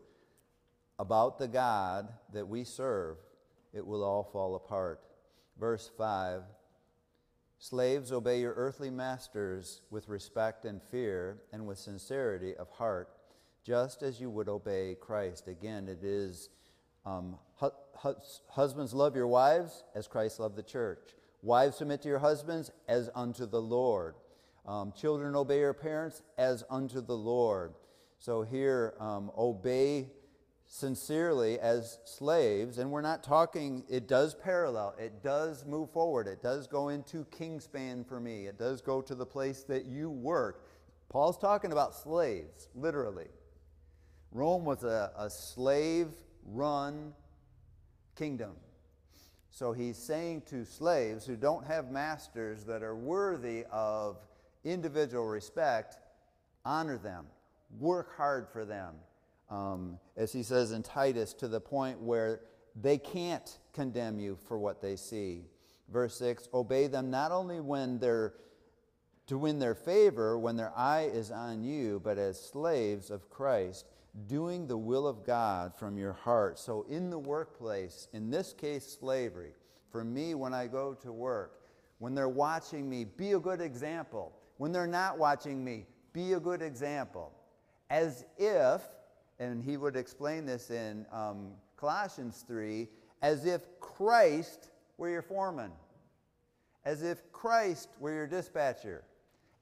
about 0.98 1.38
the 1.38 1.48
God 1.48 2.12
that 2.34 2.46
we 2.46 2.64
serve, 2.64 3.16
it 3.72 3.86
will 3.86 4.04
all 4.04 4.22
fall 4.22 4.56
apart. 4.56 5.00
Verse 5.58 5.90
5 5.96 6.42
Slaves, 7.58 8.12
obey 8.12 8.40
your 8.40 8.52
earthly 8.54 8.90
masters 8.90 9.80
with 9.90 10.06
respect 10.06 10.66
and 10.66 10.82
fear 10.82 11.38
and 11.50 11.66
with 11.66 11.78
sincerity 11.78 12.54
of 12.56 12.68
heart, 12.68 13.08
just 13.64 14.02
as 14.02 14.20
you 14.20 14.28
would 14.28 14.50
obey 14.50 14.96
Christ. 15.00 15.48
Again, 15.48 15.88
it 15.88 16.04
is 16.04 16.50
um, 17.06 17.38
husbands, 18.48 18.94
love 18.94 19.16
your 19.16 19.26
wives 19.26 19.84
as 19.94 20.06
Christ 20.06 20.40
loved 20.40 20.56
the 20.56 20.62
church. 20.62 21.14
Wives, 21.42 21.76
submit 21.76 22.02
to 22.02 22.08
your 22.08 22.18
husbands 22.18 22.70
as 22.88 23.10
unto 23.14 23.46
the 23.46 23.60
Lord. 23.60 24.14
Um, 24.66 24.92
children, 24.92 25.34
obey 25.34 25.58
your 25.60 25.74
parents 25.74 26.22
as 26.38 26.64
unto 26.70 27.00
the 27.00 27.16
Lord. 27.16 27.74
So 28.18 28.42
here, 28.42 28.94
um, 29.00 29.32
obey 29.36 30.08
sincerely 30.66 31.58
as 31.58 31.98
slaves, 32.04 32.78
and 32.78 32.90
we're 32.90 33.02
not 33.02 33.22
talking, 33.22 33.84
it 33.90 34.08
does 34.08 34.34
parallel, 34.34 34.94
it 34.98 35.22
does 35.22 35.66
move 35.66 35.90
forward, 35.90 36.26
it 36.26 36.42
does 36.42 36.66
go 36.66 36.88
into 36.88 37.26
Kingspan 37.26 38.06
for 38.06 38.20
me, 38.20 38.46
it 38.46 38.58
does 38.58 38.80
go 38.80 39.02
to 39.02 39.14
the 39.14 39.26
place 39.26 39.64
that 39.64 39.84
you 39.84 40.08
work. 40.08 40.66
Paul's 41.10 41.36
talking 41.36 41.72
about 41.72 41.94
slaves, 41.94 42.68
literally. 42.74 43.26
Rome 44.30 44.64
was 44.64 44.82
a, 44.82 45.12
a 45.18 45.28
slave 45.28 46.08
run 46.46 47.12
kingdom. 48.16 48.52
So 49.50 49.72
he's 49.72 49.98
saying 49.98 50.42
to 50.46 50.64
slaves 50.64 51.26
who 51.26 51.36
don't 51.36 51.66
have 51.66 51.90
masters 51.90 52.64
that 52.64 52.82
are 52.82 52.96
worthy 52.96 53.64
of 53.70 54.16
individual 54.64 55.26
respect, 55.26 55.98
honor 56.64 56.96
them, 56.98 57.26
work 57.78 58.16
hard 58.16 58.48
for 58.50 58.64
them. 58.64 58.94
Um, 59.50 59.98
as 60.16 60.32
he 60.32 60.42
says 60.42 60.72
in 60.72 60.82
Titus, 60.82 61.34
to 61.34 61.48
the 61.48 61.60
point 61.60 62.00
where 62.00 62.40
they 62.80 62.96
can't 62.96 63.58
condemn 63.74 64.18
you 64.18 64.38
for 64.48 64.58
what 64.58 64.80
they 64.80 64.96
see. 64.96 65.44
Verse 65.92 66.16
6 66.16 66.48
Obey 66.54 66.86
them 66.86 67.10
not 67.10 67.32
only 67.32 67.60
when 67.60 67.98
they're 67.98 68.34
to 69.26 69.38
win 69.38 69.58
their 69.58 69.74
favor, 69.74 70.38
when 70.38 70.56
their 70.56 70.72
eye 70.76 71.10
is 71.12 71.30
on 71.30 71.62
you, 71.62 72.00
but 72.02 72.18
as 72.18 72.40
slaves 72.40 73.10
of 73.10 73.30
Christ 73.30 73.86
doing 74.28 74.66
the 74.66 74.76
will 74.76 75.06
of 75.06 75.24
God 75.24 75.74
from 75.74 75.96
your 75.96 76.12
heart. 76.12 76.58
So, 76.58 76.84
in 76.88 77.10
the 77.10 77.18
workplace, 77.18 78.08
in 78.12 78.30
this 78.30 78.52
case, 78.52 78.96
slavery, 79.00 79.54
for 79.90 80.04
me, 80.04 80.34
when 80.34 80.54
I 80.54 80.66
go 80.66 80.94
to 80.94 81.12
work, 81.12 81.60
when 81.98 82.14
they're 82.14 82.28
watching 82.28 82.88
me, 82.88 83.04
be 83.04 83.32
a 83.32 83.38
good 83.38 83.60
example. 83.60 84.32
When 84.58 84.72
they're 84.72 84.86
not 84.86 85.18
watching 85.18 85.64
me, 85.64 85.86
be 86.12 86.32
a 86.32 86.40
good 86.40 86.62
example. 86.62 87.32
As 87.90 88.24
if, 88.38 88.82
and 89.38 89.62
he 89.62 89.76
would 89.76 89.96
explain 89.96 90.44
this 90.44 90.70
in 90.70 91.06
um, 91.12 91.52
Colossians 91.76 92.44
3, 92.46 92.88
as 93.22 93.46
if 93.46 93.62
Christ 93.80 94.68
were 94.98 95.08
your 95.08 95.22
foreman, 95.22 95.72
as 96.84 97.02
if 97.02 97.30
Christ 97.32 97.88
were 97.98 98.12
your 98.12 98.26
dispatcher, 98.26 99.04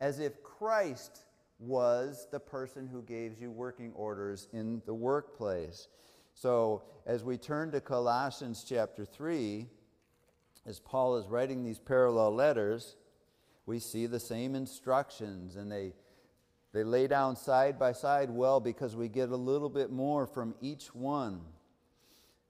as 0.00 0.18
if 0.18 0.42
Christ 0.42 1.24
was 1.60 2.26
the 2.32 2.40
person 2.40 2.88
who 2.88 3.02
gave 3.02 3.38
you 3.38 3.50
working 3.50 3.92
orders 3.94 4.48
in 4.52 4.82
the 4.86 4.94
workplace. 4.94 5.88
So, 6.34 6.82
as 7.06 7.22
we 7.22 7.36
turn 7.36 7.70
to 7.72 7.80
Colossians 7.80 8.64
chapter 8.66 9.04
3, 9.04 9.66
as 10.66 10.80
Paul 10.80 11.16
is 11.16 11.26
writing 11.26 11.62
these 11.62 11.78
parallel 11.78 12.34
letters, 12.34 12.96
we 13.66 13.78
see 13.78 14.06
the 14.06 14.20
same 14.20 14.54
instructions 14.54 15.56
and 15.56 15.70
they, 15.70 15.92
they 16.72 16.82
lay 16.82 17.06
down 17.06 17.36
side 17.36 17.78
by 17.78 17.92
side 17.92 18.30
well 18.30 18.58
because 18.58 18.96
we 18.96 19.08
get 19.08 19.28
a 19.28 19.36
little 19.36 19.68
bit 19.68 19.90
more 19.90 20.26
from 20.26 20.54
each 20.62 20.94
one. 20.94 21.42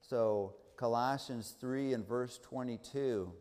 So, 0.02 0.54
Colossians 0.76 1.54
3 1.60 1.94
and 1.94 2.06
verse 2.06 2.38
22. 2.42 3.32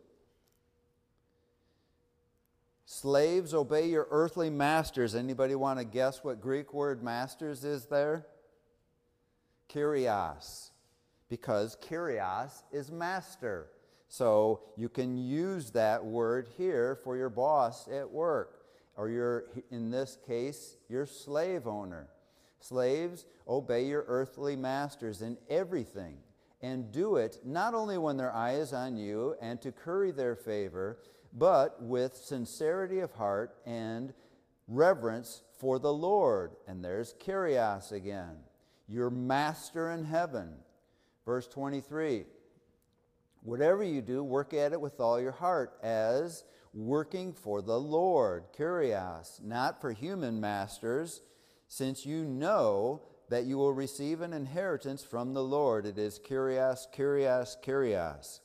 Slaves, 2.92 3.54
obey 3.54 3.88
your 3.88 4.08
earthly 4.10 4.50
masters. 4.50 5.14
Anybody 5.14 5.54
want 5.54 5.78
to 5.78 5.84
guess 5.84 6.24
what 6.24 6.40
Greek 6.40 6.74
word 6.74 7.04
masters 7.04 7.62
is 7.62 7.86
there? 7.86 8.26
Kyrios. 9.72 10.70
Because 11.28 11.76
Kyrios 11.76 12.64
is 12.72 12.90
master. 12.90 13.68
So 14.08 14.62
you 14.76 14.88
can 14.88 15.16
use 15.16 15.70
that 15.70 16.04
word 16.04 16.48
here 16.56 16.98
for 17.04 17.16
your 17.16 17.30
boss 17.30 17.86
at 17.86 18.10
work, 18.10 18.64
or 18.96 19.08
your, 19.08 19.44
in 19.70 19.92
this 19.92 20.18
case, 20.26 20.76
your 20.88 21.06
slave 21.06 21.68
owner. 21.68 22.08
Slaves, 22.58 23.24
obey 23.46 23.86
your 23.86 24.04
earthly 24.08 24.56
masters 24.56 25.22
in 25.22 25.38
everything, 25.48 26.16
and 26.60 26.90
do 26.90 27.14
it 27.18 27.38
not 27.44 27.72
only 27.72 27.98
when 27.98 28.16
their 28.16 28.34
eye 28.34 28.54
is 28.54 28.72
on 28.72 28.96
you 28.96 29.36
and 29.40 29.62
to 29.62 29.70
curry 29.70 30.10
their 30.10 30.34
favor 30.34 30.98
but 31.32 31.82
with 31.82 32.16
sincerity 32.16 33.00
of 33.00 33.12
heart 33.12 33.56
and 33.66 34.12
reverence 34.66 35.42
for 35.58 35.78
the 35.78 35.92
Lord. 35.92 36.52
And 36.66 36.84
there's 36.84 37.14
Kyrios 37.14 37.92
again, 37.92 38.36
your 38.88 39.10
master 39.10 39.90
in 39.90 40.04
heaven. 40.04 40.54
Verse 41.24 41.46
23 41.46 42.24
Whatever 43.42 43.82
you 43.82 44.02
do, 44.02 44.22
work 44.22 44.52
at 44.52 44.72
it 44.72 44.80
with 44.80 45.00
all 45.00 45.20
your 45.20 45.32
heart, 45.32 45.78
as 45.82 46.44
working 46.74 47.32
for 47.32 47.62
the 47.62 47.80
Lord, 47.80 48.44
Kyrios, 48.56 49.42
not 49.42 49.80
for 49.80 49.92
human 49.92 50.40
masters, 50.40 51.22
since 51.66 52.04
you 52.04 52.22
know 52.24 53.02
that 53.30 53.44
you 53.44 53.56
will 53.56 53.72
receive 53.72 54.20
an 54.20 54.32
inheritance 54.32 55.02
from 55.02 55.32
the 55.32 55.42
Lord. 55.42 55.86
It 55.86 55.98
is 55.98 56.18
Kyrios, 56.18 56.86
Kyrios, 56.94 57.56
Kyrios. 57.64 58.40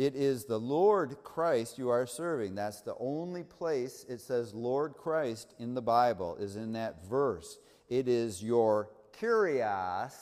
It 0.00 0.16
is 0.16 0.46
the 0.46 0.58
Lord 0.58 1.18
Christ 1.24 1.76
you 1.76 1.90
are 1.90 2.06
serving. 2.06 2.54
That's 2.54 2.80
the 2.80 2.94
only 2.98 3.44
place 3.44 4.06
it 4.08 4.22
says 4.22 4.54
Lord 4.54 4.94
Christ 4.94 5.52
in 5.58 5.74
the 5.74 5.82
Bible, 5.82 6.36
is 6.36 6.56
in 6.56 6.72
that 6.72 7.04
verse. 7.06 7.58
It 7.90 8.08
is 8.08 8.42
your 8.42 8.88
Kyrios 9.12 10.14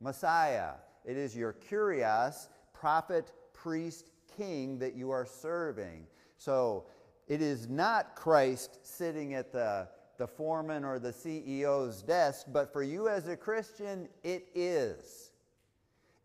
Messiah. 0.00 0.72
It 1.04 1.16
is 1.16 1.36
your 1.36 1.52
Kyrios 1.52 2.48
prophet, 2.72 3.30
priest, 3.52 4.10
king 4.36 4.80
that 4.80 4.96
you 4.96 5.12
are 5.12 5.24
serving. 5.24 6.08
So 6.36 6.86
it 7.28 7.40
is 7.40 7.68
not 7.68 8.16
Christ 8.16 8.80
sitting 8.82 9.34
at 9.34 9.52
the, 9.52 9.86
the 10.18 10.26
foreman 10.26 10.82
or 10.82 10.98
the 10.98 11.12
CEO's 11.12 12.02
desk, 12.02 12.46
but 12.52 12.72
for 12.72 12.82
you 12.82 13.08
as 13.08 13.28
a 13.28 13.36
Christian, 13.36 14.08
it 14.24 14.48
is. 14.52 15.31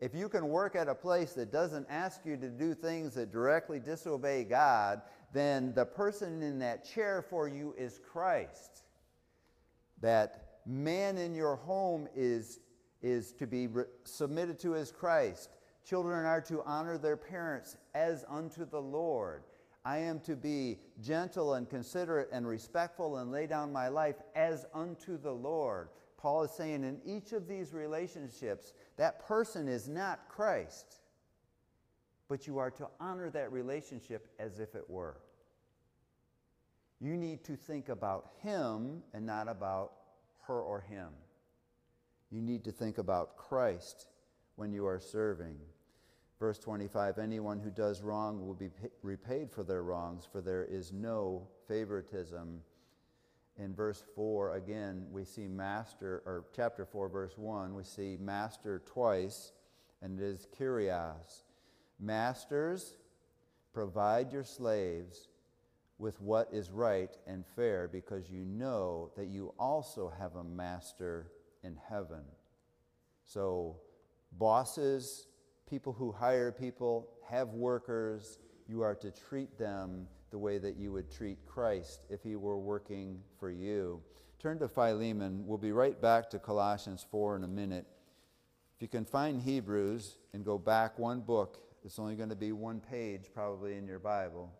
If 0.00 0.14
you 0.14 0.28
can 0.28 0.48
work 0.48 0.76
at 0.76 0.88
a 0.88 0.94
place 0.94 1.32
that 1.32 1.50
doesn't 1.50 1.86
ask 1.90 2.20
you 2.24 2.36
to 2.36 2.48
do 2.48 2.72
things 2.74 3.14
that 3.14 3.32
directly 3.32 3.80
disobey 3.80 4.44
God, 4.44 5.02
then 5.32 5.74
the 5.74 5.84
person 5.84 6.42
in 6.42 6.60
that 6.60 6.84
chair 6.84 7.24
for 7.28 7.48
you 7.48 7.74
is 7.76 8.00
Christ. 8.12 8.84
That 10.00 10.60
man 10.64 11.18
in 11.18 11.34
your 11.34 11.56
home 11.56 12.08
is, 12.14 12.60
is 13.02 13.32
to 13.34 13.46
be 13.46 13.66
re- 13.66 13.84
submitted 14.04 14.60
to 14.60 14.76
as 14.76 14.92
Christ. 14.92 15.50
Children 15.84 16.26
are 16.26 16.42
to 16.42 16.62
honor 16.62 16.96
their 16.96 17.16
parents 17.16 17.76
as 17.94 18.24
unto 18.28 18.64
the 18.64 18.80
Lord. 18.80 19.42
I 19.84 19.98
am 19.98 20.20
to 20.20 20.36
be 20.36 20.78
gentle 21.00 21.54
and 21.54 21.68
considerate 21.68 22.28
and 22.30 22.46
respectful 22.46 23.16
and 23.16 23.32
lay 23.32 23.46
down 23.46 23.72
my 23.72 23.88
life 23.88 24.16
as 24.36 24.66
unto 24.74 25.18
the 25.18 25.32
Lord. 25.32 25.88
Paul 26.18 26.42
is 26.42 26.50
saying 26.50 26.84
in 26.84 27.00
each 27.06 27.32
of 27.32 27.46
these 27.48 27.72
relationships, 27.72 28.74
that 28.96 29.26
person 29.26 29.68
is 29.68 29.88
not 29.88 30.28
Christ, 30.28 31.00
but 32.28 32.46
you 32.46 32.58
are 32.58 32.72
to 32.72 32.88
honor 33.00 33.30
that 33.30 33.52
relationship 33.52 34.28
as 34.38 34.58
if 34.58 34.74
it 34.74 34.90
were. 34.90 35.16
You 37.00 37.16
need 37.16 37.44
to 37.44 37.54
think 37.54 37.88
about 37.88 38.32
him 38.42 39.04
and 39.14 39.24
not 39.24 39.48
about 39.48 39.92
her 40.48 40.60
or 40.60 40.80
him. 40.80 41.08
You 42.30 42.42
need 42.42 42.64
to 42.64 42.72
think 42.72 42.98
about 42.98 43.36
Christ 43.36 44.08
when 44.56 44.72
you 44.72 44.86
are 44.86 44.98
serving. 44.98 45.56
Verse 46.40 46.58
25 46.58 47.18
Anyone 47.18 47.60
who 47.60 47.70
does 47.70 48.02
wrong 48.02 48.44
will 48.44 48.54
be 48.54 48.70
repaid 49.02 49.52
for 49.52 49.62
their 49.62 49.84
wrongs, 49.84 50.26
for 50.30 50.40
there 50.40 50.64
is 50.64 50.92
no 50.92 51.46
favoritism. 51.68 52.60
In 53.58 53.74
verse 53.74 54.04
4, 54.14 54.54
again, 54.54 55.06
we 55.10 55.24
see 55.24 55.48
master, 55.48 56.22
or 56.24 56.44
chapter 56.54 56.84
4, 56.84 57.08
verse 57.08 57.36
1, 57.36 57.74
we 57.74 57.82
see 57.82 58.16
master 58.20 58.82
twice, 58.86 59.52
and 60.00 60.18
it 60.20 60.24
is 60.24 60.46
kurios. 60.56 61.42
Masters, 61.98 62.94
provide 63.72 64.32
your 64.32 64.44
slaves 64.44 65.28
with 65.98 66.20
what 66.20 66.48
is 66.52 66.70
right 66.70 67.16
and 67.26 67.44
fair 67.56 67.88
because 67.88 68.30
you 68.30 68.44
know 68.44 69.10
that 69.16 69.26
you 69.26 69.52
also 69.58 70.12
have 70.18 70.36
a 70.36 70.44
master 70.44 71.32
in 71.64 71.76
heaven. 71.88 72.22
So, 73.24 73.76
bosses, 74.38 75.26
people 75.68 75.92
who 75.92 76.12
hire 76.12 76.52
people, 76.52 77.08
have 77.28 77.48
workers, 77.48 78.38
you 78.68 78.82
are 78.82 78.94
to 78.94 79.10
treat 79.10 79.58
them 79.58 80.06
the 80.30 80.38
way 80.38 80.58
that 80.58 80.76
you 80.76 80.92
would 80.92 81.10
treat 81.10 81.38
Christ 81.46 82.04
if 82.10 82.22
he 82.22 82.36
were 82.36 82.58
working 82.58 83.20
for 83.38 83.50
you. 83.50 84.00
Turn 84.38 84.58
to 84.60 84.68
Philemon. 84.68 85.46
We'll 85.46 85.58
be 85.58 85.72
right 85.72 86.00
back 86.00 86.30
to 86.30 86.38
Colossians 86.38 87.04
4 87.10 87.36
in 87.36 87.44
a 87.44 87.48
minute. 87.48 87.86
If 88.76 88.82
you 88.82 88.88
can 88.88 89.04
find 89.04 89.42
Hebrews 89.42 90.18
and 90.32 90.44
go 90.44 90.58
back 90.58 90.98
one 90.98 91.20
book, 91.20 91.58
it's 91.84 91.98
only 91.98 92.14
going 92.14 92.28
to 92.28 92.36
be 92.36 92.52
one 92.52 92.80
page 92.80 93.30
probably 93.34 93.76
in 93.76 93.86
your 93.86 93.98
Bible. 93.98 94.52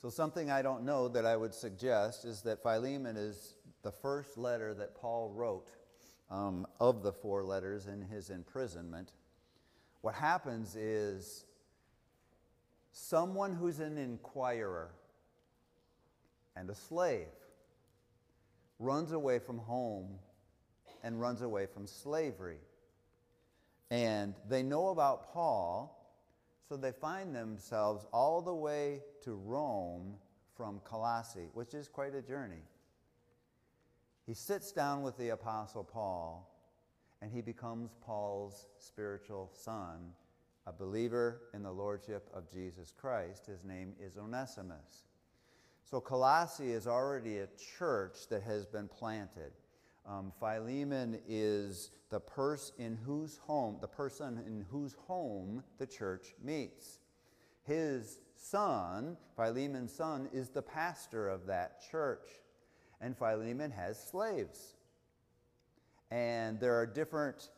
So, 0.00 0.08
something 0.10 0.48
I 0.48 0.62
don't 0.62 0.84
know 0.84 1.08
that 1.08 1.26
I 1.26 1.36
would 1.36 1.52
suggest 1.52 2.24
is 2.24 2.42
that 2.42 2.62
Philemon 2.62 3.16
is 3.16 3.54
the 3.82 3.90
first 3.90 4.38
letter 4.38 4.72
that 4.74 4.94
Paul 4.94 5.30
wrote 5.30 5.70
um, 6.30 6.66
of 6.80 7.02
the 7.02 7.12
four 7.12 7.42
letters 7.44 7.86
in 7.86 8.02
his 8.02 8.30
imprisonment. 8.30 9.12
What 10.00 10.14
happens 10.14 10.76
is 10.76 11.44
someone 12.92 13.54
who's 13.54 13.80
an 13.80 13.98
inquirer 13.98 14.90
and 16.56 16.68
a 16.70 16.74
slave 16.74 17.26
runs 18.78 19.12
away 19.12 19.38
from 19.38 19.58
home 19.58 20.18
and 21.02 21.20
runs 21.20 21.42
away 21.42 21.66
from 21.66 21.86
slavery. 21.86 22.60
And 23.90 24.34
they 24.48 24.62
know 24.62 24.88
about 24.88 25.32
Paul 25.32 25.98
so 26.68 26.76
they 26.76 26.92
find 26.92 27.34
themselves 27.34 28.04
all 28.12 28.42
the 28.42 28.54
way 28.54 29.00
to 29.24 29.34
Rome 29.34 30.14
from 30.54 30.80
Colossae, 30.84 31.48
which 31.54 31.72
is 31.72 31.88
quite 31.88 32.14
a 32.14 32.20
journey. 32.20 32.62
He 34.28 34.34
sits 34.34 34.72
down 34.72 35.02
with 35.02 35.16
the 35.16 35.30
Apostle 35.30 35.82
Paul, 35.82 36.54
and 37.22 37.32
he 37.32 37.40
becomes 37.40 37.96
Paul's 38.04 38.66
spiritual 38.78 39.50
son, 39.54 40.12
a 40.66 40.72
believer 40.72 41.44
in 41.54 41.62
the 41.62 41.72
Lordship 41.72 42.28
of 42.34 42.52
Jesus 42.52 42.92
Christ. 42.94 43.46
His 43.46 43.64
name 43.64 43.94
is 43.98 44.18
Onesimus. 44.18 45.06
So 45.82 45.98
Colossae 45.98 46.72
is 46.72 46.86
already 46.86 47.38
a 47.38 47.48
church 47.78 48.28
that 48.28 48.42
has 48.42 48.66
been 48.66 48.86
planted. 48.86 49.52
Um, 50.06 50.30
Philemon 50.38 51.18
is 51.26 51.92
the 52.10 52.20
person 52.20 52.74
in 52.78 52.98
whose 53.06 53.38
home, 53.38 53.78
the 53.80 53.88
person 53.88 54.42
in 54.46 54.66
whose 54.70 54.92
home 55.06 55.64
the 55.78 55.86
church 55.86 56.34
meets. 56.44 56.98
His 57.62 58.18
son, 58.36 59.16
Philemon's 59.36 59.94
son, 59.94 60.28
is 60.34 60.50
the 60.50 60.60
pastor 60.60 61.30
of 61.30 61.46
that 61.46 61.80
church. 61.90 62.28
And 63.00 63.16
Philemon 63.16 63.70
has 63.70 64.02
slaves. 64.02 64.74
And 66.10 66.58
there 66.58 66.74
are 66.74 66.86
different 66.86 67.50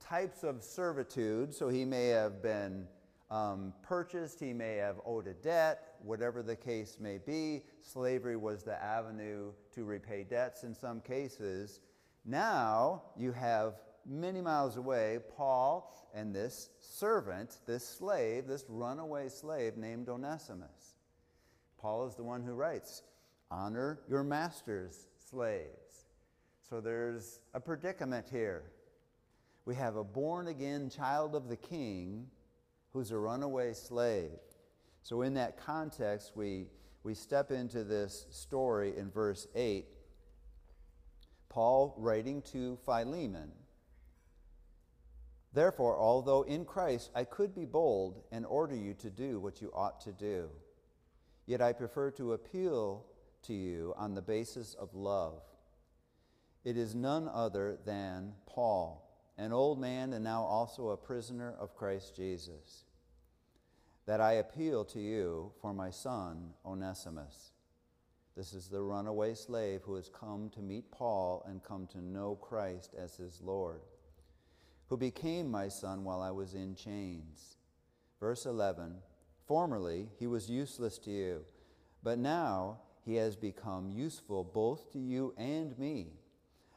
types 0.00 0.42
of 0.42 0.62
servitude. 0.62 1.54
So 1.54 1.68
he 1.68 1.84
may 1.84 2.08
have 2.08 2.42
been 2.42 2.86
um, 3.30 3.72
purchased, 3.82 4.40
he 4.40 4.52
may 4.52 4.76
have 4.76 5.00
owed 5.06 5.28
a 5.28 5.34
debt, 5.34 5.94
whatever 6.02 6.42
the 6.42 6.56
case 6.56 6.98
may 7.00 7.18
be. 7.18 7.62
Slavery 7.80 8.36
was 8.36 8.64
the 8.64 8.82
avenue 8.82 9.52
to 9.74 9.84
repay 9.84 10.24
debts 10.24 10.64
in 10.64 10.74
some 10.74 11.00
cases. 11.00 11.80
Now 12.24 13.02
you 13.16 13.32
have 13.32 13.74
many 14.04 14.40
miles 14.40 14.76
away 14.76 15.20
Paul 15.36 15.96
and 16.12 16.34
this 16.34 16.70
servant, 16.80 17.58
this 17.66 17.86
slave, 17.86 18.48
this 18.48 18.64
runaway 18.68 19.28
slave 19.28 19.76
named 19.76 20.08
Onesimus. 20.08 20.96
Paul 21.78 22.06
is 22.06 22.16
the 22.16 22.24
one 22.24 22.42
who 22.42 22.52
writes, 22.52 23.02
Honor 23.50 24.00
your 24.08 24.22
master's 24.22 25.08
slaves. 25.30 26.06
So 26.68 26.80
there's 26.80 27.40
a 27.52 27.60
predicament 27.60 28.26
here. 28.30 28.64
We 29.64 29.74
have 29.74 29.96
a 29.96 30.04
born 30.04 30.48
again 30.48 30.88
child 30.88 31.34
of 31.34 31.48
the 31.48 31.56
king 31.56 32.28
who's 32.92 33.10
a 33.10 33.18
runaway 33.18 33.72
slave. 33.72 34.38
So, 35.02 35.22
in 35.22 35.34
that 35.34 35.56
context, 35.56 36.32
we, 36.34 36.66
we 37.02 37.14
step 37.14 37.50
into 37.50 37.84
this 37.84 38.26
story 38.30 38.96
in 38.96 39.10
verse 39.10 39.46
8. 39.54 39.86
Paul 41.48 41.94
writing 41.98 42.42
to 42.52 42.78
Philemon. 42.84 43.50
Therefore, 45.52 45.98
although 45.98 46.42
in 46.42 46.64
Christ 46.64 47.10
I 47.14 47.24
could 47.24 47.54
be 47.54 47.64
bold 47.64 48.22
and 48.30 48.46
order 48.46 48.76
you 48.76 48.94
to 48.94 49.10
do 49.10 49.40
what 49.40 49.60
you 49.60 49.72
ought 49.74 50.00
to 50.02 50.12
do, 50.12 50.48
yet 51.46 51.60
I 51.60 51.72
prefer 51.72 52.12
to 52.12 52.34
appeal 52.34 53.04
to 53.42 53.54
you 53.54 53.94
on 53.96 54.14
the 54.14 54.22
basis 54.22 54.74
of 54.74 54.94
love. 54.94 55.42
It 56.64 56.76
is 56.76 56.94
none 56.94 57.28
other 57.28 57.78
than 57.84 58.34
Paul, 58.46 59.08
an 59.38 59.52
old 59.52 59.80
man 59.80 60.12
and 60.12 60.24
now 60.24 60.42
also 60.42 60.90
a 60.90 60.96
prisoner 60.96 61.54
of 61.58 61.74
Christ 61.74 62.14
Jesus 62.14 62.84
that 64.10 64.20
I 64.20 64.32
appeal 64.32 64.84
to 64.86 64.98
you 64.98 65.52
for 65.60 65.72
my 65.72 65.90
son, 65.90 66.50
Onesimus. 66.66 67.52
This 68.36 68.52
is 68.52 68.66
the 68.66 68.82
runaway 68.82 69.34
slave 69.34 69.82
who 69.84 69.94
has 69.94 70.08
come 70.08 70.50
to 70.50 70.60
meet 70.60 70.90
Paul 70.90 71.44
and 71.46 71.62
come 71.62 71.86
to 71.92 72.02
know 72.02 72.34
Christ 72.34 72.94
as 72.98 73.16
his 73.16 73.40
Lord, 73.40 73.82
who 74.88 74.96
became 74.96 75.48
my 75.48 75.68
son 75.68 76.02
while 76.02 76.22
I 76.22 76.32
was 76.32 76.54
in 76.54 76.74
chains. 76.74 77.56
Verse 78.18 78.46
11 78.46 78.96
Formerly 79.46 80.08
he 80.18 80.26
was 80.26 80.50
useless 80.50 80.98
to 80.98 81.10
you, 81.10 81.44
but 82.02 82.18
now 82.18 82.78
he 83.04 83.16
has 83.16 83.36
become 83.36 83.90
useful 83.90 84.44
both 84.44 84.92
to 84.92 84.98
you 84.98 85.34
and 85.36 85.78
me. 85.78 86.08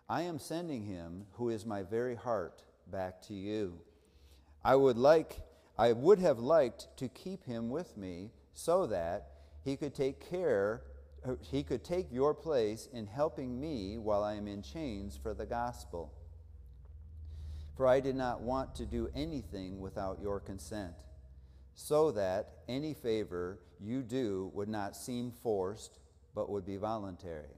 I 0.09 0.23
am 0.23 0.39
sending 0.39 0.83
him, 0.83 1.25
who 1.33 1.49
is 1.49 1.65
my 1.65 1.83
very 1.83 2.15
heart, 2.15 2.63
back 2.91 3.21
to 3.23 3.33
you. 3.33 3.79
I 4.63 4.75
would 4.75 4.97
like 4.97 5.41
I 5.77 5.91
would 5.91 6.19
have 6.19 6.37
liked 6.39 6.87
to 6.97 7.09
keep 7.09 7.43
him 7.45 7.69
with 7.69 7.97
me 7.97 8.29
so 8.53 8.85
that 8.87 9.29
he 9.63 9.75
could 9.75 9.95
take 9.95 10.29
care, 10.29 10.83
er, 11.25 11.39
he 11.41 11.63
could 11.63 11.83
take 11.83 12.11
your 12.11 12.33
place 12.33 12.87
in 12.93 13.07
helping 13.07 13.59
me 13.59 13.97
while 13.97 14.23
I 14.23 14.35
am 14.35 14.47
in 14.47 14.61
chains 14.61 15.17
for 15.21 15.33
the 15.33 15.47
gospel. 15.47 16.13
For 17.75 17.87
I 17.87 17.99
did 17.99 18.15
not 18.15 18.41
want 18.41 18.75
to 18.75 18.85
do 18.85 19.09
anything 19.15 19.79
without 19.79 20.21
your 20.21 20.39
consent, 20.39 20.93
so 21.73 22.11
that 22.11 22.49
any 22.67 22.93
favor 22.93 23.59
you 23.79 24.03
do 24.03 24.51
would 24.53 24.69
not 24.69 24.95
seem 24.95 25.31
forced, 25.31 25.97
but 26.35 26.49
would 26.49 26.65
be 26.65 26.77
voluntary. 26.77 27.55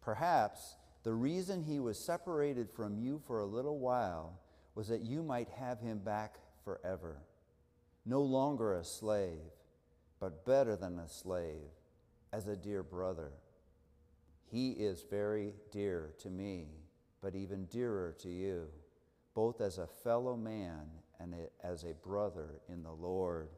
Perhaps 0.00 0.76
the 1.04 1.12
reason 1.12 1.62
he 1.62 1.80
was 1.80 1.98
separated 1.98 2.70
from 2.70 2.98
you 2.98 3.20
for 3.26 3.40
a 3.40 3.46
little 3.46 3.78
while 3.78 4.40
was 4.74 4.88
that 4.88 5.02
you 5.02 5.22
might 5.22 5.48
have 5.50 5.80
him 5.80 5.98
back 5.98 6.36
forever 6.64 7.18
no 8.04 8.22
longer 8.22 8.74
a 8.74 8.84
slave, 8.84 9.52
but 10.18 10.44
better 10.44 10.76
than 10.76 10.98
a 10.98 11.08
slave, 11.08 11.70
as 12.32 12.46
a 12.46 12.56
dear 12.56 12.82
brother. 12.82 13.32
He 14.50 14.70
is 14.70 15.04
very 15.08 15.54
dear 15.70 16.12
to 16.20 16.30
me, 16.30 16.66
but 17.20 17.34
even 17.34 17.66
dearer 17.66 18.14
to 18.20 18.28
you, 18.28 18.68
both 19.34 19.60
as 19.60 19.78
a 19.78 19.86
fellow 19.86 20.36
man 20.36 20.86
and 21.20 21.34
as 21.62 21.84
a 21.84 21.94
brother 21.94 22.60
in 22.68 22.82
the 22.82 22.92
Lord. 22.92 23.48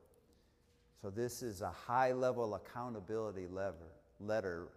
So, 1.00 1.10
this 1.10 1.42
is 1.42 1.60
a 1.60 1.70
high 1.70 2.12
level 2.12 2.54
accountability 2.54 3.46
lever, 3.46 3.92
letter 4.20 4.68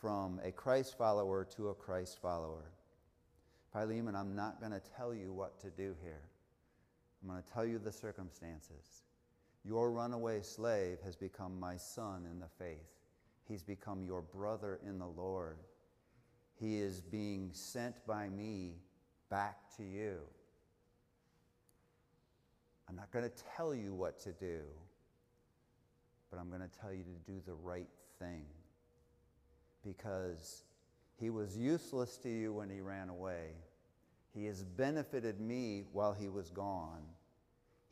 from 0.00 0.40
a 0.44 0.52
Christ 0.52 0.96
follower 0.98 1.46
to 1.56 1.68
a 1.68 1.74
Christ 1.74 2.20
follower. 2.20 2.70
Philemon, 3.72 4.14
I'm 4.14 4.36
not 4.36 4.60
going 4.60 4.72
to 4.72 4.82
tell 4.96 5.14
you 5.14 5.32
what 5.32 5.58
to 5.60 5.70
do 5.70 5.94
here. 6.02 6.22
I'm 7.22 7.30
going 7.30 7.42
to 7.42 7.52
tell 7.52 7.64
you 7.64 7.78
the 7.78 7.92
circumstances. 7.92 9.02
Your 9.64 9.90
runaway 9.90 10.42
slave 10.42 10.98
has 11.04 11.16
become 11.16 11.58
my 11.58 11.76
son 11.76 12.26
in 12.30 12.38
the 12.38 12.48
faith. 12.58 12.92
He's 13.48 13.62
become 13.62 14.04
your 14.04 14.22
brother 14.22 14.78
in 14.86 14.98
the 14.98 15.06
Lord. 15.06 15.58
He 16.60 16.78
is 16.78 17.00
being 17.00 17.50
sent 17.52 18.06
by 18.06 18.28
me 18.28 18.74
back 19.30 19.56
to 19.76 19.82
you. 19.82 20.18
I'm 22.88 22.96
not 22.96 23.10
going 23.10 23.24
to 23.24 23.42
tell 23.56 23.74
you 23.74 23.94
what 23.94 24.20
to 24.20 24.32
do, 24.32 24.60
but 26.30 26.38
I'm 26.38 26.48
going 26.48 26.60
to 26.60 26.78
tell 26.80 26.92
you 26.92 27.02
to 27.02 27.32
do 27.32 27.40
the 27.46 27.54
right 27.54 27.88
thing. 28.18 28.44
because 29.84 30.64
he 31.20 31.30
was 31.30 31.56
useless 31.56 32.16
to 32.18 32.28
you 32.28 32.52
when 32.52 32.70
he 32.70 32.80
ran 32.80 33.08
away. 33.08 33.50
He 34.34 34.46
has 34.46 34.64
benefited 34.64 35.40
me 35.40 35.84
while 35.92 36.12
he 36.12 36.28
was 36.28 36.50
gone. 36.50 37.02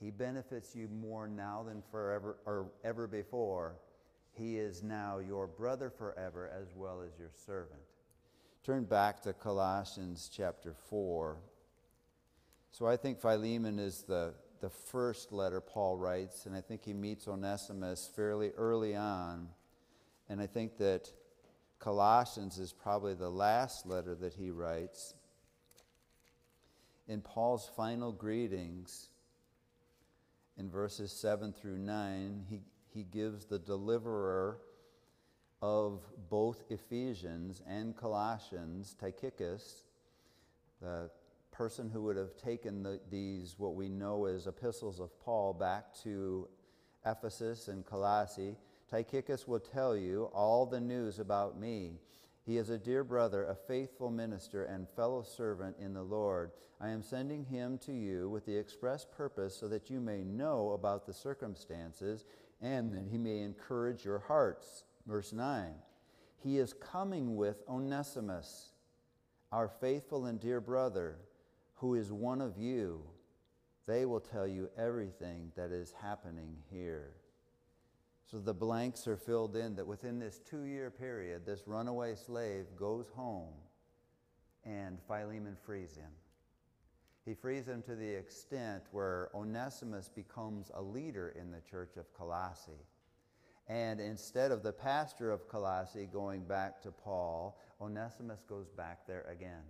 He 0.00 0.10
benefits 0.10 0.74
you 0.74 0.88
more 0.88 1.28
now 1.28 1.62
than 1.62 1.82
forever 1.90 2.38
or 2.46 2.66
ever 2.82 3.06
before. 3.06 3.76
He 4.32 4.58
is 4.58 4.82
now 4.82 5.18
your 5.18 5.46
brother 5.46 5.90
forever 5.90 6.50
as 6.58 6.74
well 6.74 7.02
as 7.02 7.18
your 7.18 7.30
servant. 7.46 7.80
Turn 8.64 8.84
back 8.84 9.20
to 9.22 9.32
Colossians 9.32 10.30
chapter 10.34 10.74
4. 10.88 11.36
So 12.72 12.86
I 12.86 12.96
think 12.96 13.20
Philemon 13.20 13.78
is 13.78 14.02
the, 14.02 14.34
the 14.60 14.70
first 14.70 15.30
letter 15.30 15.60
Paul 15.60 15.96
writes, 15.96 16.46
and 16.46 16.56
I 16.56 16.60
think 16.60 16.84
he 16.84 16.94
meets 16.94 17.28
Onesimus 17.28 18.10
fairly 18.16 18.50
early 18.56 18.96
on. 18.96 19.48
And 20.33 20.41
I 20.41 20.47
think 20.47 20.78
that 20.78 21.12
Colossians 21.78 22.57
is 22.57 22.72
probably 22.72 23.12
the 23.12 23.28
last 23.28 23.85
letter 23.85 24.14
that 24.14 24.33
he 24.33 24.51
writes. 24.51 25.12
In 27.07 27.20
Paul's 27.20 27.70
final 27.76 28.12
greetings, 28.12 29.11
in 30.57 30.70
verses 30.70 31.12
7 31.12 31.53
through 31.53 31.76
9, 31.76 32.47
he, 32.49 32.61
he 32.95 33.03
gives 33.03 33.45
the 33.45 33.59
deliverer 33.59 34.57
of 35.61 36.01
both 36.30 36.64
Ephesians 36.70 37.61
and 37.68 37.95
Colossians, 37.95 38.97
Tychicus, 38.99 39.85
the 40.80 41.11
person 41.51 41.91
who 41.91 42.05
would 42.05 42.16
have 42.16 42.39
taken 42.39 42.83
the, 42.83 43.01
these, 43.11 43.57
what 43.59 43.74
we 43.74 43.91
know 43.91 44.24
as 44.24 44.47
epistles 44.47 44.99
of 44.99 45.11
Paul, 45.20 45.53
back 45.53 45.95
to 46.05 46.49
Ephesus 47.05 47.68
and 47.68 47.85
Colossae. 47.85 48.57
Tychicus 48.93 49.49
will 49.49 49.59
tell 49.59 49.97
you 49.97 50.24
all 50.34 50.66
the 50.66 50.80
news 50.80 51.18
about 51.18 51.59
me. 51.59 51.93
He 52.45 52.59
is 52.59 52.68
a 52.68 52.76
dear 52.76 53.05
brother, 53.05 53.45
a 53.45 53.55
faithful 53.55 54.11
minister, 54.11 54.64
and 54.64 54.86
fellow 54.86 55.22
servant 55.22 55.76
in 55.80 55.95
the 55.95 56.03
Lord. 56.03 56.51
I 56.78 56.90
am 56.90 57.03
sending 57.03 57.47
him 57.47 57.78
to 57.86 57.93
you 57.93 58.28
with 58.28 58.45
the 58.45 58.55
express 58.55 59.07
purpose 59.07 59.57
so 59.57 59.66
that 59.68 59.88
you 59.88 59.99
may 59.99 60.24
know 60.24 60.72
about 60.72 61.07
the 61.07 61.14
circumstances 61.14 62.26
and 62.61 62.93
that 62.93 63.07
he 63.11 63.16
may 63.16 63.38
encourage 63.38 64.05
your 64.05 64.18
hearts. 64.18 64.84
Verse 65.07 65.32
9 65.32 65.72
He 66.43 66.59
is 66.59 66.74
coming 66.74 67.34
with 67.34 67.62
Onesimus, 67.70 68.72
our 69.53 69.68
faithful 69.68 70.26
and 70.26 70.38
dear 70.38 70.61
brother, 70.61 71.16
who 71.76 71.95
is 71.95 72.12
one 72.12 72.43
of 72.43 72.59
you. 72.59 73.01
They 73.86 74.05
will 74.05 74.20
tell 74.20 74.47
you 74.47 74.68
everything 74.76 75.51
that 75.57 75.72
is 75.72 75.95
happening 76.03 76.57
here. 76.70 77.14
So 78.33 78.39
the 78.39 78.55
blanks 78.55 79.07
are 79.07 79.18
filled 79.18 79.57
in 79.57 79.76
that 79.76 79.87
within 79.87 80.18
this 80.18 80.39
two 80.39 80.62
year 80.62 80.91
period, 80.91 81.45
this 81.45 81.64
runaway 81.66 82.14
slave 82.14 82.64
goes 82.78 83.11
home 83.14 83.53
and 84.64 84.99
Philemon 85.07 85.55
frees 85.66 85.95
him. 85.95 86.09
He 87.26 87.35
frees 87.35 87.68
him 87.68 87.83
to 87.83 87.95
the 87.95 88.09
extent 88.09 88.85
where 88.91 89.28
Onesimus 89.35 90.09
becomes 90.09 90.70
a 90.72 90.80
leader 90.80 91.35
in 91.39 91.51
the 91.51 91.61
church 91.61 91.99
of 91.99 92.11
Colossae. 92.14 92.87
And 93.68 94.01
instead 94.01 94.51
of 94.51 94.62
the 94.62 94.72
pastor 94.72 95.30
of 95.30 95.47
Colossae 95.47 96.09
going 96.11 96.45
back 96.45 96.80
to 96.85 96.91
Paul, 96.91 97.61
Onesimus 97.83 98.45
goes 98.49 98.70
back 98.70 99.07
there 99.07 99.26
again 99.30 99.64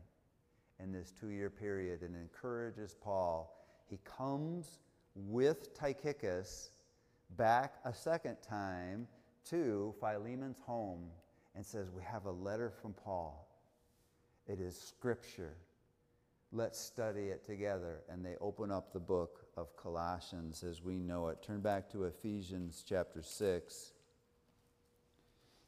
in 0.78 0.92
this 0.92 1.10
two 1.10 1.30
year 1.30 1.50
period 1.50 2.02
and 2.02 2.14
encourages 2.14 2.94
Paul. 2.94 3.56
He 3.90 3.98
comes 4.04 4.78
with 5.16 5.74
Tychicus 5.74 6.70
back 7.36 7.74
a 7.84 7.94
second 7.94 8.36
time 8.46 9.06
to 9.50 9.94
Philemon's 10.00 10.58
home 10.64 11.08
and 11.54 11.64
says, 11.64 11.90
We 11.90 12.02
have 12.02 12.26
a 12.26 12.30
letter 12.30 12.70
from 12.70 12.92
Paul. 12.92 13.48
It 14.46 14.60
is 14.60 14.78
scripture. 14.78 15.56
Let's 16.52 16.78
study 16.78 17.28
it 17.28 17.44
together. 17.44 18.02
And 18.08 18.24
they 18.24 18.36
open 18.40 18.70
up 18.70 18.92
the 18.92 19.00
book 19.00 19.46
of 19.56 19.76
Colossians 19.76 20.62
as 20.62 20.82
we 20.82 20.98
know 20.98 21.28
it. 21.28 21.42
Turn 21.42 21.60
back 21.60 21.90
to 21.92 22.04
Ephesians 22.04 22.84
chapter 22.86 23.22
6. 23.22 23.92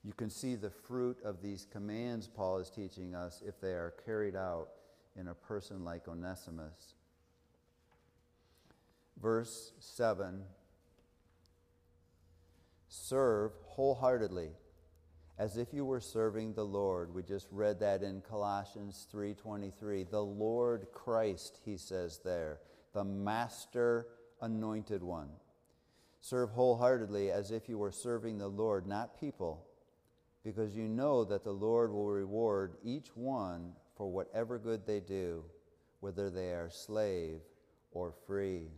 You 0.04 0.12
can 0.12 0.28
see 0.28 0.54
the 0.54 0.70
fruit 0.70 1.18
of 1.24 1.40
these 1.40 1.66
commands 1.70 2.28
Paul 2.28 2.58
is 2.58 2.68
teaching 2.68 3.14
us 3.14 3.42
if 3.46 3.58
they 3.60 3.72
are 3.72 3.94
carried 4.04 4.36
out 4.36 4.68
in 5.16 5.28
a 5.28 5.34
person 5.34 5.84
like 5.84 6.08
Onesimus. 6.08 6.94
Verse 9.18 9.72
7 9.78 10.42
serve 12.94 13.52
wholeheartedly 13.64 14.50
as 15.36 15.56
if 15.56 15.74
you 15.74 15.84
were 15.84 16.00
serving 16.00 16.54
the 16.54 16.64
Lord. 16.64 17.12
We 17.12 17.22
just 17.24 17.48
read 17.50 17.80
that 17.80 18.02
in 18.02 18.20
Colossians 18.20 19.06
3:23. 19.10 20.04
The 20.04 20.22
Lord 20.22 20.92
Christ, 20.92 21.58
he 21.64 21.76
says 21.76 22.20
there, 22.20 22.60
the 22.92 23.04
master 23.04 24.06
anointed 24.40 25.02
one. 25.02 25.30
Serve 26.20 26.50
wholeheartedly 26.50 27.32
as 27.32 27.50
if 27.50 27.68
you 27.68 27.78
were 27.78 27.90
serving 27.90 28.38
the 28.38 28.48
Lord, 28.48 28.86
not 28.86 29.18
people, 29.18 29.66
because 30.44 30.76
you 30.76 30.88
know 30.88 31.24
that 31.24 31.42
the 31.42 31.52
Lord 31.52 31.92
will 31.92 32.08
reward 32.08 32.76
each 32.82 33.14
one 33.16 33.74
for 33.96 34.10
whatever 34.10 34.58
good 34.58 34.86
they 34.86 35.00
do, 35.00 35.44
whether 35.98 36.30
they 36.30 36.52
are 36.52 36.70
slave 36.70 37.40
or 37.90 38.12
free. 38.12 38.70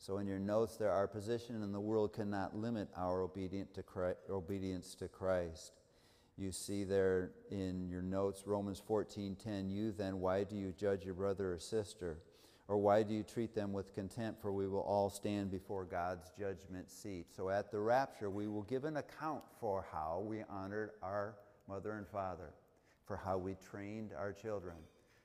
So, 0.00 0.18
in 0.18 0.28
your 0.28 0.38
notes, 0.38 0.76
there, 0.76 0.92
our 0.92 1.08
position 1.08 1.60
in 1.60 1.72
the 1.72 1.80
world 1.80 2.12
cannot 2.12 2.56
limit 2.56 2.88
our 2.96 3.20
obedience 3.20 3.74
to 4.94 5.08
Christ. 5.08 5.72
You 6.36 6.52
see 6.52 6.84
there 6.84 7.32
in 7.50 7.88
your 7.88 8.02
notes, 8.02 8.44
Romans 8.46 8.80
14:10. 8.80 9.70
You 9.70 9.90
then, 9.90 10.20
why 10.20 10.44
do 10.44 10.54
you 10.54 10.72
judge 10.72 11.04
your 11.04 11.14
brother 11.14 11.52
or 11.52 11.58
sister, 11.58 12.20
or 12.68 12.78
why 12.78 13.02
do 13.02 13.12
you 13.12 13.24
treat 13.24 13.56
them 13.56 13.72
with 13.72 13.92
contempt? 13.92 14.40
For 14.40 14.52
we 14.52 14.68
will 14.68 14.82
all 14.82 15.10
stand 15.10 15.50
before 15.50 15.84
God's 15.84 16.30
judgment 16.38 16.88
seat. 16.92 17.34
So, 17.34 17.48
at 17.48 17.72
the 17.72 17.80
rapture, 17.80 18.30
we 18.30 18.46
will 18.46 18.62
give 18.62 18.84
an 18.84 18.98
account 18.98 19.42
for 19.58 19.84
how 19.90 20.22
we 20.24 20.44
honored 20.48 20.92
our 21.02 21.34
mother 21.66 21.94
and 21.94 22.06
father, 22.06 22.54
for 23.04 23.16
how 23.16 23.36
we 23.36 23.56
trained 23.56 24.12
our 24.16 24.32
children, 24.32 24.76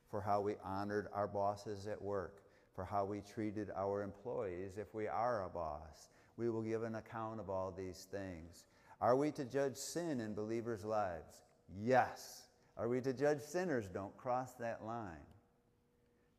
for 0.10 0.20
how 0.20 0.42
we 0.42 0.56
honored 0.64 1.10
our 1.14 1.28
bosses 1.28 1.86
at 1.86 2.02
work 2.02 2.43
for 2.74 2.84
how 2.84 3.06
we 3.06 3.22
treated 3.22 3.70
our 3.76 4.02
employees 4.02 4.78
if 4.78 4.94
we 4.94 5.08
are 5.08 5.46
a 5.46 5.50
boss. 5.50 6.10
We 6.38 6.50
will 6.50 6.64
give 6.64 6.84
an 6.84 6.96
account 6.96 7.40
of 7.40 7.50
all 7.50 7.72
these 7.72 8.08
things. 8.12 8.66
Are 9.00 9.16
we 9.16 9.32
to 9.32 9.46
judge 9.46 9.76
sin 9.76 10.20
in 10.20 10.34
believers' 10.34 10.84
lives? 10.84 11.44
Yes. 11.80 12.44
Are 12.78 12.88
we 12.88 13.02
to 13.02 13.14
judge 13.14 13.42
sinners? 13.42 13.88
Don't 13.88 14.16
cross 14.18 14.54
that 14.54 14.84
line. 14.84 15.28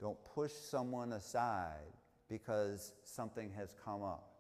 Don't 0.01 0.19
push 0.25 0.53
someone 0.53 1.13
aside 1.13 1.93
because 2.29 2.93
something 3.05 3.51
has 3.57 3.75
come 3.85 4.03
up. 4.03 4.31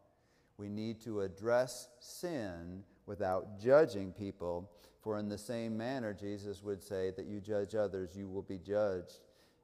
We 0.56 0.68
need 0.68 1.00
to 1.02 1.20
address 1.20 1.88
sin 2.00 2.82
without 3.06 3.60
judging 3.60 4.12
people, 4.12 4.70
for 5.02 5.18
in 5.18 5.28
the 5.28 5.38
same 5.38 5.76
manner, 5.76 6.14
Jesus 6.14 6.62
would 6.62 6.82
say 6.82 7.12
that 7.16 7.26
you 7.26 7.40
judge 7.40 7.74
others, 7.74 8.16
you 8.16 8.28
will 8.28 8.42
be 8.42 8.58
judged. 8.58 9.20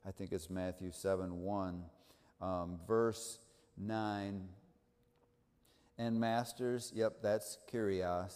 I 0.06 0.10
think 0.10 0.32
it's 0.32 0.50
Matthew 0.50 0.90
7 0.92 1.42
1 1.42 1.84
um, 2.40 2.78
verse 2.86 3.38
9. 3.76 4.48
And 5.98 6.18
masters, 6.18 6.92
yep, 6.94 7.16
that's 7.22 7.58
Kyrios. 7.70 8.34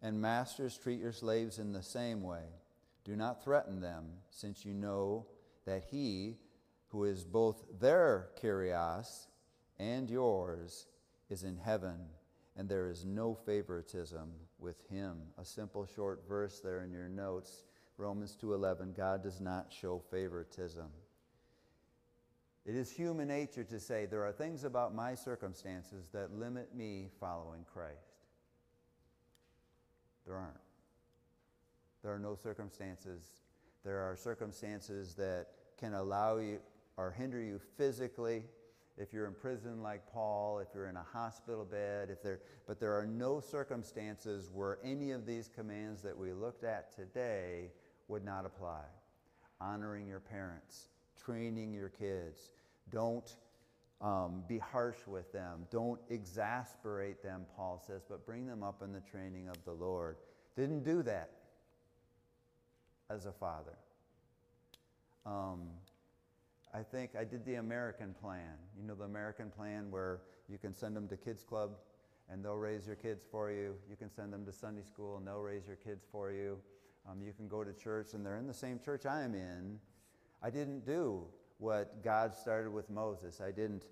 And 0.00 0.20
masters, 0.20 0.78
treat 0.78 1.00
your 1.00 1.12
slaves 1.12 1.58
in 1.58 1.72
the 1.72 1.82
same 1.82 2.22
way. 2.22 2.44
Do 3.04 3.16
not 3.16 3.42
threaten 3.42 3.80
them, 3.80 4.04
since 4.30 4.64
you 4.64 4.72
know 4.72 5.26
that 5.66 5.84
he 5.90 6.36
who 6.88 7.04
is 7.04 7.24
both 7.24 7.64
their 7.80 8.28
Kyrios 8.40 9.26
and 9.78 10.08
yours 10.08 10.86
is 11.28 11.42
in 11.42 11.56
heaven, 11.56 11.98
and 12.56 12.68
there 12.68 12.88
is 12.88 13.04
no 13.04 13.34
favoritism 13.34 14.30
with 14.58 14.76
him. 14.88 15.22
A 15.38 15.44
simple 15.44 15.86
short 15.86 16.22
verse 16.28 16.60
there 16.60 16.82
in 16.82 16.92
your 16.92 17.08
notes, 17.08 17.64
Romans 17.96 18.36
2:11, 18.36 18.92
God 18.92 19.22
does 19.22 19.40
not 19.40 19.72
show 19.72 19.98
favoritism. 19.98 20.90
It 22.66 22.74
is 22.74 22.90
human 22.90 23.28
nature 23.28 23.64
to 23.64 23.78
say, 23.78 24.06
there 24.06 24.24
are 24.24 24.32
things 24.32 24.64
about 24.64 24.94
my 24.94 25.14
circumstances 25.14 26.08
that 26.12 26.32
limit 26.32 26.74
me 26.74 27.08
following 27.20 27.64
Christ. 27.70 28.24
There 30.24 30.34
aren't. 30.34 30.56
There 32.02 32.12
are 32.14 32.18
no 32.18 32.34
circumstances. 32.34 33.22
There 33.84 34.00
are 34.00 34.16
circumstances 34.16 35.14
that 35.14 35.48
can 35.78 35.92
allow 35.92 36.38
you 36.38 36.60
or 36.96 37.10
hinder 37.10 37.40
you 37.40 37.60
physically. 37.76 38.44
If 38.96 39.12
you're 39.12 39.26
in 39.26 39.34
prison 39.34 39.82
like 39.82 40.10
Paul, 40.10 40.60
if 40.60 40.68
you're 40.74 40.86
in 40.86 40.96
a 40.96 41.02
hospital 41.12 41.64
bed, 41.64 42.08
if 42.10 42.22
there, 42.22 42.40
but 42.66 42.80
there 42.80 42.96
are 42.96 43.06
no 43.06 43.40
circumstances 43.40 44.50
where 44.52 44.78
any 44.82 45.10
of 45.10 45.26
these 45.26 45.50
commands 45.54 46.00
that 46.02 46.16
we 46.16 46.32
looked 46.32 46.64
at 46.64 46.94
today 46.94 47.72
would 48.08 48.24
not 48.24 48.46
apply. 48.46 48.84
Honoring 49.60 50.06
your 50.06 50.20
parents, 50.20 50.88
training 51.24 51.72
your 51.72 51.88
kids. 51.90 52.52
Don't 52.90 53.36
um, 54.00 54.42
be 54.48 54.58
harsh 54.58 54.98
with 55.06 55.32
them. 55.32 55.66
Don't 55.70 56.00
exasperate 56.10 57.22
them, 57.22 57.46
Paul 57.56 57.82
says, 57.86 58.02
but 58.08 58.26
bring 58.26 58.46
them 58.46 58.62
up 58.62 58.82
in 58.82 58.92
the 58.92 59.00
training 59.00 59.48
of 59.48 59.56
the 59.64 59.72
Lord. 59.72 60.16
Didn't 60.56 60.84
do 60.84 61.02
that. 61.04 61.30
as 63.10 63.26
a 63.26 63.32
father. 63.32 63.76
Um, 65.26 65.68
I 66.74 66.82
think 66.82 67.12
I 67.18 67.24
did 67.24 67.44
the 67.44 67.54
American 67.56 68.14
plan. 68.20 68.56
You 68.76 68.84
know, 68.86 68.94
the 68.94 69.04
American 69.04 69.50
plan 69.50 69.90
where 69.90 70.20
you 70.48 70.58
can 70.58 70.74
send 70.74 70.96
them 70.96 71.08
to 71.08 71.16
kids' 71.16 71.44
club 71.44 71.70
and 72.30 72.44
they'll 72.44 72.56
raise 72.56 72.86
your 72.86 72.96
kids 72.96 73.24
for 73.30 73.50
you. 73.50 73.74
You 73.88 73.96
can 73.96 74.10
send 74.10 74.32
them 74.32 74.44
to 74.46 74.52
Sunday 74.52 74.82
school 74.82 75.16
and 75.18 75.26
they'll 75.26 75.40
raise 75.40 75.66
your 75.66 75.76
kids 75.76 76.04
for 76.10 76.32
you. 76.32 76.58
Um, 77.08 77.22
you 77.22 77.32
can 77.32 77.48
go 77.48 77.64
to 77.64 77.72
church 77.72 78.14
and 78.14 78.24
they're 78.24 78.38
in 78.38 78.46
the 78.46 78.54
same 78.54 78.78
church 78.78 79.06
I'm 79.06 79.34
in. 79.34 79.78
I 80.44 80.50
didn't 80.50 80.84
do 80.84 81.24
what 81.56 82.04
God 82.04 82.34
started 82.34 82.70
with 82.70 82.90
Moses. 82.90 83.40
I 83.40 83.50
didn't 83.50 83.86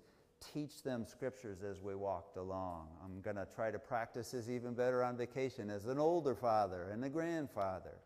teach 0.53 0.83
them 0.83 1.03
scriptures 1.07 1.63
as 1.63 1.81
we 1.81 1.95
walked 1.95 2.37
along. 2.37 2.89
I'm 3.03 3.21
going 3.21 3.37
to 3.37 3.47
try 3.55 3.71
to 3.71 3.79
practice 3.79 4.31
this 4.31 4.49
even 4.49 4.75
better 4.75 5.03
on 5.03 5.17
vacation 5.17 5.71
as 5.71 5.87
an 5.87 5.97
older 5.97 6.35
father 6.35 6.89
and 6.91 7.03
a 7.03 7.09
grandfather. 7.09 7.97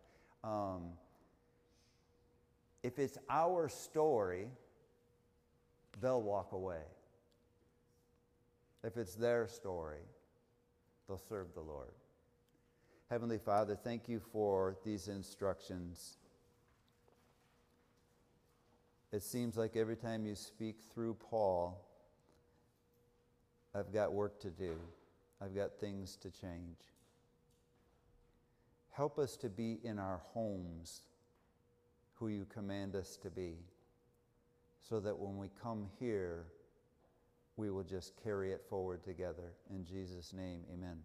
Um, 0.45 0.91
if 2.83 2.99
it's 2.99 3.17
our 3.29 3.67
story, 3.67 4.47
they'll 5.99 6.21
walk 6.21 6.53
away. 6.53 6.83
If 8.81 8.95
it's 8.95 9.15
their 9.15 9.47
story, 9.49 10.05
they'll 11.07 11.21
serve 11.27 11.47
the 11.53 11.61
Lord. 11.61 11.91
Heavenly 13.09 13.39
Father, 13.39 13.75
thank 13.75 14.07
you 14.07 14.21
for 14.31 14.77
these 14.85 15.09
instructions. 15.09 16.17
It 19.11 19.23
seems 19.23 19.55
like 19.55 19.75
every 19.75 19.95
time 19.95 20.25
you 20.25 20.35
speak 20.35 20.77
through 20.93 21.15
Paul, 21.15 21.81
I've 23.73 23.93
got 23.93 24.11
work 24.11 24.39
to 24.41 24.49
do. 24.49 24.75
I've 25.41 25.55
got 25.55 25.79
things 25.79 26.17
to 26.17 26.31
change. 26.31 26.79
Help 28.91 29.19
us 29.19 29.37
to 29.37 29.49
be 29.49 29.79
in 29.83 29.99
our 29.99 30.21
homes 30.33 31.03
who 32.15 32.29
you 32.29 32.45
command 32.45 32.95
us 32.95 33.15
to 33.17 33.29
be, 33.29 33.53
so 34.89 34.99
that 34.99 35.17
when 35.17 35.37
we 35.37 35.49
come 35.61 35.85
here, 35.99 36.47
we 37.55 37.69
will 37.69 37.83
just 37.83 38.13
carry 38.23 38.51
it 38.51 38.63
forward 38.67 39.03
together. 39.03 39.53
In 39.69 39.85
Jesus' 39.85 40.33
name, 40.33 40.61
amen. 40.73 40.97